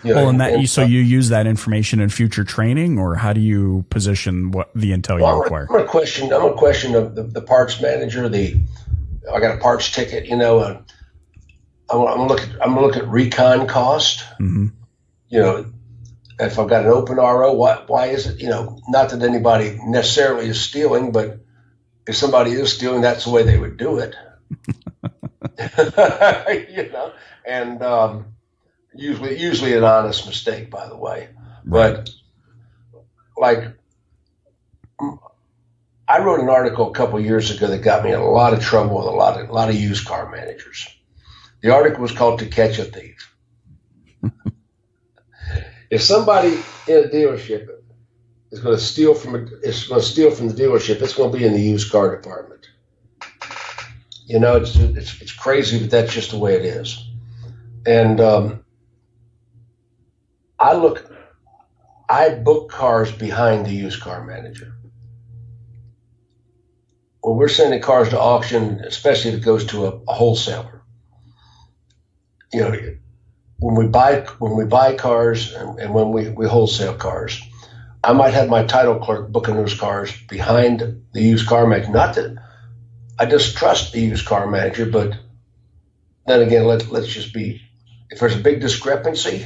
You 0.04 0.14
know, 0.14 0.22
well, 0.22 0.30
and 0.30 0.39
that 0.39 0.54
and, 0.54 0.70
so 0.70 0.84
you 0.84 1.00
use 1.00 1.30
that 1.30 1.45
information 1.45 2.00
in 2.00 2.10
future 2.10 2.45
training, 2.45 2.97
or 2.97 3.16
how 3.16 3.34
do 3.34 3.41
you 3.41 3.86
position 3.89 4.52
what 4.52 4.70
the 4.74 4.91
intel 4.91 5.20
well, 5.20 5.38
you 5.38 5.43
require? 5.43 5.68
I'm 5.70 5.80
to 5.80 5.86
question. 5.86 6.32
I'm 6.32 6.50
to 6.50 6.54
question 6.54 6.93
the, 6.93 7.10
the, 7.10 7.24
the, 7.24 7.41
parts 7.41 7.82
manager. 7.82 8.30
The 8.30 8.62
I 9.34 9.39
got 9.41 9.58
a 9.58 9.60
parts 9.60 9.91
ticket. 9.91 10.26
You 10.26 10.38
know, 10.38 10.60
uh, 10.60 10.82
I'm, 11.89 12.00
I'm 12.00 12.28
look. 12.28 12.39
At, 12.39 12.50
I'm 12.62 12.80
look 12.80 12.95
at 12.95 13.08
recon 13.10 13.68
cost. 13.68 14.20
Mm-hmm. 14.39 14.68
You 15.28 15.39
know, 15.39 15.66
if 16.39 16.58
I've 16.58 16.70
got 16.70 16.86
an 16.86 16.91
open 16.91 17.18
RO, 17.18 17.52
why 17.52 17.84
why 17.88 18.08
is 18.08 18.26
it? 18.28 18.39
You 18.39 18.47
know, 18.47 18.80
not 18.88 19.10
that 19.10 19.22
anybody 19.22 19.78
necessarily 19.84 20.47
is 20.47 20.62
stealing, 20.62 21.12
but 21.12 21.39
if 22.08 22.16
somebody 22.16 22.52
is 22.52 22.72
stealing, 22.72 23.02
that's 23.02 23.26
the 23.26 23.32
way 23.32 23.43
they 23.43 23.60
would 23.60 23.76
do 23.76 24.00
it. 24.00 24.16
you 26.70 26.89
know, 26.89 27.12
and 27.45 27.84
um, 27.84 28.26
usually 29.00 29.39
usually 29.39 29.74
an 29.74 29.84
honest 29.84 30.26
mistake, 30.28 30.70
by 30.70 30.88
the 30.88 30.97
way. 30.97 31.30
Right. 31.66 31.95
But 31.95 32.10
like, 33.38 33.64
I 36.08 36.20
wrote 36.20 36.39
an 36.39 36.50
article 36.50 36.89
a 36.89 36.93
couple 36.93 37.20
years 37.20 37.52
ago 37.52 37.68
that 37.68 37.82
got 37.82 38.04
me 38.04 38.12
in 38.12 38.20
a 38.20 38.30
lot 38.30 38.54
of 38.54 38.62
trouble 38.62 38.97
with 38.97 39.08
a 39.08 39.12
lot 39.12 39.39
of 39.39 39.50
a 39.50 39.54
lot 39.54 39.70
of 39.70 39.76
used 39.76 40.06
car 40.06 40.30
managers. 40.30 40.88
The 41.62 41.74
article 41.74 42.02
was 42.02 42.12
called 42.12 42.39
"To 42.39 42.45
Catch 42.45 42.80
a 42.80 42.86
Thief." 42.86 43.36
if 45.89 46.02
somebody 46.02 46.60
in 46.88 47.06
a 47.06 47.08
dealership 47.08 47.68
is 48.52 48.60
going 48.60 48.76
to 48.76 48.82
steal 48.82 49.14
from 49.14 49.36
a, 49.36 49.38
is 49.64 49.88
going 49.88 50.02
to 50.02 50.08
steal 50.08 50.32
from 50.32 50.50
the 50.50 50.54
dealership, 50.54 51.02
it's 51.02 51.14
going 51.14 51.32
to 51.32 51.38
be 51.38 51.45
in 51.45 51.54
the 51.54 51.62
used 51.62 51.91
car 51.91 52.16
department. 52.16 52.68
You 54.26 54.39
know, 54.39 54.58
it's 54.58 54.76
it's, 54.76 55.22
it's 55.22 55.34
crazy, 55.34 55.80
but 55.80 55.89
that's 55.89 56.14
just 56.14 56.32
the 56.32 56.38
way 56.38 56.56
it 56.56 56.66
is. 56.66 57.06
And 57.86 58.20
um, 58.20 58.66
I 60.60 60.74
look, 60.74 61.10
I 62.10 62.30
book 62.32 62.70
cars 62.70 63.12
behind 63.12 63.66
the 63.66 63.72
used 63.72 64.01
car 64.01 64.26
manager. 64.26 64.74
When 67.22 67.38
we're 67.38 67.47
sending 67.47 67.82
cars 67.82 68.10
to 68.10 68.20
auction, 68.20 68.82
especially 68.82 69.32
if 69.32 69.38
it 69.38 69.45
goes 69.45 69.66
to 69.68 69.86
a, 69.86 69.89
a 70.07 70.14
wholesaler, 70.14 70.82
you 72.51 72.62
know, 72.62 72.76
when 73.60 73.76
we 73.76 73.88
buy 73.88 74.22
when 74.39 74.55
we 74.55 74.66
buy 74.66 74.95
cars 74.95 75.53
and, 75.53 75.80
and 75.80 75.93
when 75.93 76.12
we, 76.12 76.30
we 76.30 76.47
wholesale 76.47 76.95
cars, 76.95 77.41
I 78.03 78.14
might 78.14 78.34
have 78.34 78.49
my 78.49 78.64
title 78.64 78.99
clerk 78.99 79.30
booking 79.32 79.55
those 79.55 79.78
cars 79.78 80.12
behind 80.30 81.03
the 81.14 81.22
used 81.22 81.47
car 81.47 81.68
manager. 81.68 81.91
Not 81.91 82.16
that 82.16 82.38
I 83.20 83.26
distrust 83.26 83.91
the 83.91 84.01
used 84.01 84.26
car 84.26 84.47
manager, 84.47 84.86
but 84.86 85.14
then 86.26 86.41
again, 86.41 86.66
let, 86.66 86.89
let's 86.89 87.07
just 87.07 87.34
be 87.34 87.62
if 88.10 88.20
there's 88.20 88.36
a 88.36 88.39
big 88.39 88.62
discrepancy, 88.62 89.45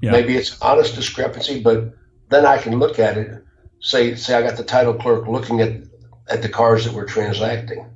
yeah. 0.00 0.12
maybe 0.12 0.36
it's 0.36 0.60
honest 0.60 0.94
discrepancy, 0.94 1.60
but 1.60 1.94
then 2.28 2.46
I 2.46 2.58
can 2.58 2.78
look 2.78 2.98
at 2.98 3.16
it. 3.16 3.42
Say, 3.80 4.14
say 4.14 4.34
I 4.34 4.42
got 4.42 4.56
the 4.56 4.64
title 4.64 4.94
clerk 4.94 5.26
looking 5.28 5.60
at 5.60 5.82
at 6.28 6.42
the 6.42 6.48
cars 6.48 6.84
that 6.84 6.94
we're 6.94 7.06
transacting, 7.06 7.86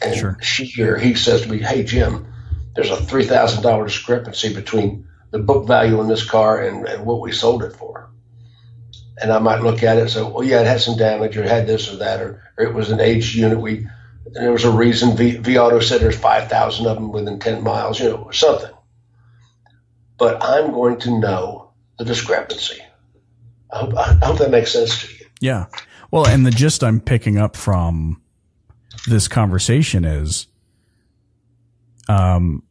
and 0.00 0.14
sure. 0.14 0.38
she 0.40 0.82
or 0.82 0.96
he 0.96 1.14
says 1.14 1.42
to 1.42 1.48
me, 1.48 1.58
"Hey, 1.58 1.82
Jim, 1.82 2.32
there's 2.74 2.90
a 2.90 2.96
three 2.96 3.24
thousand 3.24 3.62
dollar 3.62 3.86
discrepancy 3.86 4.54
between 4.54 5.06
the 5.32 5.38
book 5.38 5.66
value 5.66 6.00
in 6.00 6.08
this 6.08 6.28
car 6.28 6.62
and, 6.62 6.86
and 6.86 7.04
what 7.04 7.20
we 7.20 7.32
sold 7.32 7.62
it 7.62 7.74
for." 7.74 8.10
And 9.18 9.32
I 9.32 9.38
might 9.38 9.62
look 9.62 9.82
at 9.82 9.98
it 9.98 10.02
and 10.02 10.10
say, 10.10 10.22
"Well, 10.22 10.44
yeah, 10.44 10.60
it 10.60 10.66
had 10.66 10.80
some 10.80 10.96
damage, 10.96 11.36
or 11.36 11.42
it 11.42 11.50
had 11.50 11.66
this 11.66 11.92
or 11.92 11.96
that, 11.96 12.22
or, 12.22 12.42
or 12.56 12.64
it 12.64 12.74
was 12.74 12.90
an 12.90 13.00
aged 13.00 13.34
unit. 13.34 13.60
We 13.60 13.86
there 14.32 14.52
was 14.52 14.64
a 14.64 14.70
reason. 14.70 15.16
V, 15.16 15.38
vAuto 15.38 15.82
said 15.82 16.00
there's 16.00 16.18
five 16.18 16.48
thousand 16.48 16.86
of 16.86 16.96
them 16.96 17.12
within 17.12 17.38
ten 17.38 17.62
miles, 17.62 18.00
you 18.00 18.08
know, 18.08 18.16
or 18.16 18.32
something." 18.32 18.75
But 20.18 20.42
I'm 20.42 20.72
going 20.72 20.98
to 21.00 21.18
know 21.18 21.70
the 21.98 22.04
discrepancy. 22.04 22.80
I 23.70 23.78
hope, 23.78 23.94
I 23.96 24.12
hope 24.24 24.38
that 24.38 24.50
makes 24.50 24.72
sense 24.72 25.02
to 25.02 25.12
you. 25.12 25.26
Yeah. 25.40 25.66
Well, 26.10 26.26
and 26.26 26.46
the 26.46 26.50
gist 26.50 26.82
I'm 26.84 27.00
picking 27.00 27.36
up 27.36 27.56
from 27.56 28.22
this 29.06 29.28
conversation 29.28 30.04
is, 30.04 30.46
um, 32.08 32.62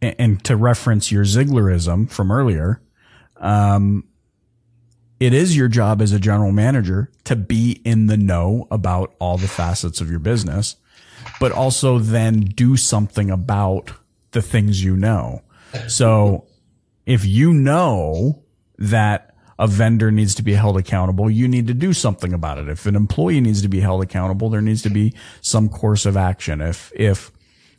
and, 0.00 0.14
and 0.18 0.44
to 0.44 0.56
reference 0.56 1.10
your 1.12 1.24
Zieglerism 1.24 2.10
from 2.10 2.30
earlier, 2.30 2.80
um, 3.36 4.04
it 5.20 5.34
is 5.34 5.56
your 5.56 5.68
job 5.68 6.00
as 6.00 6.12
a 6.12 6.20
general 6.20 6.52
manager 6.52 7.10
to 7.24 7.34
be 7.34 7.80
in 7.84 8.06
the 8.06 8.16
know 8.16 8.68
about 8.70 9.14
all 9.18 9.36
the 9.36 9.48
facets 9.48 10.00
of 10.00 10.08
your 10.08 10.20
business, 10.20 10.76
but 11.40 11.50
also 11.50 11.98
then 11.98 12.40
do 12.40 12.76
something 12.76 13.30
about 13.30 13.92
the 14.38 14.42
things 14.42 14.84
you 14.84 14.96
know. 14.96 15.42
So 15.88 16.46
if 17.06 17.24
you 17.24 17.52
know 17.52 18.44
that 18.78 19.34
a 19.58 19.66
vendor 19.66 20.12
needs 20.12 20.36
to 20.36 20.44
be 20.44 20.52
held 20.52 20.78
accountable, 20.78 21.28
you 21.28 21.48
need 21.48 21.66
to 21.66 21.74
do 21.74 21.92
something 21.92 22.32
about 22.32 22.58
it. 22.58 22.68
If 22.68 22.86
an 22.86 22.94
employee 22.94 23.40
needs 23.40 23.62
to 23.62 23.68
be 23.68 23.80
held 23.80 24.00
accountable, 24.00 24.48
there 24.48 24.60
needs 24.60 24.82
to 24.82 24.90
be 24.90 25.12
some 25.40 25.68
course 25.68 26.06
of 26.06 26.16
action. 26.16 26.60
If, 26.60 26.92
if, 26.94 27.32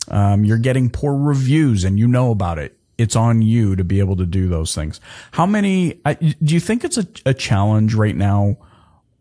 um, 0.08 0.44
you're 0.44 0.58
getting 0.58 0.90
poor 0.90 1.14
reviews 1.16 1.82
and 1.84 1.98
you 1.98 2.06
know 2.06 2.30
about 2.30 2.58
it, 2.58 2.76
it's 2.98 3.16
on 3.16 3.40
you 3.40 3.74
to 3.76 3.84
be 3.84 3.98
able 4.00 4.16
to 4.16 4.26
do 4.26 4.46
those 4.48 4.74
things. 4.74 5.00
How 5.32 5.46
many, 5.46 5.94
do 6.20 6.54
you 6.54 6.60
think 6.60 6.84
it's 6.84 6.98
a, 6.98 7.06
a 7.24 7.32
challenge 7.32 7.94
right 7.94 8.16
now? 8.16 8.58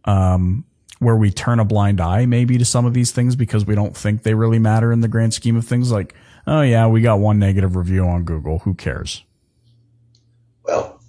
Um, 0.03 0.65
where 0.99 1.15
we 1.15 1.31
turn 1.31 1.61
a 1.61 1.65
blind 1.65 2.01
eye 2.01 2.25
maybe 2.25 2.57
to 2.57 2.65
some 2.65 2.85
of 2.85 2.93
these 2.93 3.13
things 3.13 3.37
because 3.37 3.65
we 3.65 3.73
don't 3.73 3.95
think 3.95 4.23
they 4.23 4.33
really 4.33 4.59
matter 4.59 4.91
in 4.91 4.99
the 4.99 5.07
grand 5.07 5.33
scheme 5.33 5.55
of 5.55 5.65
things 5.65 5.93
like, 5.93 6.13
oh 6.49 6.61
yeah, 6.61 6.87
we 6.87 7.01
got 7.01 7.19
one 7.19 7.39
negative 7.39 7.75
review 7.75 8.05
on 8.05 8.23
Google. 8.23 8.59
Who 8.59 8.73
cares? 8.73 9.23
Well, 10.63 10.99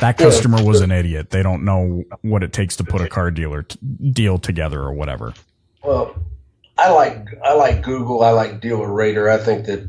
that 0.00 0.18
customer 0.18 0.62
was 0.62 0.80
an 0.82 0.90
idiot. 0.90 1.30
They 1.30 1.42
don't 1.42 1.64
know 1.64 2.04
what 2.22 2.42
it 2.42 2.52
takes 2.52 2.76
to 2.76 2.84
put 2.84 3.00
a 3.00 3.08
car 3.08 3.30
dealer 3.30 3.62
t- 3.62 3.78
deal 4.10 4.38
together 4.38 4.80
or 4.80 4.92
whatever. 4.92 5.32
Well, 5.82 6.14
I 6.76 6.90
like 6.90 7.28
I 7.42 7.54
like 7.54 7.82
Google. 7.82 8.22
I 8.22 8.30
like 8.30 8.60
DealerRater. 8.60 9.30
I 9.30 9.42
think 9.42 9.66
that 9.66 9.88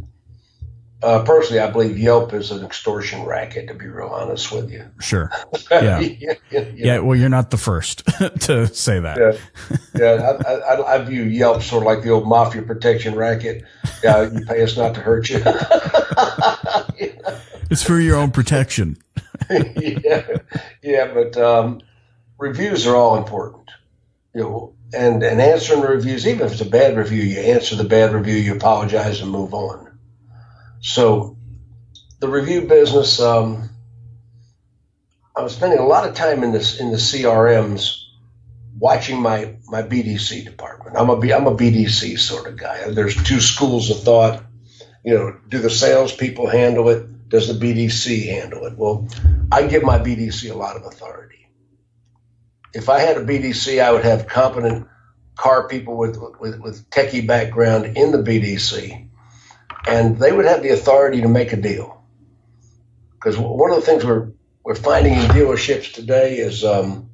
uh, 1.03 1.23
personally, 1.23 1.59
I 1.59 1.69
believe 1.69 1.97
Yelp 1.97 2.33
is 2.33 2.49
an 2.49 2.65
extortion 2.65 3.23
racket. 3.23 3.67
To 3.67 3.75
be 3.75 3.87
real 3.87 4.07
honest 4.07 4.51
with 4.51 4.71
you. 4.71 4.85
Sure. 4.99 5.31
Yeah. 5.71 5.99
yeah, 5.99 6.33
yeah, 6.49 6.65
yeah, 6.73 6.99
Well, 6.99 7.17
you're 7.17 7.29
not 7.29 7.51
the 7.51 7.57
first 7.57 8.03
to 8.41 8.67
say 8.67 8.99
that. 8.99 9.17
Yeah. 9.17 9.77
Yeah. 9.95 10.37
I, 10.47 10.53
I, 10.53 10.95
I, 10.95 11.03
view 11.03 11.23
Yelp 11.23 11.61
sort 11.61 11.83
of 11.83 11.87
like 11.87 12.03
the 12.03 12.09
old 12.09 12.27
mafia 12.27 12.61
protection 12.63 13.15
racket. 13.15 13.63
Yeah. 14.03 14.31
You 14.31 14.45
pay 14.45 14.63
us 14.63 14.77
not 14.77 14.95
to 14.95 15.01
hurt 15.01 15.29
you. 15.29 15.41
It's 17.69 17.83
for 17.83 17.99
your 17.99 18.15
own 18.15 18.31
protection. 18.31 18.97
yeah. 19.49 20.25
Yeah. 20.81 21.13
But 21.13 21.37
um, 21.37 21.81
reviews 22.37 22.87
are 22.87 22.95
all 22.95 23.17
important. 23.17 23.69
You 24.33 24.41
know, 24.41 24.73
and 24.93 25.21
and 25.21 25.41
answering 25.41 25.81
the 25.81 25.89
reviews, 25.89 26.25
even 26.25 26.45
if 26.45 26.53
it's 26.53 26.61
a 26.61 26.65
bad 26.65 26.95
review, 26.95 27.21
you 27.21 27.39
answer 27.39 27.75
the 27.75 27.83
bad 27.83 28.13
review, 28.13 28.35
you 28.35 28.55
apologize, 28.55 29.21
and 29.21 29.29
move 29.29 29.53
on 29.53 29.86
so 30.87 31.35
the 32.21 32.29
review 32.29 32.61
business, 32.61 33.19
um, 33.19 33.69
I 35.35 35.41
was 35.41 35.53
spending 35.53 35.79
a 35.79 35.85
lot 35.85 36.07
of 36.07 36.15
time 36.15 36.45
in 36.45 36.53
this 36.53 36.79
in 36.79 36.91
the 36.91 36.97
CRMs 36.97 38.05
watching 38.79 39.21
my 39.21 39.57
my 39.65 39.83
BDC 39.83 40.45
department. 40.45 40.95
I'm 40.97 41.09
a 41.09 41.33
I'm 41.33 41.45
a 41.45 41.53
BDC 41.53 42.17
sort 42.17 42.47
of 42.47 42.55
guy. 42.55 42.89
There's 42.89 43.21
two 43.21 43.41
schools 43.41 43.89
of 43.89 43.99
thought. 43.99 44.45
You 45.03 45.13
know, 45.13 45.37
do 45.49 45.59
the 45.59 45.69
salespeople 45.69 46.47
handle 46.47 46.87
it? 46.87 47.27
Does 47.27 47.49
the 47.49 47.65
BDC 47.65 48.25
handle 48.25 48.65
it? 48.65 48.77
Well, 48.77 49.09
I 49.51 49.67
give 49.67 49.83
my 49.83 49.99
BDC 49.99 50.49
a 50.49 50.55
lot 50.55 50.77
of 50.77 50.85
authority. 50.85 51.49
If 52.73 52.87
I 52.87 52.99
had 52.99 53.17
a 53.17 53.25
BDC, 53.25 53.83
I 53.83 53.91
would 53.91 54.05
have 54.05 54.27
competent 54.27 54.87
car 55.35 55.67
people 55.67 55.97
with 55.97 56.17
with, 56.39 56.61
with 56.61 56.89
techie 56.91 57.27
background 57.27 57.97
in 57.97 58.13
the 58.13 58.19
BDC 58.19 59.06
and 59.85 60.17
they 60.17 60.31
would 60.31 60.45
have 60.45 60.63
the 60.63 60.69
authority 60.69 61.21
to 61.21 61.27
make 61.27 61.53
a 61.53 61.57
deal. 61.57 62.03
Because 63.13 63.37
one 63.37 63.71
of 63.71 63.77
the 63.77 63.85
things 63.85 64.05
we're 64.05 64.31
we're 64.63 64.75
finding 64.75 65.13
in 65.13 65.25
dealerships 65.27 65.93
today 65.93 66.37
is 66.37 66.63
um, 66.63 67.09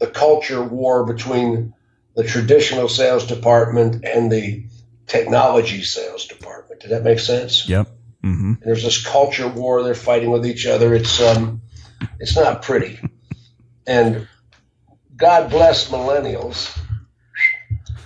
the 0.00 0.08
culture 0.08 0.62
war 0.62 1.04
between 1.04 1.74
the 2.16 2.24
traditional 2.24 2.88
sales 2.88 3.26
department 3.26 4.04
and 4.04 4.32
the 4.32 4.64
technology 5.06 5.82
sales 5.82 6.26
department. 6.26 6.80
Did 6.80 6.90
that 6.90 7.04
make 7.04 7.20
sense? 7.20 7.68
Yep. 7.68 7.86
Mm-hmm. 8.24 8.54
There's 8.64 8.82
this 8.82 9.04
culture 9.04 9.48
war. 9.48 9.82
They're 9.82 9.94
fighting 9.94 10.30
with 10.30 10.44
each 10.44 10.66
other. 10.66 10.94
It's 10.94 11.20
um, 11.20 11.62
it's 12.18 12.36
not 12.36 12.62
pretty. 12.62 12.98
And 13.86 14.28
God 15.16 15.50
bless 15.50 15.88
millennials 15.90 16.76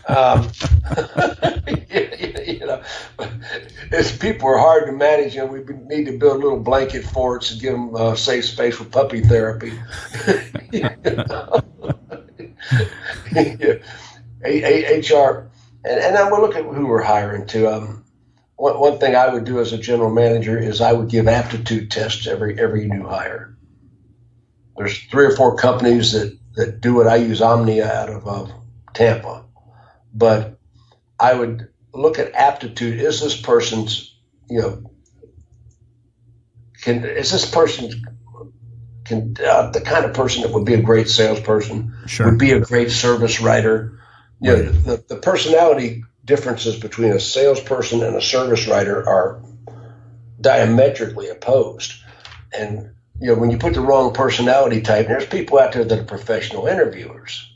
um, 0.09 0.51
you 2.47 2.67
know, 2.67 2.83
it's, 3.91 4.17
people 4.17 4.49
are 4.49 4.59
hard 4.59 4.87
to 4.87 4.93
manage, 4.93 5.37
and 5.37 5.51
we 5.51 5.61
need 5.87 6.07
to 6.07 6.19
build 6.19 6.43
little 6.43 6.61
blanket 6.61 7.05
forts 7.05 7.53
and 7.53 7.61
give 7.61 7.73
them 7.73 7.95
uh, 7.95 8.15
safe 8.15 8.45
space 8.45 8.77
for 8.77 8.85
puppy 8.85 9.21
therapy. 9.21 9.73
Yeah, 13.33 13.79
HR, 14.45 15.51
and, 15.85 16.01
and 16.01 16.17
to 16.17 16.41
look 16.41 16.57
at 16.57 16.65
who 16.65 16.87
we're 16.87 17.03
hiring 17.03 17.47
too. 17.47 17.69
Um, 17.69 18.05
one, 18.57 18.79
one 18.79 18.99
thing 18.99 19.15
I 19.15 19.29
would 19.29 19.45
do 19.45 19.61
as 19.61 19.73
a 19.73 19.79
general 19.79 20.11
manager 20.11 20.59
is 20.59 20.81
I 20.81 20.93
would 20.93 21.09
give 21.09 21.29
aptitude 21.29 21.91
tests 21.91 22.27
every 22.27 22.59
every 22.59 22.87
new 22.87 23.07
hire. 23.07 23.57
There's 24.77 24.99
three 25.05 25.27
or 25.27 25.37
four 25.37 25.57
companies 25.57 26.13
that, 26.13 26.39
that 26.57 26.81
do 26.81 27.01
it. 27.01 27.07
I 27.07 27.17
use 27.17 27.41
Omnia 27.41 27.91
out 27.91 28.11
of 28.11 28.27
uh, 28.27 28.47
Tampa 28.93 29.44
but 30.15 30.59
I 31.19 31.35
would 31.35 31.69
look 31.93 32.19
at 32.19 32.33
aptitude. 32.33 33.01
Is 33.01 33.21
this 33.21 33.41
person's, 33.41 34.17
you 34.49 34.61
know, 34.61 34.91
can 36.81 37.05
is 37.05 37.33
this 37.33 37.51
person 37.51 37.91
can 39.05 39.37
uh, 39.45 39.71
the 39.71 39.81
kind 39.81 40.05
of 40.05 40.15
person 40.15 40.43
that 40.43 40.53
would 40.53 40.65
be 40.65 40.75
a 40.75 40.83
great 40.83 41.09
salesperson, 41.09 41.95
sure. 42.07 42.31
would 42.31 42.39
be 42.39 42.53
a 42.53 42.61
great 42.61 42.91
service 42.91 43.41
writer. 43.41 44.01
You 44.41 44.55
right. 44.55 44.65
know, 44.65 44.73
the, 44.73 45.05
the 45.09 45.17
personality 45.17 46.05
differences 46.25 46.79
between 46.79 47.13
a 47.13 47.21
salesperson 47.21 48.03
and 48.03 48.17
a 48.17 48.23
service 48.23 48.67
writer 48.67 49.07
are 49.07 49.43
diametrically 50.41 51.29
opposed. 51.29 51.95
And 52.57 52.91
you 53.21 53.29
know, 53.29 53.35
when 53.35 53.51
you 53.51 53.59
put 53.59 53.75
the 53.75 53.81
wrong 53.81 54.13
personality 54.13 54.81
type, 54.81 55.07
there's 55.07 55.27
people 55.27 55.59
out 55.59 55.73
there 55.73 55.85
that 55.85 55.99
are 55.99 56.05
professional 56.05 56.67
interviewers 56.67 57.54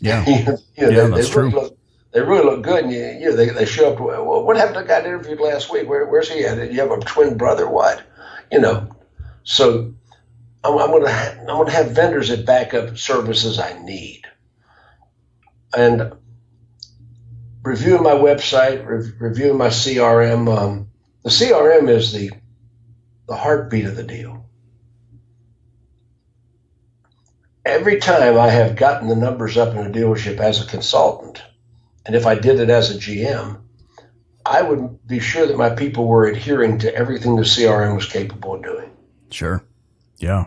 yeah, 0.00 0.24
you 0.28 0.44
know, 0.44 0.58
yeah, 0.76 0.86
they, 0.86 0.94
that's 0.94 1.28
they 1.28 1.32
true. 1.32 1.42
Really 1.44 1.54
look, 1.54 1.78
they 2.12 2.20
really 2.20 2.44
look 2.44 2.62
good, 2.62 2.84
and 2.84 2.92
you, 2.92 3.00
you 3.00 3.30
know, 3.30 3.36
they, 3.36 3.50
they 3.50 3.66
show 3.66 3.92
up. 3.92 4.00
Well, 4.00 4.44
what 4.44 4.56
happened 4.56 4.76
to 4.76 4.80
the 4.82 4.88
guy 4.88 5.00
that 5.00 5.06
interviewed 5.06 5.40
last 5.40 5.72
week? 5.72 5.88
Where, 5.88 6.06
where's 6.06 6.30
he 6.30 6.44
at? 6.44 6.72
You 6.72 6.80
have 6.80 6.90
a 6.90 7.00
twin 7.00 7.36
brother? 7.36 7.68
What? 7.68 8.02
You 8.52 8.60
know, 8.60 8.94
so 9.42 9.94
I'm, 10.62 10.78
I'm 10.78 10.90
gonna 10.90 11.10
ha- 11.10 11.36
I'm 11.40 11.46
gonna 11.46 11.70
have 11.70 11.90
vendors 11.90 12.28
that 12.28 12.46
back 12.46 12.74
up 12.74 12.96
services 12.98 13.58
I 13.58 13.82
need, 13.82 14.22
and 15.76 16.12
reviewing 17.62 18.02
my 18.02 18.12
website, 18.12 18.86
re- 18.86 19.12
reviewing 19.18 19.58
my 19.58 19.68
CRM. 19.68 20.56
Um, 20.56 20.88
the 21.22 21.30
CRM 21.30 21.88
is 21.88 22.12
the 22.12 22.30
the 23.26 23.36
heartbeat 23.36 23.86
of 23.86 23.96
the 23.96 24.02
deal. 24.02 24.43
Every 27.64 27.98
time 27.98 28.38
I 28.38 28.48
have 28.48 28.76
gotten 28.76 29.08
the 29.08 29.16
numbers 29.16 29.56
up 29.56 29.74
in 29.74 29.86
a 29.86 29.90
dealership 29.90 30.38
as 30.38 30.60
a 30.60 30.66
consultant, 30.66 31.42
and 32.06 32.14
if 32.14 32.26
I 32.26 32.34
did 32.34 32.60
it 32.60 32.70
as 32.70 32.90
a 32.90 32.98
GM, 32.98 33.60
I 34.44 34.62
would 34.62 35.06
be 35.06 35.20
sure 35.20 35.46
that 35.46 35.56
my 35.56 35.70
people 35.70 36.06
were 36.06 36.26
adhering 36.26 36.78
to 36.80 36.94
everything 36.94 37.36
the 37.36 37.42
CRM 37.42 37.94
was 37.94 38.06
capable 38.06 38.54
of 38.54 38.62
doing. 38.62 38.90
Sure. 39.30 39.64
Yeah. 40.18 40.46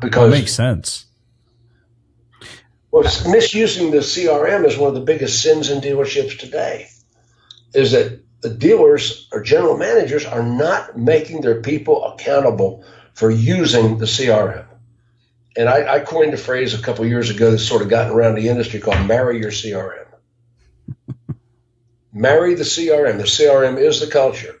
Because 0.00 0.30
that 0.30 0.38
makes 0.38 0.52
sense. 0.52 1.06
Well, 2.90 3.04
misusing 3.28 3.90
the 3.90 3.98
CRM 3.98 4.66
is 4.66 4.76
one 4.76 4.88
of 4.88 4.94
the 4.94 5.00
biggest 5.00 5.42
sins 5.42 5.70
in 5.70 5.80
dealerships 5.80 6.38
today. 6.38 6.88
Is 7.74 7.92
that 7.92 8.22
the 8.42 8.50
dealers 8.50 9.28
or 9.32 9.42
general 9.42 9.76
managers 9.76 10.24
are 10.24 10.42
not 10.42 10.98
making 10.98 11.40
their 11.40 11.62
people 11.62 12.04
accountable 12.04 12.84
for 13.14 13.30
using 13.30 13.98
the 13.98 14.04
CRM 14.04 14.66
and 15.56 15.68
I, 15.68 15.94
I, 15.94 16.00
coined 16.00 16.34
a 16.34 16.36
phrase 16.36 16.74
a 16.74 16.82
couple 16.82 17.06
years 17.06 17.30
ago 17.30 17.50
that's 17.50 17.66
sort 17.66 17.82
of 17.82 17.88
gotten 17.88 18.12
around 18.12 18.34
the 18.34 18.48
industry 18.48 18.78
called 18.80 19.06
marry 19.06 19.40
your 19.40 19.50
CRM. 19.50 20.06
marry 22.12 22.54
the 22.54 22.64
CRM. 22.64 23.16
The 23.16 23.24
CRM 23.24 23.78
is 23.78 24.00
the 24.00 24.06
culture. 24.06 24.60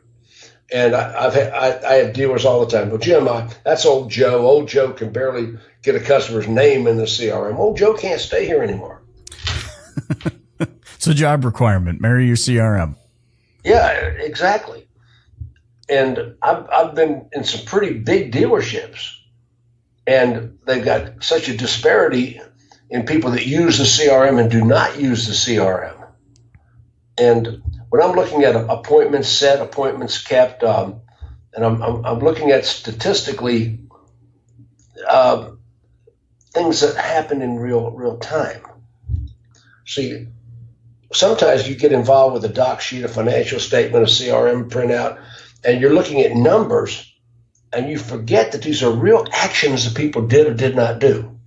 And 0.72 0.96
I, 0.96 1.22
have 1.22 1.34
had, 1.34 1.52
I, 1.52 1.88
I, 1.88 1.94
have 1.96 2.14
dealers 2.14 2.44
all 2.44 2.64
the 2.64 2.76
time. 2.76 2.90
Well, 2.90 2.98
Jim, 2.98 3.28
I, 3.28 3.48
that's 3.64 3.86
old 3.86 4.10
Joe. 4.10 4.44
Old 4.44 4.68
Joe 4.68 4.92
can 4.92 5.12
barely 5.12 5.56
get 5.82 5.94
a 5.94 6.00
customer's 6.00 6.48
name 6.48 6.88
in 6.88 6.96
the 6.96 7.04
CRM. 7.04 7.56
Old 7.56 7.76
Joe 7.76 7.94
can't 7.94 8.20
stay 8.20 8.46
here 8.46 8.62
anymore. 8.62 9.02
it's 10.58 11.06
a 11.06 11.14
job 11.14 11.44
requirement. 11.44 12.00
Marry 12.00 12.26
your 12.26 12.36
CRM. 12.36 12.96
Yeah, 13.64 13.90
exactly. 13.90 14.88
And 15.88 16.34
I've, 16.42 16.68
I've 16.68 16.94
been 16.96 17.28
in 17.32 17.44
some 17.44 17.64
pretty 17.64 17.98
big 17.98 18.32
dealerships 18.32 19.15
and 20.06 20.58
they've 20.66 20.84
got 20.84 21.24
such 21.24 21.48
a 21.48 21.56
disparity 21.56 22.40
in 22.88 23.04
people 23.04 23.32
that 23.32 23.46
use 23.46 23.78
the 23.78 23.84
CRM 23.84 24.40
and 24.40 24.50
do 24.50 24.64
not 24.64 25.00
use 25.00 25.26
the 25.26 25.32
CRM. 25.32 26.06
And 27.18 27.62
when 27.88 28.02
I'm 28.02 28.14
looking 28.14 28.44
at 28.44 28.54
appointments 28.54 29.28
set, 29.28 29.60
appointments 29.60 30.22
kept, 30.22 30.62
um, 30.62 31.00
and 31.54 31.64
I'm, 31.64 31.82
I'm, 31.82 32.04
I'm, 32.04 32.18
looking 32.18 32.50
at 32.50 32.64
statistically 32.64 33.80
uh, 35.08 35.50
things 36.52 36.80
that 36.80 36.96
happen 36.96 37.42
in 37.42 37.56
real 37.56 37.90
real 37.90 38.18
time. 38.18 38.62
See, 39.86 40.26
sometimes 41.12 41.68
you 41.68 41.74
get 41.74 41.92
involved 41.92 42.34
with 42.34 42.44
a 42.44 42.52
doc 42.52 42.80
sheet, 42.80 43.04
a 43.04 43.08
financial 43.08 43.60
statement, 43.60 44.04
a 44.04 44.06
CRM 44.06 44.68
printout, 44.68 45.22
and 45.64 45.80
you're 45.80 45.94
looking 45.94 46.20
at 46.20 46.36
numbers 46.36 47.12
and 47.76 47.90
you 47.90 47.98
forget 47.98 48.52
that 48.52 48.62
these 48.62 48.82
are 48.82 48.90
real 48.90 49.26
actions 49.30 49.84
that 49.84 49.94
people 49.94 50.26
did 50.26 50.46
or 50.46 50.54
did 50.54 50.74
not 50.74 50.98
do. 50.98 51.38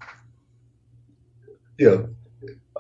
You 1.78 1.90
know, 1.90 2.10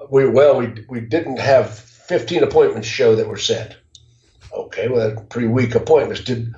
we 0.09 0.27
well 0.27 0.59
we 0.59 0.85
we 0.87 1.01
didn't 1.01 1.39
have 1.39 1.77
15 1.77 2.43
appointments 2.43 2.87
show 2.87 3.15
that 3.15 3.27
were 3.27 3.37
set. 3.37 3.75
Okay, 4.53 4.87
well, 4.87 5.25
pretty 5.29 5.47
weak 5.47 5.73
appointments. 5.73 6.23
Did 6.23 6.53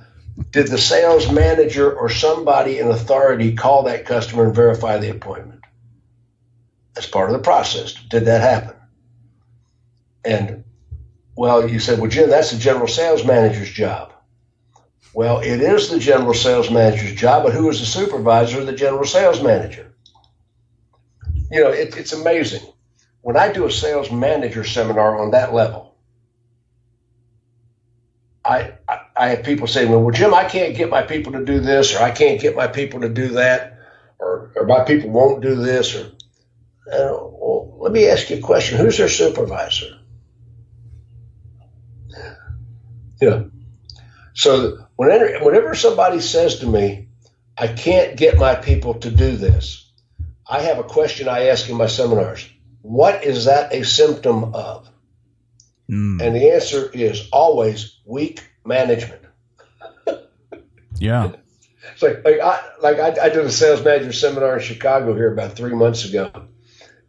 did 0.51 0.67
the 0.67 0.77
sales 0.77 1.31
manager 1.31 1.91
or 1.91 2.09
somebody 2.09 2.79
in 2.79 2.89
authority 2.89 3.55
call 3.55 3.83
that 3.83 4.05
customer 4.05 4.45
and 4.45 4.55
verify 4.55 4.97
the 4.97 5.11
appointment? 5.11 5.61
As 6.97 7.05
part 7.05 7.29
of 7.29 7.37
the 7.37 7.43
process. 7.43 7.93
Did 7.93 8.25
that 8.25 8.41
happen? 8.41 8.75
And 10.25 10.63
well, 11.37 11.69
you 11.69 11.79
said, 11.79 11.99
well, 11.99 12.09
Jim, 12.09 12.29
that's 12.29 12.51
the 12.51 12.59
general 12.59 12.87
sales 12.87 13.25
manager's 13.25 13.71
job. 13.71 14.10
Well, 15.13 15.39
it 15.39 15.61
is 15.61 15.89
the 15.89 15.99
general 15.99 16.33
sales 16.33 16.71
manager's 16.71 17.13
job, 17.13 17.43
but 17.43 17.53
who 17.53 17.69
is 17.69 17.79
the 17.79 17.85
supervisor 17.85 18.61
of 18.61 18.65
the 18.65 18.73
general 18.73 19.05
sales 19.05 19.41
manager? 19.41 19.93
You 21.51 21.63
know, 21.63 21.69
it, 21.69 21.97
it's 21.97 22.13
amazing. 22.13 22.61
When 23.21 23.35
I 23.35 23.51
do 23.51 23.65
a 23.65 23.71
sales 23.71 24.09
manager 24.11 24.63
seminar 24.63 25.21
on 25.21 25.31
that 25.31 25.53
level, 25.53 25.95
I, 28.43 28.73
I, 28.87 28.99
I 29.15 29.27
have 29.29 29.43
people 29.43 29.67
say, 29.67 29.85
well, 29.85 30.01
well, 30.01 30.11
Jim, 30.15 30.33
I 30.33 30.45
can't 30.45 30.75
get 30.75 30.89
my 30.89 31.03
people 31.03 31.33
to 31.33 31.45
do 31.45 31.59
this, 31.59 31.93
or 31.93 32.01
I 32.01 32.11
can't 32.11 32.39
get 32.39 32.55
my 32.55 32.67
people 32.67 33.01
to 33.01 33.09
do 33.09 33.29
that, 33.29 33.79
or, 34.17 34.51
or 34.55 34.65
my 34.65 34.83
people 34.85 35.09
won't 35.09 35.41
do 35.41 35.55
this, 35.55 35.93
or 35.93 36.05
uh, 36.91 37.13
well, 37.13 37.77
let 37.79 37.91
me 37.91 38.07
ask 38.07 38.29
you 38.29 38.37
a 38.37 38.41
question. 38.41 38.77
Who's 38.77 38.97
their 38.97 39.09
supervisor? 39.09 39.99
Yeah. 43.21 43.43
So 44.33 44.87
whenever, 45.01 45.43
whenever 45.43 45.73
somebody 45.73 46.19
says 46.19 46.59
to 46.59 46.67
me, 46.67 47.07
I 47.57 47.65
can't 47.65 48.15
get 48.15 48.37
my 48.37 48.53
people 48.53 48.93
to 48.99 49.09
do 49.09 49.35
this, 49.35 49.91
I 50.47 50.61
have 50.61 50.77
a 50.77 50.83
question 50.83 51.27
I 51.27 51.47
ask 51.47 51.67
in 51.69 51.75
my 51.75 51.87
seminars. 51.87 52.47
What 52.83 53.23
is 53.23 53.45
that 53.45 53.73
a 53.73 53.83
symptom 53.83 54.53
of? 54.53 54.87
Mm. 55.89 56.21
And 56.21 56.35
the 56.35 56.51
answer 56.51 56.87
is 56.93 57.29
always 57.33 57.97
weak 58.05 58.47
management. 58.63 59.23
yeah. 60.99 61.31
It's 61.93 62.03
like, 62.03 62.23
like 62.23 62.39
I 62.39 62.61
like 62.79 62.99
I, 62.99 63.25
I, 63.25 63.29
did 63.29 63.43
a 63.43 63.51
sales 63.51 63.83
manager 63.83 64.13
seminar 64.13 64.57
in 64.57 64.63
Chicago 64.63 65.15
here 65.15 65.33
about 65.33 65.53
three 65.53 65.73
months 65.73 66.05
ago, 66.05 66.31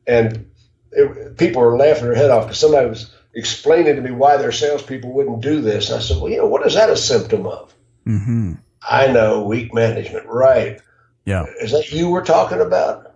and 0.07 0.51
it, 0.91 1.37
people 1.37 1.61
were 1.61 1.77
laughing 1.77 2.05
their 2.05 2.15
head 2.15 2.31
off 2.31 2.47
because 2.47 2.59
somebody 2.59 2.89
was 2.89 3.15
explaining 3.35 3.97
to 3.97 4.03
me 4.03 4.13
why 4.13 4.39
their 4.39 4.51
salespeople 4.51 5.13
wouldn't 5.13 5.43
do 5.43 5.61
this. 5.61 5.91
And 5.91 5.99
I 5.99 6.03
said, 6.03 6.17
well, 6.17 6.31
you 6.31 6.39
know, 6.39 6.47
what 6.47 6.67
is 6.67 6.75
that 6.75 6.89
a 6.89 6.97
symptom 6.97 7.47
of? 7.47 7.73
Mm-hmm. 8.07 8.55
I 8.89 9.07
know, 9.09 9.43
weak 9.43 9.73
management. 9.75 10.27
Right. 10.27 10.81
Yeah. 11.25 11.45
Is 11.61 11.73
that 11.73 11.93
you 11.93 12.11
we're 12.11 12.25
talking 12.25 12.61
about? 12.61 13.15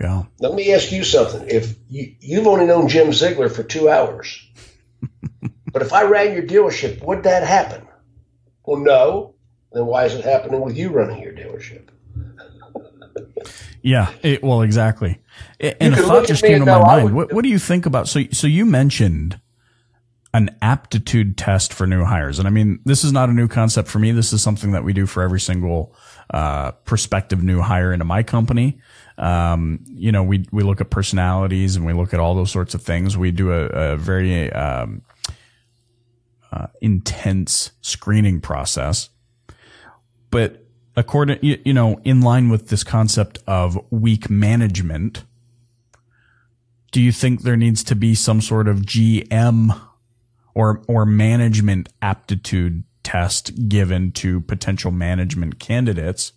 Yeah. 0.00 0.24
Let 0.40 0.54
me 0.54 0.72
ask 0.72 0.90
you 0.90 1.04
something. 1.04 1.48
If 1.48 1.76
you, 1.88 2.14
you've 2.20 2.46
only 2.46 2.66
known 2.66 2.88
Jim 2.88 3.12
Ziegler 3.12 3.48
for 3.48 3.62
two 3.62 3.88
hours, 3.88 4.44
but 5.72 5.82
if 5.82 5.92
I 5.92 6.04
ran 6.04 6.32
your 6.32 6.42
dealership, 6.42 7.04
would 7.04 7.24
that 7.24 7.46
happen? 7.46 7.86
Well, 8.64 8.80
no. 8.80 9.34
Then 9.72 9.86
why 9.86 10.04
is 10.04 10.14
it 10.14 10.24
happening 10.24 10.60
with 10.60 10.76
you 10.76 10.90
running 10.90 11.22
your 11.22 11.32
dealership? 11.32 11.88
yeah. 13.82 14.12
It, 14.22 14.42
well, 14.42 14.62
exactly. 14.62 15.20
And 15.60 15.94
a 15.94 15.96
thought 15.96 16.26
just 16.26 16.42
came 16.42 16.60
to 16.60 16.66
my 16.66 16.80
mind. 16.80 17.14
What, 17.14 17.32
what 17.32 17.42
do 17.42 17.48
you 17.48 17.58
think 17.58 17.86
about? 17.86 18.08
So, 18.08 18.22
so 18.32 18.46
you 18.46 18.64
mentioned 18.64 19.40
an 20.34 20.50
aptitude 20.60 21.38
test 21.38 21.72
for 21.72 21.86
new 21.86 22.04
hires. 22.04 22.40
And 22.40 22.48
I 22.48 22.50
mean, 22.50 22.80
this 22.84 23.04
is 23.04 23.12
not 23.12 23.28
a 23.28 23.32
new 23.32 23.46
concept 23.46 23.88
for 23.88 24.00
me. 24.00 24.10
This 24.10 24.32
is 24.32 24.42
something 24.42 24.72
that 24.72 24.82
we 24.82 24.92
do 24.92 25.06
for 25.06 25.22
every 25.22 25.38
single 25.38 25.94
uh, 26.30 26.72
prospective 26.72 27.40
new 27.42 27.60
hire 27.60 27.92
into 27.92 28.04
my 28.04 28.24
company. 28.24 28.80
Um, 29.16 29.84
you 29.86 30.10
know, 30.10 30.24
we 30.24 30.44
we 30.50 30.64
look 30.64 30.80
at 30.80 30.90
personalities 30.90 31.76
and 31.76 31.86
we 31.86 31.92
look 31.92 32.12
at 32.12 32.18
all 32.18 32.34
those 32.34 32.50
sorts 32.50 32.74
of 32.74 32.82
things. 32.82 33.16
We 33.16 33.30
do 33.30 33.52
a, 33.52 33.66
a 33.92 33.96
very 33.96 34.52
um, 34.52 35.02
uh, 36.50 36.66
intense 36.80 37.70
screening 37.80 38.40
process, 38.40 39.10
but 40.30 40.66
according 40.96 41.38
you, 41.42 41.62
you 41.64 41.72
know, 41.72 42.00
in 42.02 42.22
line 42.22 42.48
with 42.48 42.70
this 42.70 42.82
concept 42.82 43.38
of 43.46 43.78
weak 43.90 44.28
management, 44.28 45.22
do 46.90 47.00
you 47.00 47.12
think 47.12 47.42
there 47.42 47.56
needs 47.56 47.84
to 47.84 47.94
be 47.94 48.16
some 48.16 48.40
sort 48.40 48.66
of 48.66 48.78
GM 48.78 49.80
or 50.54 50.82
or 50.88 51.04
management 51.04 51.88
aptitude 52.02 52.84
test 53.02 53.68
given 53.68 54.12
to 54.12 54.40
potential 54.40 54.90
management 54.90 55.58
candidates 55.58 56.32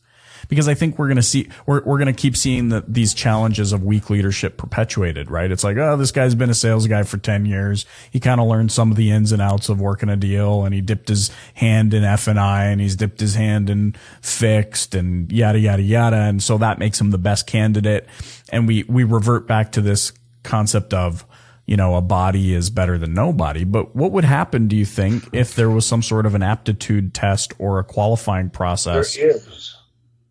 because 0.50 0.68
I 0.68 0.74
think 0.74 0.98
we're 0.98 1.08
going 1.08 1.18
to 1.18 1.24
see 1.24 1.50
we're 1.66 1.84
we're 1.84 1.98
going 1.98 2.14
to 2.14 2.20
keep 2.20 2.36
seeing 2.36 2.70
that 2.70 2.94
these 2.94 3.14
challenges 3.14 3.74
of 3.74 3.84
weak 3.84 4.10
leadership 4.10 4.58
perpetuated, 4.58 5.30
right? 5.30 5.52
It's 5.52 5.64
like, 5.64 5.78
oh, 5.78 5.98
this 5.98 6.12
guy's 6.12 6.36
been 6.36 6.50
a 6.50 6.56
sales 6.56 6.88
guy 6.88 7.04
for 7.04 7.18
10 7.18 7.46
years. 7.46 7.86
He 8.12 8.20
kind 8.20 8.40
of 8.40 8.48
learned 8.48 8.72
some 8.72 8.92
of 8.92 8.98
the 8.98 9.12
ins 9.12 9.32
and 9.32 9.42
outs 9.42 9.70
of 9.70 9.82
working 9.82 10.10
a 10.10 10.16
deal 10.16 10.64
and 10.64 10.74
he 10.74 10.82
dipped 10.82 11.10
his 11.10 11.32
hand 11.56 11.94
in 11.94 12.04
F&I 12.04 12.66
and 12.66 12.80
he's 12.80 12.96
dipped 12.96 13.20
his 13.20 13.36
hand 13.36 13.70
in 13.70 13.96
fixed 14.22 14.96
and 14.96 15.32
yada 15.32 15.60
yada 15.60 15.82
yada 15.82 16.18
and 16.18 16.42
so 16.42 16.58
that 16.58 16.80
makes 16.80 17.00
him 17.00 17.12
the 17.12 17.18
best 17.18 17.48
candidate 17.48 18.08
and 18.50 18.68
we 18.68 18.84
we 18.84 19.04
revert 19.04 19.48
back 19.48 19.72
to 19.74 19.82
this 19.82 20.14
concept 20.44 20.94
of 20.94 21.26
you 21.68 21.76
know, 21.76 21.96
a 21.96 22.02
body 22.02 22.54
is 22.54 22.70
better 22.70 22.98
than 22.98 23.14
nobody. 23.14 23.66
But 23.66 23.96
what 23.96 24.14
would 24.14 24.24
happen, 24.24 24.68
do 24.68 24.76
you 24.76 24.86
think, 24.86 25.28
if 25.34 25.54
there 25.54 25.70
was 25.70 25.86
some 25.86 26.02
sort 26.02 26.26
of 26.26 26.34
an 26.34 26.42
aptitude 26.42 27.14
test 27.14 27.54
or 27.60 27.78
a 27.78 27.84
qualifying 27.84 28.50
process? 28.50 29.16
There 29.16 29.30
is. 29.30 29.76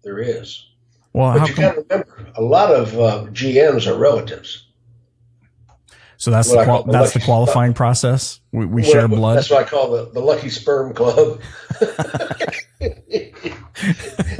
There 0.02 0.18
is. 0.18 0.66
Well, 1.12 1.38
but 1.38 1.48
you 1.48 1.54
got 1.54 1.74
to 1.74 1.80
remember, 1.82 2.32
a 2.36 2.42
lot 2.42 2.74
of 2.74 2.94
uh, 2.98 3.26
GMs 3.32 3.86
are 3.86 3.96
relatives. 3.96 4.65
So 6.18 6.30
that's 6.30 6.50
the 6.50 6.64
qual- 6.64 6.84
the 6.84 6.92
that's 6.92 7.12
the 7.12 7.20
qualifying 7.20 7.74
process. 7.74 8.40
We, 8.52 8.66
we 8.66 8.82
share 8.82 9.06
blood. 9.08 9.36
That's 9.36 9.50
what 9.50 9.66
I 9.66 9.68
call 9.68 9.90
the, 9.90 10.10
the 10.10 10.20
lucky 10.20 10.48
sperm 10.48 10.94
club. 10.94 11.40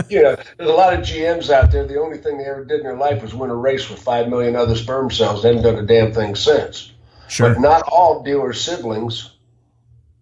you 0.09 0.23
know, 0.23 0.37
there's 0.57 0.71
a 0.71 0.73
lot 0.73 0.95
of 0.95 1.01
GMs 1.01 1.51
out 1.51 1.71
there. 1.71 1.87
The 1.87 2.01
only 2.01 2.19
thing 2.19 2.39
they 2.39 2.45
ever 2.45 2.65
did 2.65 2.79
in 2.81 2.85
their 2.85 2.97
life 2.97 3.23
was 3.23 3.35
win 3.35 3.51
a 3.51 3.55
race 3.55 3.91
with 3.91 4.01
five 4.01 4.29
million 4.29 4.57
other 4.57 4.75
sperm 4.75 5.11
cells. 5.11 5.43
They 5.43 5.49
haven't 5.55 5.65
done 5.65 5.83
a 5.83 5.87
damn 5.87 6.13
thing 6.13 6.35
since. 6.35 6.93
Sure. 7.29 7.51
But 7.53 7.61
not 7.61 7.83
all 7.89 8.23
dealer 8.23 8.53
siblings 8.53 9.31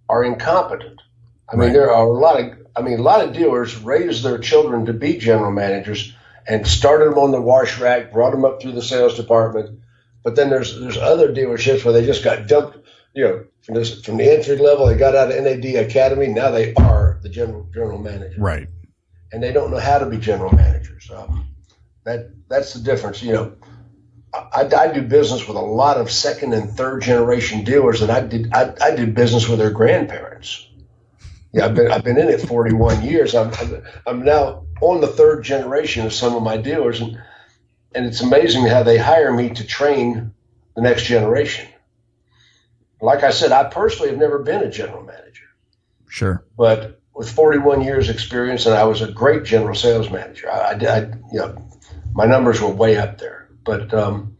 are 0.08 0.24
incompetent. 0.24 1.00
I 1.48 1.56
mean, 1.56 1.72
there 1.72 1.92
are 1.92 2.04
a 2.04 2.10
lot 2.10 2.40
of. 2.40 2.58
I 2.76 2.82
mean, 2.82 2.98
a 2.98 3.02
lot 3.02 3.24
of 3.24 3.32
dealers 3.32 3.76
raise 3.76 4.22
their 4.22 4.38
children 4.38 4.86
to 4.86 4.92
be 4.92 5.18
general 5.18 5.52
managers 5.52 6.12
and 6.46 6.66
started 6.66 7.10
them 7.10 7.18
on 7.18 7.30
the 7.30 7.40
wash 7.40 7.78
rack, 7.78 8.12
brought 8.12 8.32
them 8.32 8.44
up 8.44 8.60
through 8.60 8.72
the 8.72 8.82
sales 8.82 9.16
department. 9.16 9.78
But 10.24 10.36
then 10.36 10.50
there's 10.50 10.80
there's 10.80 10.96
other 10.96 11.32
dealerships 11.32 11.84
where 11.84 11.92
they 11.92 12.04
just 12.04 12.24
got 12.24 12.48
dumped. 12.48 12.78
You 13.14 13.24
know, 13.24 13.44
from 13.62 13.76
this 13.76 14.02
from 14.02 14.16
the 14.16 14.28
entry 14.28 14.56
level, 14.56 14.86
they 14.86 14.96
got 14.96 15.14
out 15.14 15.30
of 15.30 15.40
NADA 15.40 15.86
Academy. 15.86 16.26
Now 16.26 16.50
they 16.50 16.74
are 16.74 17.20
the 17.22 17.28
general 17.28 17.68
general 17.72 17.98
manager. 17.98 18.40
Right 18.40 18.68
and 19.34 19.42
they 19.42 19.52
don't 19.52 19.72
know 19.72 19.80
how 19.80 19.98
to 19.98 20.06
be 20.06 20.16
general 20.16 20.54
managers. 20.54 21.10
Um, 21.10 21.48
that 22.04 22.30
that's 22.48 22.72
the 22.72 22.80
difference. 22.80 23.20
You 23.20 23.32
know, 23.32 23.56
I, 24.32 24.68
I, 24.76 24.92
do 24.92 25.02
business 25.02 25.48
with 25.48 25.56
a 25.56 25.60
lot 25.60 25.96
of 25.96 26.08
second 26.10 26.52
and 26.52 26.70
third 26.70 27.02
generation 27.02 27.64
dealers, 27.64 28.00
and 28.00 28.12
I 28.12 28.20
did 28.20 28.54
I, 28.54 28.72
I 28.80 28.94
did 28.94 29.14
business 29.14 29.48
with 29.48 29.58
their 29.58 29.72
grandparents. 29.72 30.68
Yeah, 31.52 31.66
I've 31.66 31.74
been 31.74 31.90
I've 31.90 32.04
been 32.04 32.18
in 32.18 32.28
it 32.28 32.42
41 32.42 33.02
years. 33.02 33.34
I'm, 33.34 33.52
I'm 33.54 33.82
I'm 34.06 34.24
now 34.24 34.66
on 34.80 35.00
the 35.00 35.08
third 35.08 35.42
generation 35.42 36.06
of 36.06 36.12
some 36.12 36.36
of 36.36 36.42
my 36.44 36.56
dealers, 36.56 37.00
and 37.00 37.18
and 37.94 38.06
it's 38.06 38.20
amazing 38.20 38.66
how 38.66 38.82
they 38.82 38.98
hire 38.98 39.32
me 39.32 39.50
to 39.50 39.64
train 39.64 40.32
the 40.74 40.82
next 40.82 41.04
generation. 41.04 41.68
Like 43.00 43.22
I 43.22 43.30
said, 43.30 43.52
I 43.52 43.64
personally 43.64 44.10
have 44.10 44.18
never 44.18 44.38
been 44.38 44.62
a 44.62 44.70
general 44.70 45.02
manager. 45.02 45.44
Sure. 46.08 46.44
But 46.56 47.00
with 47.14 47.30
41 47.30 47.82
years 47.82 48.08
experience 48.08 48.66
and 48.66 48.74
I 48.74 48.84
was 48.84 49.02
a 49.02 49.10
great 49.10 49.44
general 49.44 49.74
sales 49.74 50.10
manager. 50.10 50.50
I, 50.50 50.72
I, 50.72 51.00
you 51.32 51.38
know, 51.38 51.70
my 52.12 52.26
numbers 52.26 52.60
were 52.60 52.70
way 52.70 52.96
up 52.96 53.18
there, 53.18 53.48
but 53.64 53.92
um, 53.94 54.36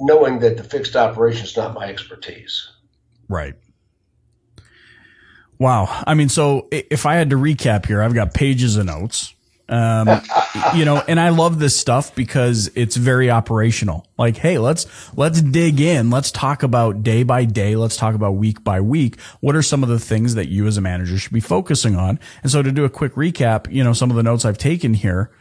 knowing 0.00 0.40
that 0.40 0.56
the 0.56 0.64
fixed 0.64 0.96
operation 0.96 1.44
is 1.44 1.56
not 1.56 1.74
my 1.74 1.86
expertise. 1.86 2.68
Right. 3.28 3.54
Wow. 5.58 6.02
I 6.06 6.14
mean, 6.14 6.28
so 6.28 6.68
if 6.70 7.06
I 7.06 7.14
had 7.14 7.30
to 7.30 7.36
recap 7.36 7.86
here, 7.86 8.02
I've 8.02 8.14
got 8.14 8.34
pages 8.34 8.76
of 8.76 8.86
notes. 8.86 9.34
Um, 9.68 10.22
you 10.74 10.84
know, 10.84 11.02
and 11.08 11.18
I 11.18 11.30
love 11.30 11.58
this 11.58 11.76
stuff 11.76 12.14
because 12.14 12.70
it's 12.74 12.96
very 12.96 13.30
operational. 13.30 14.06
Like, 14.16 14.36
hey, 14.36 14.58
let's, 14.58 14.86
let's 15.16 15.42
dig 15.42 15.80
in. 15.80 16.10
Let's 16.10 16.30
talk 16.30 16.62
about 16.62 17.02
day 17.02 17.24
by 17.24 17.44
day. 17.44 17.74
Let's 17.74 17.96
talk 17.96 18.14
about 18.14 18.32
week 18.32 18.62
by 18.62 18.80
week. 18.80 19.20
What 19.40 19.56
are 19.56 19.62
some 19.62 19.82
of 19.82 19.88
the 19.88 19.98
things 19.98 20.34
that 20.36 20.48
you 20.48 20.66
as 20.66 20.76
a 20.76 20.80
manager 20.80 21.18
should 21.18 21.32
be 21.32 21.40
focusing 21.40 21.96
on? 21.96 22.20
And 22.42 22.52
so 22.52 22.62
to 22.62 22.70
do 22.70 22.84
a 22.84 22.90
quick 22.90 23.14
recap, 23.14 23.70
you 23.72 23.82
know, 23.82 23.92
some 23.92 24.10
of 24.10 24.16
the 24.16 24.22
notes 24.22 24.44
I've 24.44 24.58
taken 24.58 24.94
here, 24.94 25.32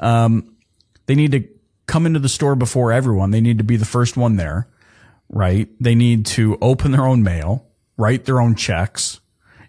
um, 0.00 0.56
they 1.06 1.14
need 1.14 1.32
to 1.32 1.48
come 1.86 2.06
into 2.06 2.20
the 2.20 2.28
store 2.28 2.54
before 2.54 2.92
everyone. 2.92 3.30
They 3.30 3.40
need 3.40 3.58
to 3.58 3.64
be 3.64 3.76
the 3.76 3.84
first 3.84 4.16
one 4.16 4.36
there, 4.36 4.68
right? 5.28 5.68
They 5.80 5.94
need 5.94 6.26
to 6.26 6.58
open 6.60 6.92
their 6.92 7.06
own 7.06 7.22
mail, 7.22 7.66
write 7.96 8.26
their 8.26 8.40
own 8.40 8.54
checks, 8.54 9.20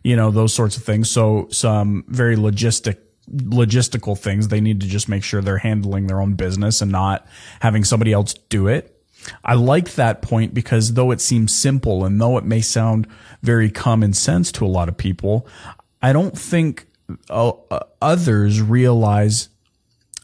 you 0.03 0.16
know, 0.16 0.32
those 0.32 0.53
sorts 0.53 0.78
of 0.78 0.84
things. 0.84 1.09
So 1.09 1.47
some 1.49 2.03
very 2.07 2.36
logistic 2.36 2.97
logistical 3.32 4.17
things. 4.17 4.47
They 4.47 4.61
need 4.61 4.82
to 4.82 4.88
just 4.88 5.09
make 5.09 5.23
sure 5.23 5.41
they're 5.41 5.57
handling 5.57 6.07
their 6.07 6.21
own 6.21 6.34
business 6.34 6.82
and 6.82 6.91
not 6.91 7.25
having 7.59 7.84
somebody 7.84 8.13
else 8.13 8.34
do 8.49 8.67
it. 8.67 8.97
I 9.43 9.53
like 9.53 9.93
that 9.93 10.21
point 10.21 10.53
because 10.53 10.93
though 10.93 11.11
it 11.11 11.21
seems 11.21 11.53
simple 11.53 12.03
and 12.03 12.19
though 12.19 12.38
it 12.38 12.43
may 12.43 12.61
sound 12.61 13.07
very 13.43 13.69
common 13.69 14.13
sense 14.13 14.51
to 14.53 14.65
a 14.65 14.67
lot 14.67 14.89
of 14.89 14.97
people, 14.97 15.47
I 16.01 16.13
don't 16.13 16.38
think 16.38 16.88
uh, 17.29 17.51
uh 17.69 17.79
others 18.01 18.61
realize 18.61 19.49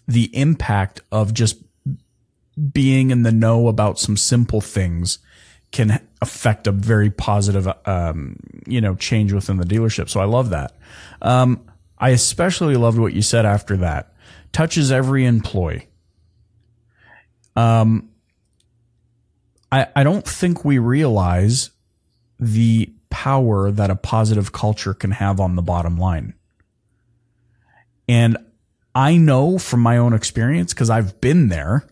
the 0.07 0.35
impact 0.35 1.01
of 1.11 1.33
just 1.33 1.57
being 2.71 3.11
in 3.11 3.23
the 3.23 3.31
know 3.31 3.67
about 3.67 3.99
some 3.99 4.17
simple 4.17 4.61
things 4.61 5.19
can 5.71 5.99
affect 6.21 6.65
a 6.65 6.71
very 6.71 7.11
positive, 7.11 7.67
um, 7.85 8.37
you 8.65 8.81
know, 8.81 8.95
change 8.95 9.33
within 9.33 9.57
the 9.57 9.65
dealership. 9.65 10.09
So 10.09 10.19
I 10.19 10.25
love 10.25 10.49
that. 10.49 10.75
Um, 11.21 11.61
I 11.99 12.09
especially 12.09 12.75
loved 12.75 12.99
what 12.99 13.13
you 13.13 13.21
said 13.21 13.45
after 13.45 13.77
that. 13.77 14.13
Touches 14.51 14.91
every 14.91 15.25
employee. 15.25 15.87
Um, 17.55 18.09
I, 19.71 19.87
I 19.95 20.03
don't 20.03 20.25
think 20.25 20.63
we 20.63 20.77
realize 20.77 21.71
the 22.39 22.93
power 23.09 23.71
that 23.71 23.89
a 23.89 23.95
positive 23.95 24.51
culture 24.51 24.93
can 24.93 25.11
have 25.11 25.39
on 25.39 25.55
the 25.55 25.61
bottom 25.61 25.97
line. 25.97 26.33
And 28.07 28.37
I 28.93 29.17
know 29.17 29.57
from 29.57 29.81
my 29.81 29.97
own 29.97 30.13
experience, 30.13 30.73
because 30.73 30.89
I've 30.89 31.19
been 31.19 31.49
there 31.49 31.87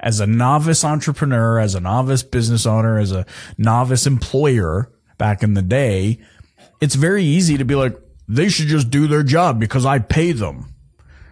as 0.00 0.20
a 0.20 0.26
novice 0.26 0.84
entrepreneur, 0.84 1.58
as 1.58 1.74
a 1.74 1.80
novice 1.80 2.22
business 2.22 2.66
owner, 2.66 2.98
as 2.98 3.12
a 3.12 3.26
novice 3.56 4.06
employer 4.06 4.90
back 5.16 5.42
in 5.42 5.54
the 5.54 5.62
day, 5.62 6.18
it's 6.80 6.94
very 6.94 7.24
easy 7.24 7.56
to 7.56 7.64
be 7.64 7.74
like, 7.74 7.98
they 8.28 8.48
should 8.48 8.66
just 8.66 8.90
do 8.90 9.06
their 9.06 9.22
job 9.22 9.60
because 9.60 9.84
I 9.84 9.98
pay 9.98 10.32
them. 10.32 10.74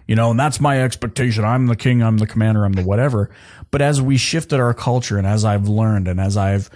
You 0.07 0.17
know, 0.17 0.33
and 0.33 0.41
that's 0.41 0.61
my 0.61 0.83
expectation. 0.83 1.45
I'm 1.45 1.69
the 1.69 1.77
king, 1.77 2.03
I'm 2.03 2.19
the 2.19 2.27
commander, 2.27 2.65
I'm 2.65 2.73
the 2.73 2.83
whatever. 2.83 3.31
But 3.71 3.81
as 3.81 4.03
we 4.03 4.17
shifted 4.17 4.61
our 4.61 4.75
culture 4.75 5.17
and 5.17 5.27
as 5.27 5.45
I've 5.45 5.69
learned 5.69 6.09
and 6.09 6.21
as 6.21 6.37
I've 6.37 6.69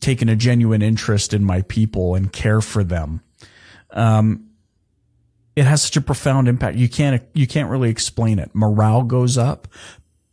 taken 0.00 0.28
a 0.28 0.36
genuine 0.36 0.82
interest 0.82 1.32
in 1.32 1.44
my 1.44 1.62
people 1.62 2.14
and 2.14 2.32
care 2.32 2.60
for 2.60 2.84
them, 2.84 3.22
um, 3.90 4.50
it 5.56 5.64
has 5.64 5.82
such 5.82 5.96
a 5.96 6.00
profound 6.00 6.46
impact. 6.46 6.76
You 6.76 6.88
can't, 6.88 7.22
you 7.32 7.46
can't 7.46 7.70
really 7.70 7.90
explain 7.90 8.38
it. 8.38 8.50
Morale 8.54 9.02
goes 9.02 9.38
up. 9.38 9.66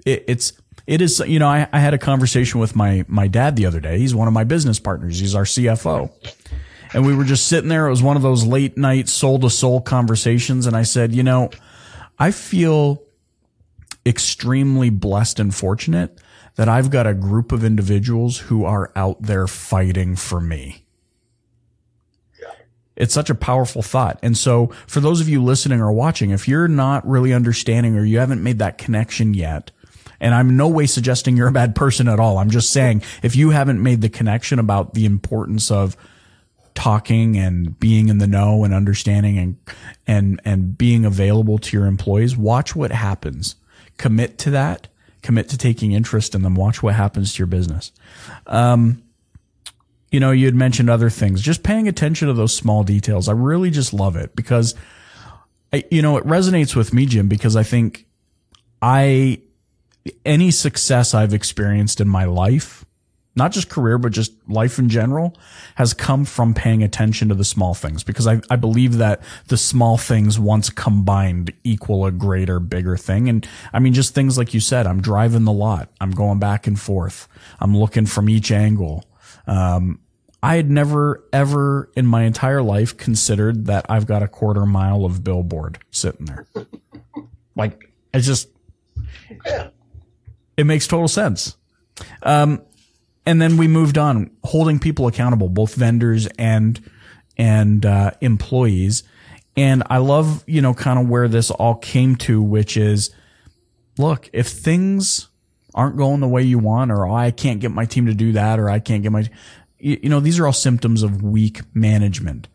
It, 0.06 0.26
it's, 0.28 0.54
it 0.88 1.02
is, 1.02 1.20
you 1.26 1.39
know, 1.39 1.48
I, 1.48 1.68
I 1.72 1.80
had 1.80 1.94
a 1.94 2.00
conversation 2.00 2.60
with 2.60 2.76
my, 2.76 3.06
my 3.08 3.28
dad 3.28 3.56
the 3.56 3.66
other 3.66 3.80
day. 3.80 3.98
He's 3.98 4.14
one 4.14 4.28
of 4.28 4.34
my 4.34 4.44
business 4.44 4.80
partners. 4.80 5.20
He's 5.20 5.36
our 5.36 5.44
CFO. 5.44 6.12
And 6.94 7.06
we 7.06 7.16
were 7.16 7.24
just 7.24 7.48
sitting 7.48 7.70
there. 7.70 7.88
It 7.88 7.92
was 7.92 8.04
one 8.04 8.18
of 8.18 8.22
those 8.22 8.46
late 8.46 8.78
night 8.78 9.08
soul 9.08 9.39
to 9.39 9.50
soul 9.50 9.82
conversations. 9.82 10.66
And 10.66 10.76
I 10.76 10.84
said, 10.84 11.14
you 11.14 11.24
know, 11.24 11.50
I 12.20 12.32
feel 12.32 13.02
extremely 14.06 14.89
blessed 14.89 15.39
and 15.39 15.54
fortunate 15.54 16.20
that 16.56 16.68
I've 16.68 16.89
got 16.89 17.08
a 17.08 17.14
group 17.14 17.52
of 17.52 17.64
individuals 17.64 18.38
who 18.38 18.66
are 18.66 18.92
out 18.96 19.22
there 19.22 19.48
fighting 19.48 20.16
for 20.16 20.42
me. 20.42 20.86
It's 22.98 23.14
such 23.14 23.30
a 23.30 23.36
powerful 23.36 23.82
thought. 23.82 24.20
And 24.22 24.38
so 24.38 24.68
for 24.86 25.00
those 25.00 25.22
of 25.22 25.30
you 25.30 25.42
listening 25.42 25.82
or 25.82 25.92
watching, 25.92 26.30
if 26.30 26.48
you're 26.48 26.68
not 26.68 27.08
really 27.08 27.34
understanding 27.34 27.98
or 27.98 28.04
you 28.04 28.20
haven't 28.20 28.44
made 28.44 28.60
that 28.60 28.78
connection 28.78 29.34
yet, 29.34 29.72
and 30.20 30.36
I'm 30.36 30.56
no 30.56 30.68
way 30.68 30.86
suggesting 30.86 31.36
you're 31.36 31.48
a 31.48 31.54
bad 31.54 31.74
person 31.74 32.08
at 32.08 32.20
all. 32.20 32.38
I'm 32.38 32.52
just 32.52 32.70
saying 32.70 33.02
if 33.24 33.36
you 33.36 33.50
haven't 33.50 33.82
made 33.82 34.02
the 34.02 34.10
connection 34.10 34.60
about 34.60 34.94
the 34.94 35.06
importance 35.06 35.72
of 35.72 35.98
talking 36.76 37.38
and 37.38 37.80
being 37.80 38.09
in 38.09 38.17
the 38.17 38.28
know 38.28 38.63
and 38.63 38.74
understanding 38.74 39.38
and 39.38 39.57
and 40.07 40.41
and 40.45 40.78
being 40.78 41.05
available 41.05 41.57
to 41.57 41.78
your 41.78 41.86
employees, 41.86 42.36
watch 42.38 42.76
what 42.76 42.91
happens. 42.91 43.55
Commit 43.97 44.38
to 44.39 44.51
that. 44.51 44.88
Commit 45.22 45.49
to 45.49 45.57
taking 45.57 45.91
interest 45.91 46.34
in 46.34 46.41
them. 46.41 46.55
Watch 46.55 46.82
what 46.82 46.95
happens 46.95 47.34
to 47.34 47.39
your 47.39 47.47
business. 47.47 47.91
Um, 48.47 49.03
you 50.11 50.19
know, 50.19 50.32
you 50.32 50.45
had 50.45 50.55
mentioned 50.55 50.89
other 50.89 51.09
things. 51.09 51.41
Just 51.41 51.63
paying 51.63 51.88
attention 51.88 52.28
to 52.28 52.34
those 52.34 52.53
small 52.55 52.84
details. 52.84 53.30
I 53.30 53.34
really 53.34 53.69
just 53.69 53.93
love 53.93 54.15
it 54.15 54.36
because, 54.36 54.76
I, 55.72 55.84
you 55.89 56.01
know, 56.01 56.17
it 56.17 56.26
resonates 56.26 56.76
with 56.76 56.93
me, 56.93 57.05
Jim, 57.05 57.28
because 57.28 57.55
I 57.55 57.63
think 57.63 58.05
I 58.82 59.41
any 60.26 60.51
success 60.51 61.13
I've 61.13 61.34
experienced 61.34 62.01
in 62.01 62.07
my 62.07 62.26
life, 62.26 62.86
not 63.36 63.52
just 63.52 63.70
career, 63.70 63.98
but 63.98 64.12
just 64.12 64.34
life 64.50 64.78
in 64.78 64.90
general, 64.90 65.36
has 65.76 65.94
come 65.94 66.26
from 66.26 66.54
paying 66.54 66.84
attention 66.84 67.30
to 67.30 67.36
the 67.36 67.46
small 67.46 67.74
things 67.74 68.04
because 68.04 68.28
I, 68.28 68.42
I 68.50 68.58
believe 68.58 68.98
that 68.98 69.22
the 69.48 69.58
small 69.58 69.98
things 69.98 70.38
once 70.38 70.70
combined 70.70 71.54
equal 71.64 72.06
a 72.06 72.12
greater, 72.12 72.60
bigger 72.60 72.98
thing. 72.98 73.30
And 73.30 73.48
I 73.72 73.80
mean, 73.80 73.94
just 73.94 74.14
things 74.14 74.38
like 74.38 74.54
you 74.54 74.60
said, 74.60 74.86
I'm 74.86 75.02
driving 75.02 75.46
the 75.46 75.54
lot. 75.54 75.90
I'm 76.02 76.12
going 76.12 76.40
back 76.40 76.68
and 76.68 76.80
forth. 76.80 77.28
I'm 77.60 77.76
looking 77.76 78.06
from 78.06 78.30
each 78.30 78.52
angle. 78.52 79.06
Um, 79.48 80.00
I 80.44 80.56
had 80.56 80.70
never 80.70 81.24
ever 81.32 81.90
in 81.96 82.06
my 82.06 82.24
entire 82.24 82.62
life 82.62 82.98
considered 82.98 83.68
that 83.68 83.86
I've 83.90 84.08
got 84.08 84.24
a 84.24 84.28
quarter 84.28 84.66
mile 84.66 85.06
of 85.06 85.24
billboard 85.24 85.78
sitting 85.92 86.26
there. 86.26 86.48
like, 87.56 87.92
it's 88.14 88.26
just, 88.26 88.50
yeah. 89.46 89.70
It 90.58 90.66
makes 90.66 90.86
total 90.86 91.08
sense. 91.08 91.56
Um, 92.24 92.62
and 93.26 93.41
then 93.41 93.57
we 93.57 93.67
moved 93.67 93.97
on, 93.97 94.32
holding 94.43 94.80
people 94.80 95.07
accountable, 95.07 95.49
both 95.49 95.76
vendors 95.76 96.28
and 96.38 96.84
and 97.38 97.86
uh, 97.86 98.11
employees. 98.22 99.03
And 99.55 99.84
I 99.89 99.97
love, 99.97 100.43
you 100.47 100.61
know, 100.61 100.74
kind 100.74 100.99
of 100.99 101.09
where 101.09 101.28
this 101.28 101.51
all 101.51 101.76
came 101.76 102.15
to, 102.17 102.41
which 102.41 102.78
is, 102.78 103.13
look, 103.97 104.30
if 104.34 104.47
things 104.47 105.28
aren't 105.74 105.97
going 105.97 106.19
the 106.19 106.28
way 106.28 106.43
you 106.43 106.59
want, 106.59 106.91
or 106.91 107.05
oh, 107.05 107.13
I 107.13 107.32
can't 107.32 107.59
get 107.59 107.72
my 107.72 107.86
team 107.86 108.05
to 108.05 108.13
do 108.13 108.32
that, 108.34 108.59
or 108.59 108.69
I 108.69 108.80
can't 108.80 109.03
get 109.03 109.11
my, 109.11 109.30
you, 109.78 109.99
you 110.03 110.09
know, 110.09 110.19
these 110.19 110.39
are 110.39 110.45
all 110.45 110.53
symptoms 110.53 111.03
of 111.03 111.22
weak 111.22 111.61
management. 111.74 112.47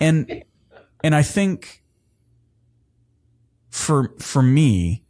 And 0.00 0.44
and 1.02 1.14
I 1.14 1.22
think 1.22 1.82
for 3.70 4.12
for 4.18 4.42
me, 4.42 5.04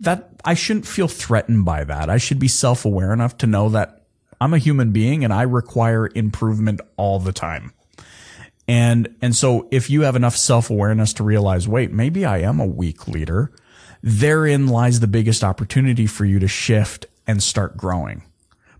that 0.00 0.30
I 0.44 0.54
shouldn't 0.54 0.86
feel 0.86 1.08
threatened 1.08 1.64
by 1.64 1.84
that. 1.84 2.10
I 2.10 2.18
should 2.18 2.38
be 2.38 2.48
self 2.48 2.84
aware 2.84 3.12
enough 3.12 3.38
to 3.38 3.46
know 3.46 3.68
that 3.70 4.03
I'm 4.40 4.54
a 4.54 4.58
human 4.58 4.92
being 4.92 5.24
and 5.24 5.32
I 5.32 5.42
require 5.42 6.08
improvement 6.14 6.80
all 6.96 7.18
the 7.18 7.32
time. 7.32 7.72
And, 8.66 9.14
and 9.20 9.36
so 9.36 9.68
if 9.70 9.90
you 9.90 10.02
have 10.02 10.16
enough 10.16 10.36
self 10.36 10.70
awareness 10.70 11.12
to 11.14 11.24
realize, 11.24 11.68
wait, 11.68 11.92
maybe 11.92 12.24
I 12.24 12.38
am 12.38 12.60
a 12.60 12.66
weak 12.66 13.06
leader, 13.06 13.52
therein 14.02 14.68
lies 14.68 15.00
the 15.00 15.06
biggest 15.06 15.44
opportunity 15.44 16.06
for 16.06 16.24
you 16.24 16.38
to 16.38 16.48
shift 16.48 17.06
and 17.26 17.42
start 17.42 17.76
growing. 17.76 18.22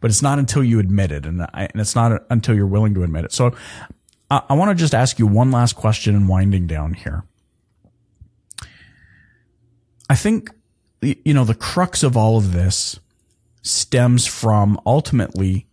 But 0.00 0.10
it's 0.10 0.22
not 0.22 0.38
until 0.38 0.64
you 0.64 0.78
admit 0.78 1.12
it 1.12 1.26
and, 1.26 1.42
I, 1.42 1.68
and 1.72 1.80
it's 1.80 1.94
not 1.94 2.24
until 2.30 2.54
you're 2.54 2.66
willing 2.66 2.94
to 2.94 3.02
admit 3.02 3.24
it. 3.24 3.32
So 3.32 3.54
I, 4.30 4.42
I 4.50 4.54
want 4.54 4.70
to 4.70 4.74
just 4.74 4.94
ask 4.94 5.18
you 5.18 5.26
one 5.26 5.50
last 5.50 5.76
question 5.76 6.14
and 6.14 6.28
winding 6.28 6.66
down 6.66 6.94
here. 6.94 7.24
I 10.08 10.16
think 10.16 10.50
you 11.04 11.34
know, 11.34 11.44
the 11.44 11.54
crux 11.54 12.02
of 12.02 12.16
all 12.16 12.36
of 12.36 12.52
this 12.52 12.98
stems 13.64 14.26
from 14.26 14.78
ultimately 14.86 15.66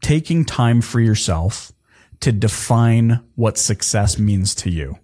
taking 0.00 0.44
time 0.44 0.80
for 0.80 1.00
yourself 1.00 1.72
to 2.20 2.32
define 2.32 3.20
what 3.34 3.58
success 3.58 4.18
means 4.18 4.54
to 4.54 4.70
you 4.70 4.98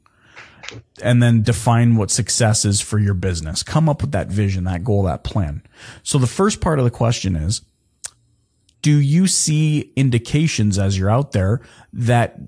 and 1.02 1.22
then 1.22 1.42
define 1.42 1.96
what 1.96 2.10
success 2.10 2.64
is 2.64 2.80
for 2.80 2.98
your 2.98 3.14
business. 3.14 3.62
Come 3.62 3.88
up 3.88 4.00
with 4.00 4.12
that 4.12 4.28
vision, 4.28 4.64
that 4.64 4.84
goal, 4.84 5.02
that 5.02 5.24
plan. 5.24 5.62
So 6.02 6.18
the 6.18 6.26
first 6.26 6.60
part 6.60 6.78
of 6.78 6.84
the 6.84 6.90
question 6.90 7.36
is, 7.36 7.60
do 8.80 8.98
you 8.98 9.26
see 9.26 9.92
indications 9.96 10.78
as 10.78 10.98
you're 10.98 11.10
out 11.10 11.32
there 11.32 11.60
that 11.92 12.38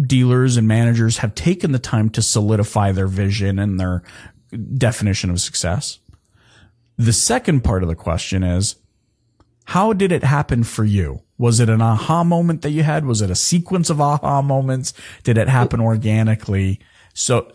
dealers 0.00 0.56
and 0.56 0.66
managers 0.66 1.18
have 1.18 1.34
taken 1.34 1.72
the 1.72 1.78
time 1.78 2.08
to 2.10 2.22
solidify 2.22 2.92
their 2.92 3.06
vision 3.06 3.58
and 3.58 3.78
their 3.78 4.02
definition 4.76 5.30
of 5.30 5.40
success. 5.40 5.98
The 6.98 7.12
second 7.12 7.62
part 7.62 7.82
of 7.82 7.88
the 7.88 7.94
question 7.94 8.42
is, 8.42 8.76
how 9.64 9.92
did 9.92 10.12
it 10.12 10.24
happen 10.24 10.64
for 10.64 10.84
you? 10.84 11.22
Was 11.38 11.60
it 11.60 11.68
an 11.68 11.80
aha 11.80 12.24
moment 12.24 12.62
that 12.62 12.70
you 12.70 12.82
had? 12.82 13.04
Was 13.04 13.22
it 13.22 13.30
a 13.30 13.34
sequence 13.34 13.90
of 13.90 14.00
aha 14.00 14.42
moments? 14.42 14.92
Did 15.22 15.38
it 15.38 15.48
happen 15.48 15.80
organically? 15.80 16.80
So, 17.14 17.50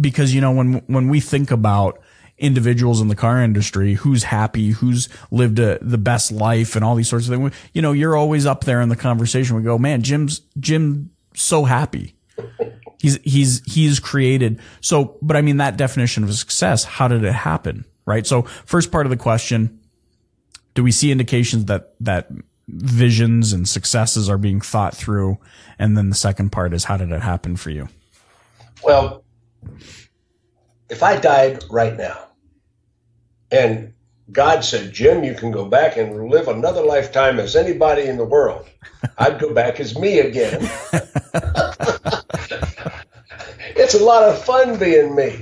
because, 0.00 0.34
you 0.34 0.40
know, 0.40 0.52
when, 0.52 0.74
when 0.86 1.08
we 1.08 1.20
think 1.20 1.50
about 1.50 2.00
individuals 2.38 3.00
in 3.00 3.08
the 3.08 3.16
car 3.16 3.42
industry, 3.42 3.94
who's 3.94 4.24
happy, 4.24 4.70
who's 4.70 5.08
lived 5.30 5.58
a, 5.58 5.78
the 5.82 5.98
best 5.98 6.30
life 6.30 6.76
and 6.76 6.84
all 6.84 6.94
these 6.94 7.08
sorts 7.08 7.28
of 7.28 7.34
things, 7.34 7.54
you 7.72 7.82
know, 7.82 7.92
you're 7.92 8.16
always 8.16 8.46
up 8.46 8.64
there 8.64 8.80
in 8.80 8.88
the 8.88 8.96
conversation. 8.96 9.56
We 9.56 9.62
go, 9.62 9.78
man, 9.78 10.02
Jim's, 10.02 10.40
Jim 10.58 11.10
so 11.34 11.64
happy. 11.64 12.14
He's 13.00 13.18
he's 13.22 13.62
he's 13.72 14.00
created. 14.00 14.60
So, 14.80 15.18
but 15.22 15.36
I 15.36 15.42
mean 15.42 15.58
that 15.58 15.76
definition 15.76 16.24
of 16.24 16.34
success. 16.34 16.84
How 16.84 17.06
did 17.06 17.22
it 17.22 17.32
happen? 17.32 17.84
Right. 18.08 18.26
So, 18.26 18.42
first 18.64 18.90
part 18.90 19.04
of 19.04 19.10
the 19.10 19.18
question: 19.18 19.78
Do 20.72 20.82
we 20.82 20.90
see 20.90 21.12
indications 21.12 21.66
that 21.66 21.92
that 22.00 22.30
visions 22.66 23.52
and 23.52 23.68
successes 23.68 24.30
are 24.30 24.38
being 24.38 24.62
thought 24.62 24.96
through? 24.96 25.36
And 25.78 25.94
then 25.94 26.08
the 26.08 26.14
second 26.14 26.50
part 26.50 26.72
is 26.72 26.84
how 26.84 26.96
did 26.96 27.12
it 27.12 27.20
happen 27.20 27.56
for 27.56 27.68
you? 27.68 27.90
Well, 28.82 29.24
if 30.88 31.02
I 31.02 31.20
died 31.20 31.62
right 31.70 31.98
now 31.98 32.28
and 33.50 33.92
God 34.32 34.64
said, 34.64 34.94
Jim, 34.94 35.22
you 35.22 35.34
can 35.34 35.50
go 35.50 35.66
back 35.66 35.98
and 35.98 36.30
live 36.30 36.48
another 36.48 36.82
lifetime 36.82 37.38
as 37.38 37.56
anybody 37.56 38.04
in 38.04 38.16
the 38.16 38.24
world, 38.24 38.66
I'd 39.18 39.38
go 39.38 39.52
back 39.52 39.80
as 39.80 39.98
me 39.98 40.20
again. 40.20 40.60
it's 43.76 43.92
a 43.92 44.02
lot 44.02 44.22
of 44.22 44.42
fun 44.42 44.78
being 44.78 45.14
me 45.14 45.40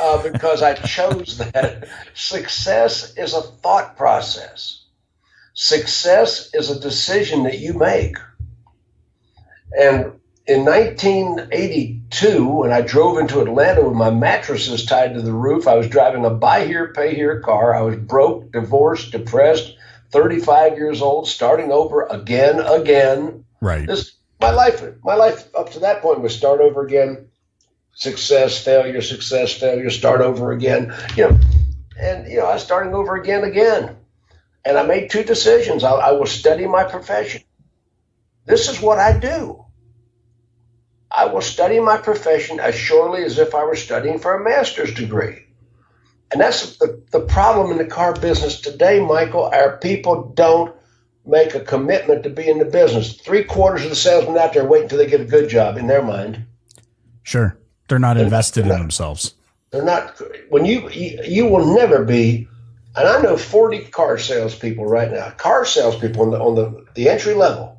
uh, 0.00 0.22
because 0.22 0.62
I 0.62 0.74
chose 0.74 1.38
that. 1.38 1.88
Success 2.14 3.16
is 3.16 3.34
a 3.34 3.42
thought 3.42 3.96
process, 3.96 4.84
success 5.54 6.50
is 6.54 6.70
a 6.70 6.80
decision 6.80 7.44
that 7.44 7.58
you 7.58 7.74
make. 7.74 8.16
And 9.78 10.20
in 10.46 10.64
1982, 10.64 12.46
when 12.46 12.72
I 12.72 12.80
drove 12.82 13.18
into 13.18 13.40
Atlanta 13.40 13.82
with 13.82 13.96
my 13.96 14.10
mattresses 14.10 14.84
tied 14.84 15.14
to 15.14 15.22
the 15.22 15.32
roof, 15.32 15.66
I 15.66 15.76
was 15.76 15.88
driving 15.88 16.24
a 16.24 16.30
buy 16.30 16.66
here, 16.66 16.92
pay 16.92 17.14
here 17.14 17.40
car. 17.40 17.74
I 17.74 17.80
was 17.82 17.96
broke, 17.96 18.52
divorced, 18.52 19.12
depressed, 19.12 19.76
35 20.10 20.76
years 20.76 21.00
old, 21.00 21.26
starting 21.28 21.72
over 21.72 22.02
again, 22.02 22.60
again. 22.60 23.44
Right. 23.60 23.86
This 23.86 24.16
my 24.42 24.50
life. 24.50 24.82
My 25.04 25.14
life 25.14 25.48
up 25.56 25.70
to 25.72 25.78
that 25.80 26.02
point 26.02 26.20
was 26.20 26.36
start 26.36 26.60
over 26.60 26.84
again, 26.84 27.28
success, 27.94 28.62
failure, 28.62 29.00
success, 29.02 29.52
failure, 29.52 29.90
start 29.90 30.20
over 30.20 30.52
again. 30.52 30.94
You 31.16 31.30
know, 31.30 31.38
and 31.98 32.28
you 32.28 32.38
know, 32.38 32.46
I 32.46 32.54
was 32.54 32.64
starting 32.64 32.94
over 32.94 33.16
again, 33.16 33.44
again. 33.44 33.96
And 34.64 34.78
I 34.78 34.84
made 34.84 35.10
two 35.10 35.24
decisions. 35.24 35.82
I, 35.84 35.92
I 35.92 36.12
will 36.12 36.26
study 36.26 36.66
my 36.66 36.84
profession. 36.84 37.42
This 38.44 38.68
is 38.68 38.80
what 38.80 38.98
I 38.98 39.18
do. 39.18 39.64
I 41.10 41.26
will 41.26 41.42
study 41.42 41.78
my 41.78 41.98
profession 41.98 42.58
as 42.58 42.74
surely 42.74 43.24
as 43.24 43.38
if 43.38 43.54
I 43.54 43.64
were 43.64 43.76
studying 43.76 44.18
for 44.18 44.34
a 44.34 44.42
master's 44.42 44.94
degree. 44.94 45.46
And 46.30 46.40
that's 46.40 46.78
the, 46.78 47.02
the 47.10 47.20
problem 47.20 47.70
in 47.70 47.78
the 47.78 47.84
car 47.84 48.14
business 48.14 48.60
today, 48.60 49.00
Michael. 49.00 49.44
Our 49.44 49.76
people 49.76 50.32
don't 50.34 50.74
make 51.26 51.54
a 51.54 51.60
commitment 51.60 52.22
to 52.22 52.30
be 52.30 52.48
in 52.48 52.58
the 52.58 52.64
business. 52.64 53.14
Three 53.14 53.44
quarters 53.44 53.84
of 53.84 53.90
the 53.90 53.96
salesmen 53.96 54.38
out 54.38 54.54
there 54.54 54.64
wait 54.64 54.84
until 54.84 54.98
they 54.98 55.06
get 55.06 55.20
a 55.20 55.26
good 55.26 55.50
job 55.50 55.76
in 55.76 55.86
their 55.86 56.02
mind. 56.02 56.46
Sure. 57.22 57.56
They're 57.88 57.98
not 57.98 58.16
invested 58.16 58.64
they're 58.64 58.70
not, 58.70 58.76
in 58.76 58.82
themselves. 58.82 59.34
They're 59.70 59.84
not, 59.84 60.20
when 60.48 60.64
you, 60.64 60.88
you, 60.90 61.18
you 61.24 61.46
will 61.46 61.74
never 61.74 62.04
be, 62.04 62.48
and 62.94 63.08
I 63.08 63.20
know 63.22 63.36
40 63.36 63.84
car 63.86 64.18
salespeople 64.18 64.86
right 64.86 65.10
now, 65.10 65.30
car 65.30 65.64
salespeople 65.64 66.22
on 66.22 66.30
the, 66.30 66.38
on 66.38 66.54
the, 66.54 66.86
the 66.94 67.08
entry 67.08 67.34
level 67.34 67.78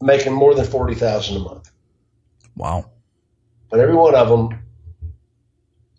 making 0.00 0.32
more 0.32 0.54
than 0.54 0.64
40,000 0.64 1.36
a 1.36 1.38
month. 1.40 1.70
Wow. 2.56 2.90
But 3.68 3.80
every 3.80 3.94
one 3.94 4.14
of 4.14 4.28
them, 4.28 4.58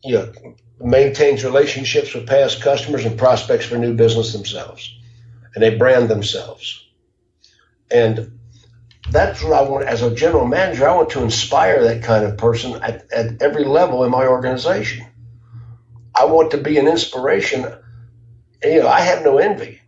you 0.03 0.15
know, 0.15 0.33
maintains 0.79 1.43
relationships 1.43 2.13
with 2.13 2.27
past 2.27 2.61
customers 2.61 3.05
and 3.05 3.17
prospects 3.17 3.65
for 3.65 3.77
new 3.77 3.93
business 3.93 4.33
themselves. 4.33 4.97
And 5.53 5.63
they 5.63 5.77
brand 5.77 6.09
themselves. 6.09 6.87
And 7.91 8.39
that's 9.11 9.43
what 9.43 9.53
I 9.53 9.61
want 9.61 9.85
as 9.85 10.01
a 10.01 10.15
general 10.15 10.47
manager. 10.47 10.87
I 10.87 10.95
want 10.95 11.09
to 11.11 11.23
inspire 11.23 11.83
that 11.83 12.03
kind 12.03 12.25
of 12.25 12.37
person 12.37 12.81
at, 12.81 13.11
at 13.11 13.41
every 13.41 13.65
level 13.65 14.03
in 14.03 14.11
my 14.11 14.25
organization. 14.25 15.05
I 16.15 16.25
want 16.25 16.51
to 16.51 16.57
be 16.57 16.77
an 16.77 16.87
inspiration. 16.87 17.65
You 18.63 18.81
know, 18.81 18.87
I 18.87 19.01
have 19.01 19.23
no 19.23 19.37
envy. 19.37 19.81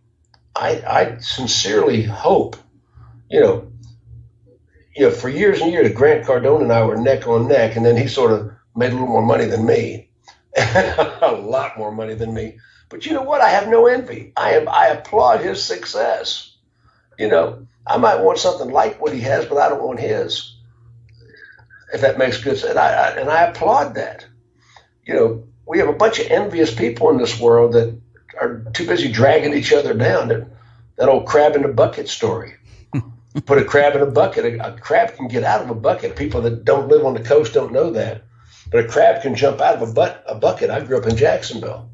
I, 0.54 0.82
I 0.86 1.18
sincerely 1.18 2.02
hope, 2.02 2.56
you 3.30 3.40
know, 3.40 3.72
you 4.94 5.06
know, 5.06 5.10
for 5.10 5.28
years 5.28 5.60
and 5.60 5.72
years, 5.72 5.92
Grant 5.92 6.24
Cardone 6.24 6.62
and 6.62 6.72
I 6.72 6.84
were 6.84 6.96
neck 6.96 7.26
on 7.26 7.48
neck, 7.48 7.74
and 7.74 7.84
then 7.84 7.96
he 7.96 8.06
sort 8.06 8.30
of 8.30 8.52
made 8.76 8.90
a 8.90 8.94
little 8.94 9.08
more 9.08 9.26
money 9.26 9.46
than 9.46 9.66
me, 9.66 10.08
a 10.56 11.36
lot 11.40 11.76
more 11.76 11.90
money 11.90 12.14
than 12.14 12.32
me. 12.32 12.58
But 12.88 13.04
you 13.04 13.12
know 13.12 13.22
what? 13.22 13.40
I 13.40 13.48
have 13.48 13.68
no 13.68 13.86
envy. 13.86 14.32
I 14.36 14.52
am. 14.52 14.68
I 14.68 14.86
applaud 14.88 15.40
his 15.40 15.62
success. 15.62 16.56
You 17.18 17.28
know, 17.28 17.66
I 17.86 17.98
might 17.98 18.20
want 18.20 18.38
something 18.38 18.70
like 18.70 19.00
what 19.00 19.12
he 19.12 19.20
has, 19.20 19.46
but 19.46 19.58
I 19.58 19.68
don't 19.68 19.82
want 19.82 20.00
his. 20.00 20.56
If 21.92 22.00
that 22.00 22.18
makes 22.18 22.42
good 22.42 22.58
sense, 22.58 22.70
and 22.70 22.78
I, 22.78 22.88
I 22.88 23.08
and 23.20 23.30
I 23.30 23.42
applaud 23.44 23.94
that. 23.94 24.26
You 25.04 25.14
know, 25.14 25.44
we 25.66 25.78
have 25.78 25.88
a 25.88 25.92
bunch 25.92 26.18
of 26.18 26.26
envious 26.30 26.74
people 26.74 27.10
in 27.10 27.18
this 27.18 27.38
world 27.38 27.74
that 27.74 27.98
are 28.40 28.64
too 28.72 28.86
busy 28.86 29.12
dragging 29.12 29.54
each 29.54 29.72
other 29.72 29.94
down. 29.94 30.28
That, 30.28 30.48
that 30.96 31.08
old 31.08 31.26
crab 31.26 31.56
in 31.56 31.62
the 31.62 31.68
bucket 31.68 32.08
story 32.08 32.54
put 33.46 33.58
a 33.58 33.64
crab 33.64 33.96
in 33.96 34.02
a 34.02 34.10
bucket. 34.10 34.44
A, 34.44 34.74
a, 34.74 34.78
crab 34.78 35.14
can 35.16 35.28
get 35.28 35.44
out 35.44 35.62
of 35.62 35.70
a 35.70 35.74
bucket. 35.74 36.16
People 36.16 36.40
that 36.42 36.64
don't 36.64 36.88
live 36.88 37.04
on 37.04 37.14
the 37.14 37.22
coast 37.22 37.52
don't 37.52 37.72
know 37.72 37.90
that. 37.90 38.22
But 38.70 38.84
a 38.84 38.88
crab 38.88 39.22
can 39.22 39.34
jump 39.34 39.60
out 39.60 39.76
of 39.76 39.88
a, 39.88 39.92
but, 39.92 40.24
a 40.26 40.34
bucket. 40.34 40.70
I 40.70 40.80
grew 40.80 40.98
up 40.98 41.06
in 41.06 41.16
Jacksonville. 41.16 41.90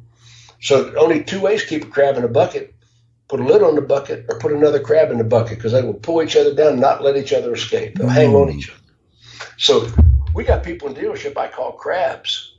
So 0.61 0.95
only 0.97 1.25
two 1.25 1.41
ways 1.41 1.63
to 1.63 1.69
keep 1.69 1.85
a 1.85 1.89
crab 1.89 2.17
in 2.17 2.25
a 2.25 2.29
bucket. 2.29 2.75
Put 3.31 3.39
a 3.39 3.45
lid 3.45 3.63
on 3.63 3.77
the 3.77 3.81
bucket 3.81 4.27
or 4.29 4.41
put 4.41 4.51
another 4.51 4.81
crab 4.81 5.13
in 5.13 5.19
the 5.19 5.23
bucket 5.23 5.57
because 5.57 5.71
they 5.71 5.83
will 5.83 5.95
pull 5.95 6.21
each 6.21 6.35
other 6.35 6.53
down 6.53 6.73
and 6.73 6.81
not 6.81 7.05
let 7.05 7.17
each 7.17 7.33
other 7.33 7.55
escape. 7.55 7.95
They'll 7.95 8.09
mm. 8.09 8.13
hang 8.13 8.35
on 8.35 8.51
each 8.51 8.69
other. 8.69 8.81
So 9.57 9.89
we 10.35 10.43
got 10.43 10.65
people 10.65 10.89
in 10.89 10.97
dealership 10.97 11.37
I 11.37 11.47
call 11.47 11.71
crabs. 11.71 12.57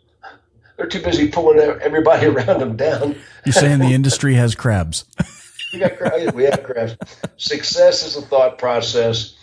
They're 0.77 0.87
too 0.87 1.01
busy 1.01 1.27
pulling 1.27 1.59
everybody 1.59 2.27
around 2.27 2.61
them 2.61 2.77
down. 2.77 3.17
You're 3.45 3.51
saying 3.51 3.79
the 3.79 3.93
industry 3.93 4.35
has 4.35 4.55
crabs. 4.55 5.03
we 5.73 5.79
got 5.79 5.97
crabs. 5.97 6.33
We 6.33 6.45
have 6.45 6.63
crabs. 6.63 6.95
Success 7.35 8.05
is 8.05 8.15
a 8.15 8.21
thought 8.21 8.57
process. 8.57 9.35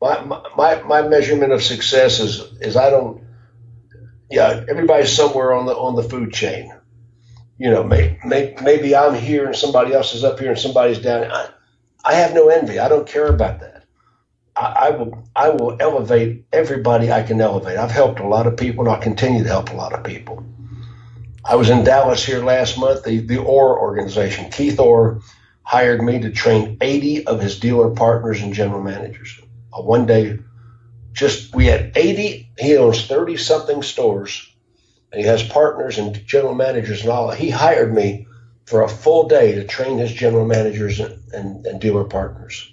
My, 0.00 0.22
my 0.56 0.82
my 0.82 1.02
measurement 1.02 1.52
of 1.52 1.64
success 1.64 2.20
is 2.20 2.42
is 2.60 2.76
I 2.76 2.90
don't. 2.90 3.24
Yeah, 4.30 4.64
everybody's 4.68 5.10
somewhere 5.10 5.52
on 5.52 5.66
the 5.66 5.74
on 5.76 5.96
the 5.96 6.04
food 6.04 6.32
chain. 6.32 6.72
You 7.58 7.70
know, 7.70 7.82
may, 7.82 8.18
may, 8.24 8.54
maybe 8.62 8.94
I'm 8.94 9.14
here 9.14 9.46
and 9.46 9.56
somebody 9.56 9.94
else 9.94 10.14
is 10.14 10.24
up 10.24 10.38
here 10.38 10.50
and 10.50 10.58
somebody's 10.58 10.98
down. 10.98 11.30
I, 11.30 11.48
I 12.04 12.14
have 12.14 12.34
no 12.34 12.48
envy. 12.48 12.78
I 12.78 12.88
don't 12.88 13.08
care 13.08 13.26
about 13.26 13.60
that. 13.60 13.84
I, 14.56 14.88
I 14.88 14.90
will 14.90 15.28
I 15.34 15.48
will 15.50 15.76
elevate 15.80 16.46
everybody 16.52 17.12
I 17.12 17.22
can 17.22 17.40
elevate. 17.40 17.78
I've 17.78 17.90
helped 17.90 18.20
a 18.20 18.26
lot 18.26 18.46
of 18.46 18.56
people 18.56 18.84
and 18.84 18.94
I'll 18.94 19.00
continue 19.00 19.42
to 19.42 19.48
help 19.48 19.70
a 19.70 19.76
lot 19.76 19.92
of 19.92 20.04
people. 20.04 20.44
I 21.44 21.54
was 21.54 21.70
in 21.70 21.84
Dallas 21.84 22.24
here 22.24 22.42
last 22.42 22.78
month. 22.78 23.04
The 23.04 23.20
the 23.20 23.38
Orr 23.38 23.78
organization, 23.78 24.50
Keith 24.50 24.80
Orr 24.80 25.20
hired 25.62 26.02
me 26.02 26.20
to 26.20 26.30
train 26.30 26.76
80 26.80 27.26
of 27.26 27.40
his 27.40 27.58
dealer 27.58 27.90
partners 27.90 28.40
and 28.40 28.54
general 28.54 28.82
managers. 28.82 29.40
A 29.72 29.82
one 29.82 30.06
day, 30.06 30.38
just 31.12 31.54
we 31.54 31.66
had 31.66 31.92
80. 31.96 32.50
He 32.58 32.76
owns 32.76 33.06
30 33.06 33.36
something 33.36 33.82
stores, 33.82 34.48
he 35.16 35.24
has 35.24 35.42
partners 35.42 35.98
and 35.98 36.26
general 36.26 36.54
managers 36.54 37.02
and 37.02 37.10
all. 37.10 37.30
He 37.30 37.50
hired 37.50 37.94
me 37.94 38.26
for 38.64 38.82
a 38.82 38.88
full 38.88 39.28
day 39.28 39.54
to 39.54 39.64
train 39.64 39.98
his 39.98 40.12
general 40.12 40.46
managers 40.46 41.00
and, 41.00 41.20
and, 41.32 41.66
and 41.66 41.80
dealer 41.80 42.04
partners. 42.04 42.72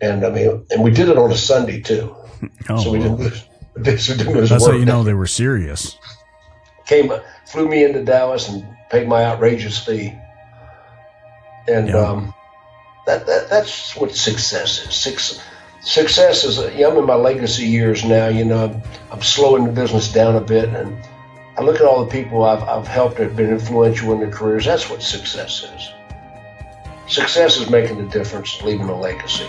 And 0.00 0.24
I 0.24 0.30
mean, 0.30 0.66
and 0.70 0.82
we 0.82 0.90
did 0.90 1.08
it 1.08 1.18
on 1.18 1.30
a 1.30 1.36
Sunday 1.36 1.80
too, 1.80 2.14
oh, 2.68 2.82
so 2.82 2.90
we 2.90 2.98
didn't 2.98 3.18
lose. 3.18 3.44
So 3.74 4.14
didn't 4.14 4.34
lose 4.34 4.50
That's 4.50 4.66
how 4.66 4.72
you 4.72 4.84
know 4.84 5.02
they 5.02 5.14
were 5.14 5.26
serious. 5.26 5.96
Came, 6.84 7.10
flew 7.46 7.66
me 7.66 7.82
into 7.82 8.04
Dallas 8.04 8.50
and 8.50 8.66
paid 8.90 9.08
my 9.08 9.24
outrageous 9.24 9.82
fee 9.82 10.12
and 11.68 11.88
yeah. 11.88 11.96
um, 11.96 12.34
that, 13.06 13.26
that 13.26 13.48
that's 13.48 13.96
what 13.96 14.14
success 14.14 14.86
is. 14.86 14.94
Six, 14.94 15.40
success 15.80 16.44
is. 16.44 16.58
You 16.74 16.82
know, 16.82 16.92
I'm 16.92 16.98
in 16.98 17.06
my 17.06 17.14
legacy 17.14 17.66
years 17.66 18.04
now. 18.04 18.28
You 18.28 18.44
know, 18.44 18.64
I'm, 18.64 18.82
I'm, 19.10 19.22
slowing 19.22 19.64
the 19.64 19.72
business 19.72 20.12
down 20.12 20.36
a 20.36 20.40
bit, 20.40 20.68
and 20.68 20.96
I 21.56 21.62
look 21.62 21.76
at 21.76 21.82
all 21.82 22.04
the 22.04 22.10
people 22.10 22.44
I've, 22.44 22.62
I've 22.62 22.86
helped 22.86 23.18
that 23.18 23.24
have 23.24 23.36
been 23.36 23.50
influential 23.50 24.12
in 24.12 24.20
their 24.20 24.30
careers. 24.30 24.64
That's 24.64 24.88
what 24.88 25.02
success 25.02 25.62
is. 25.62 25.92
Success 27.08 27.58
is 27.58 27.68
making 27.68 28.00
a 28.00 28.08
difference, 28.08 28.62
leaving 28.62 28.88
a 28.88 28.98
legacy. 28.98 29.46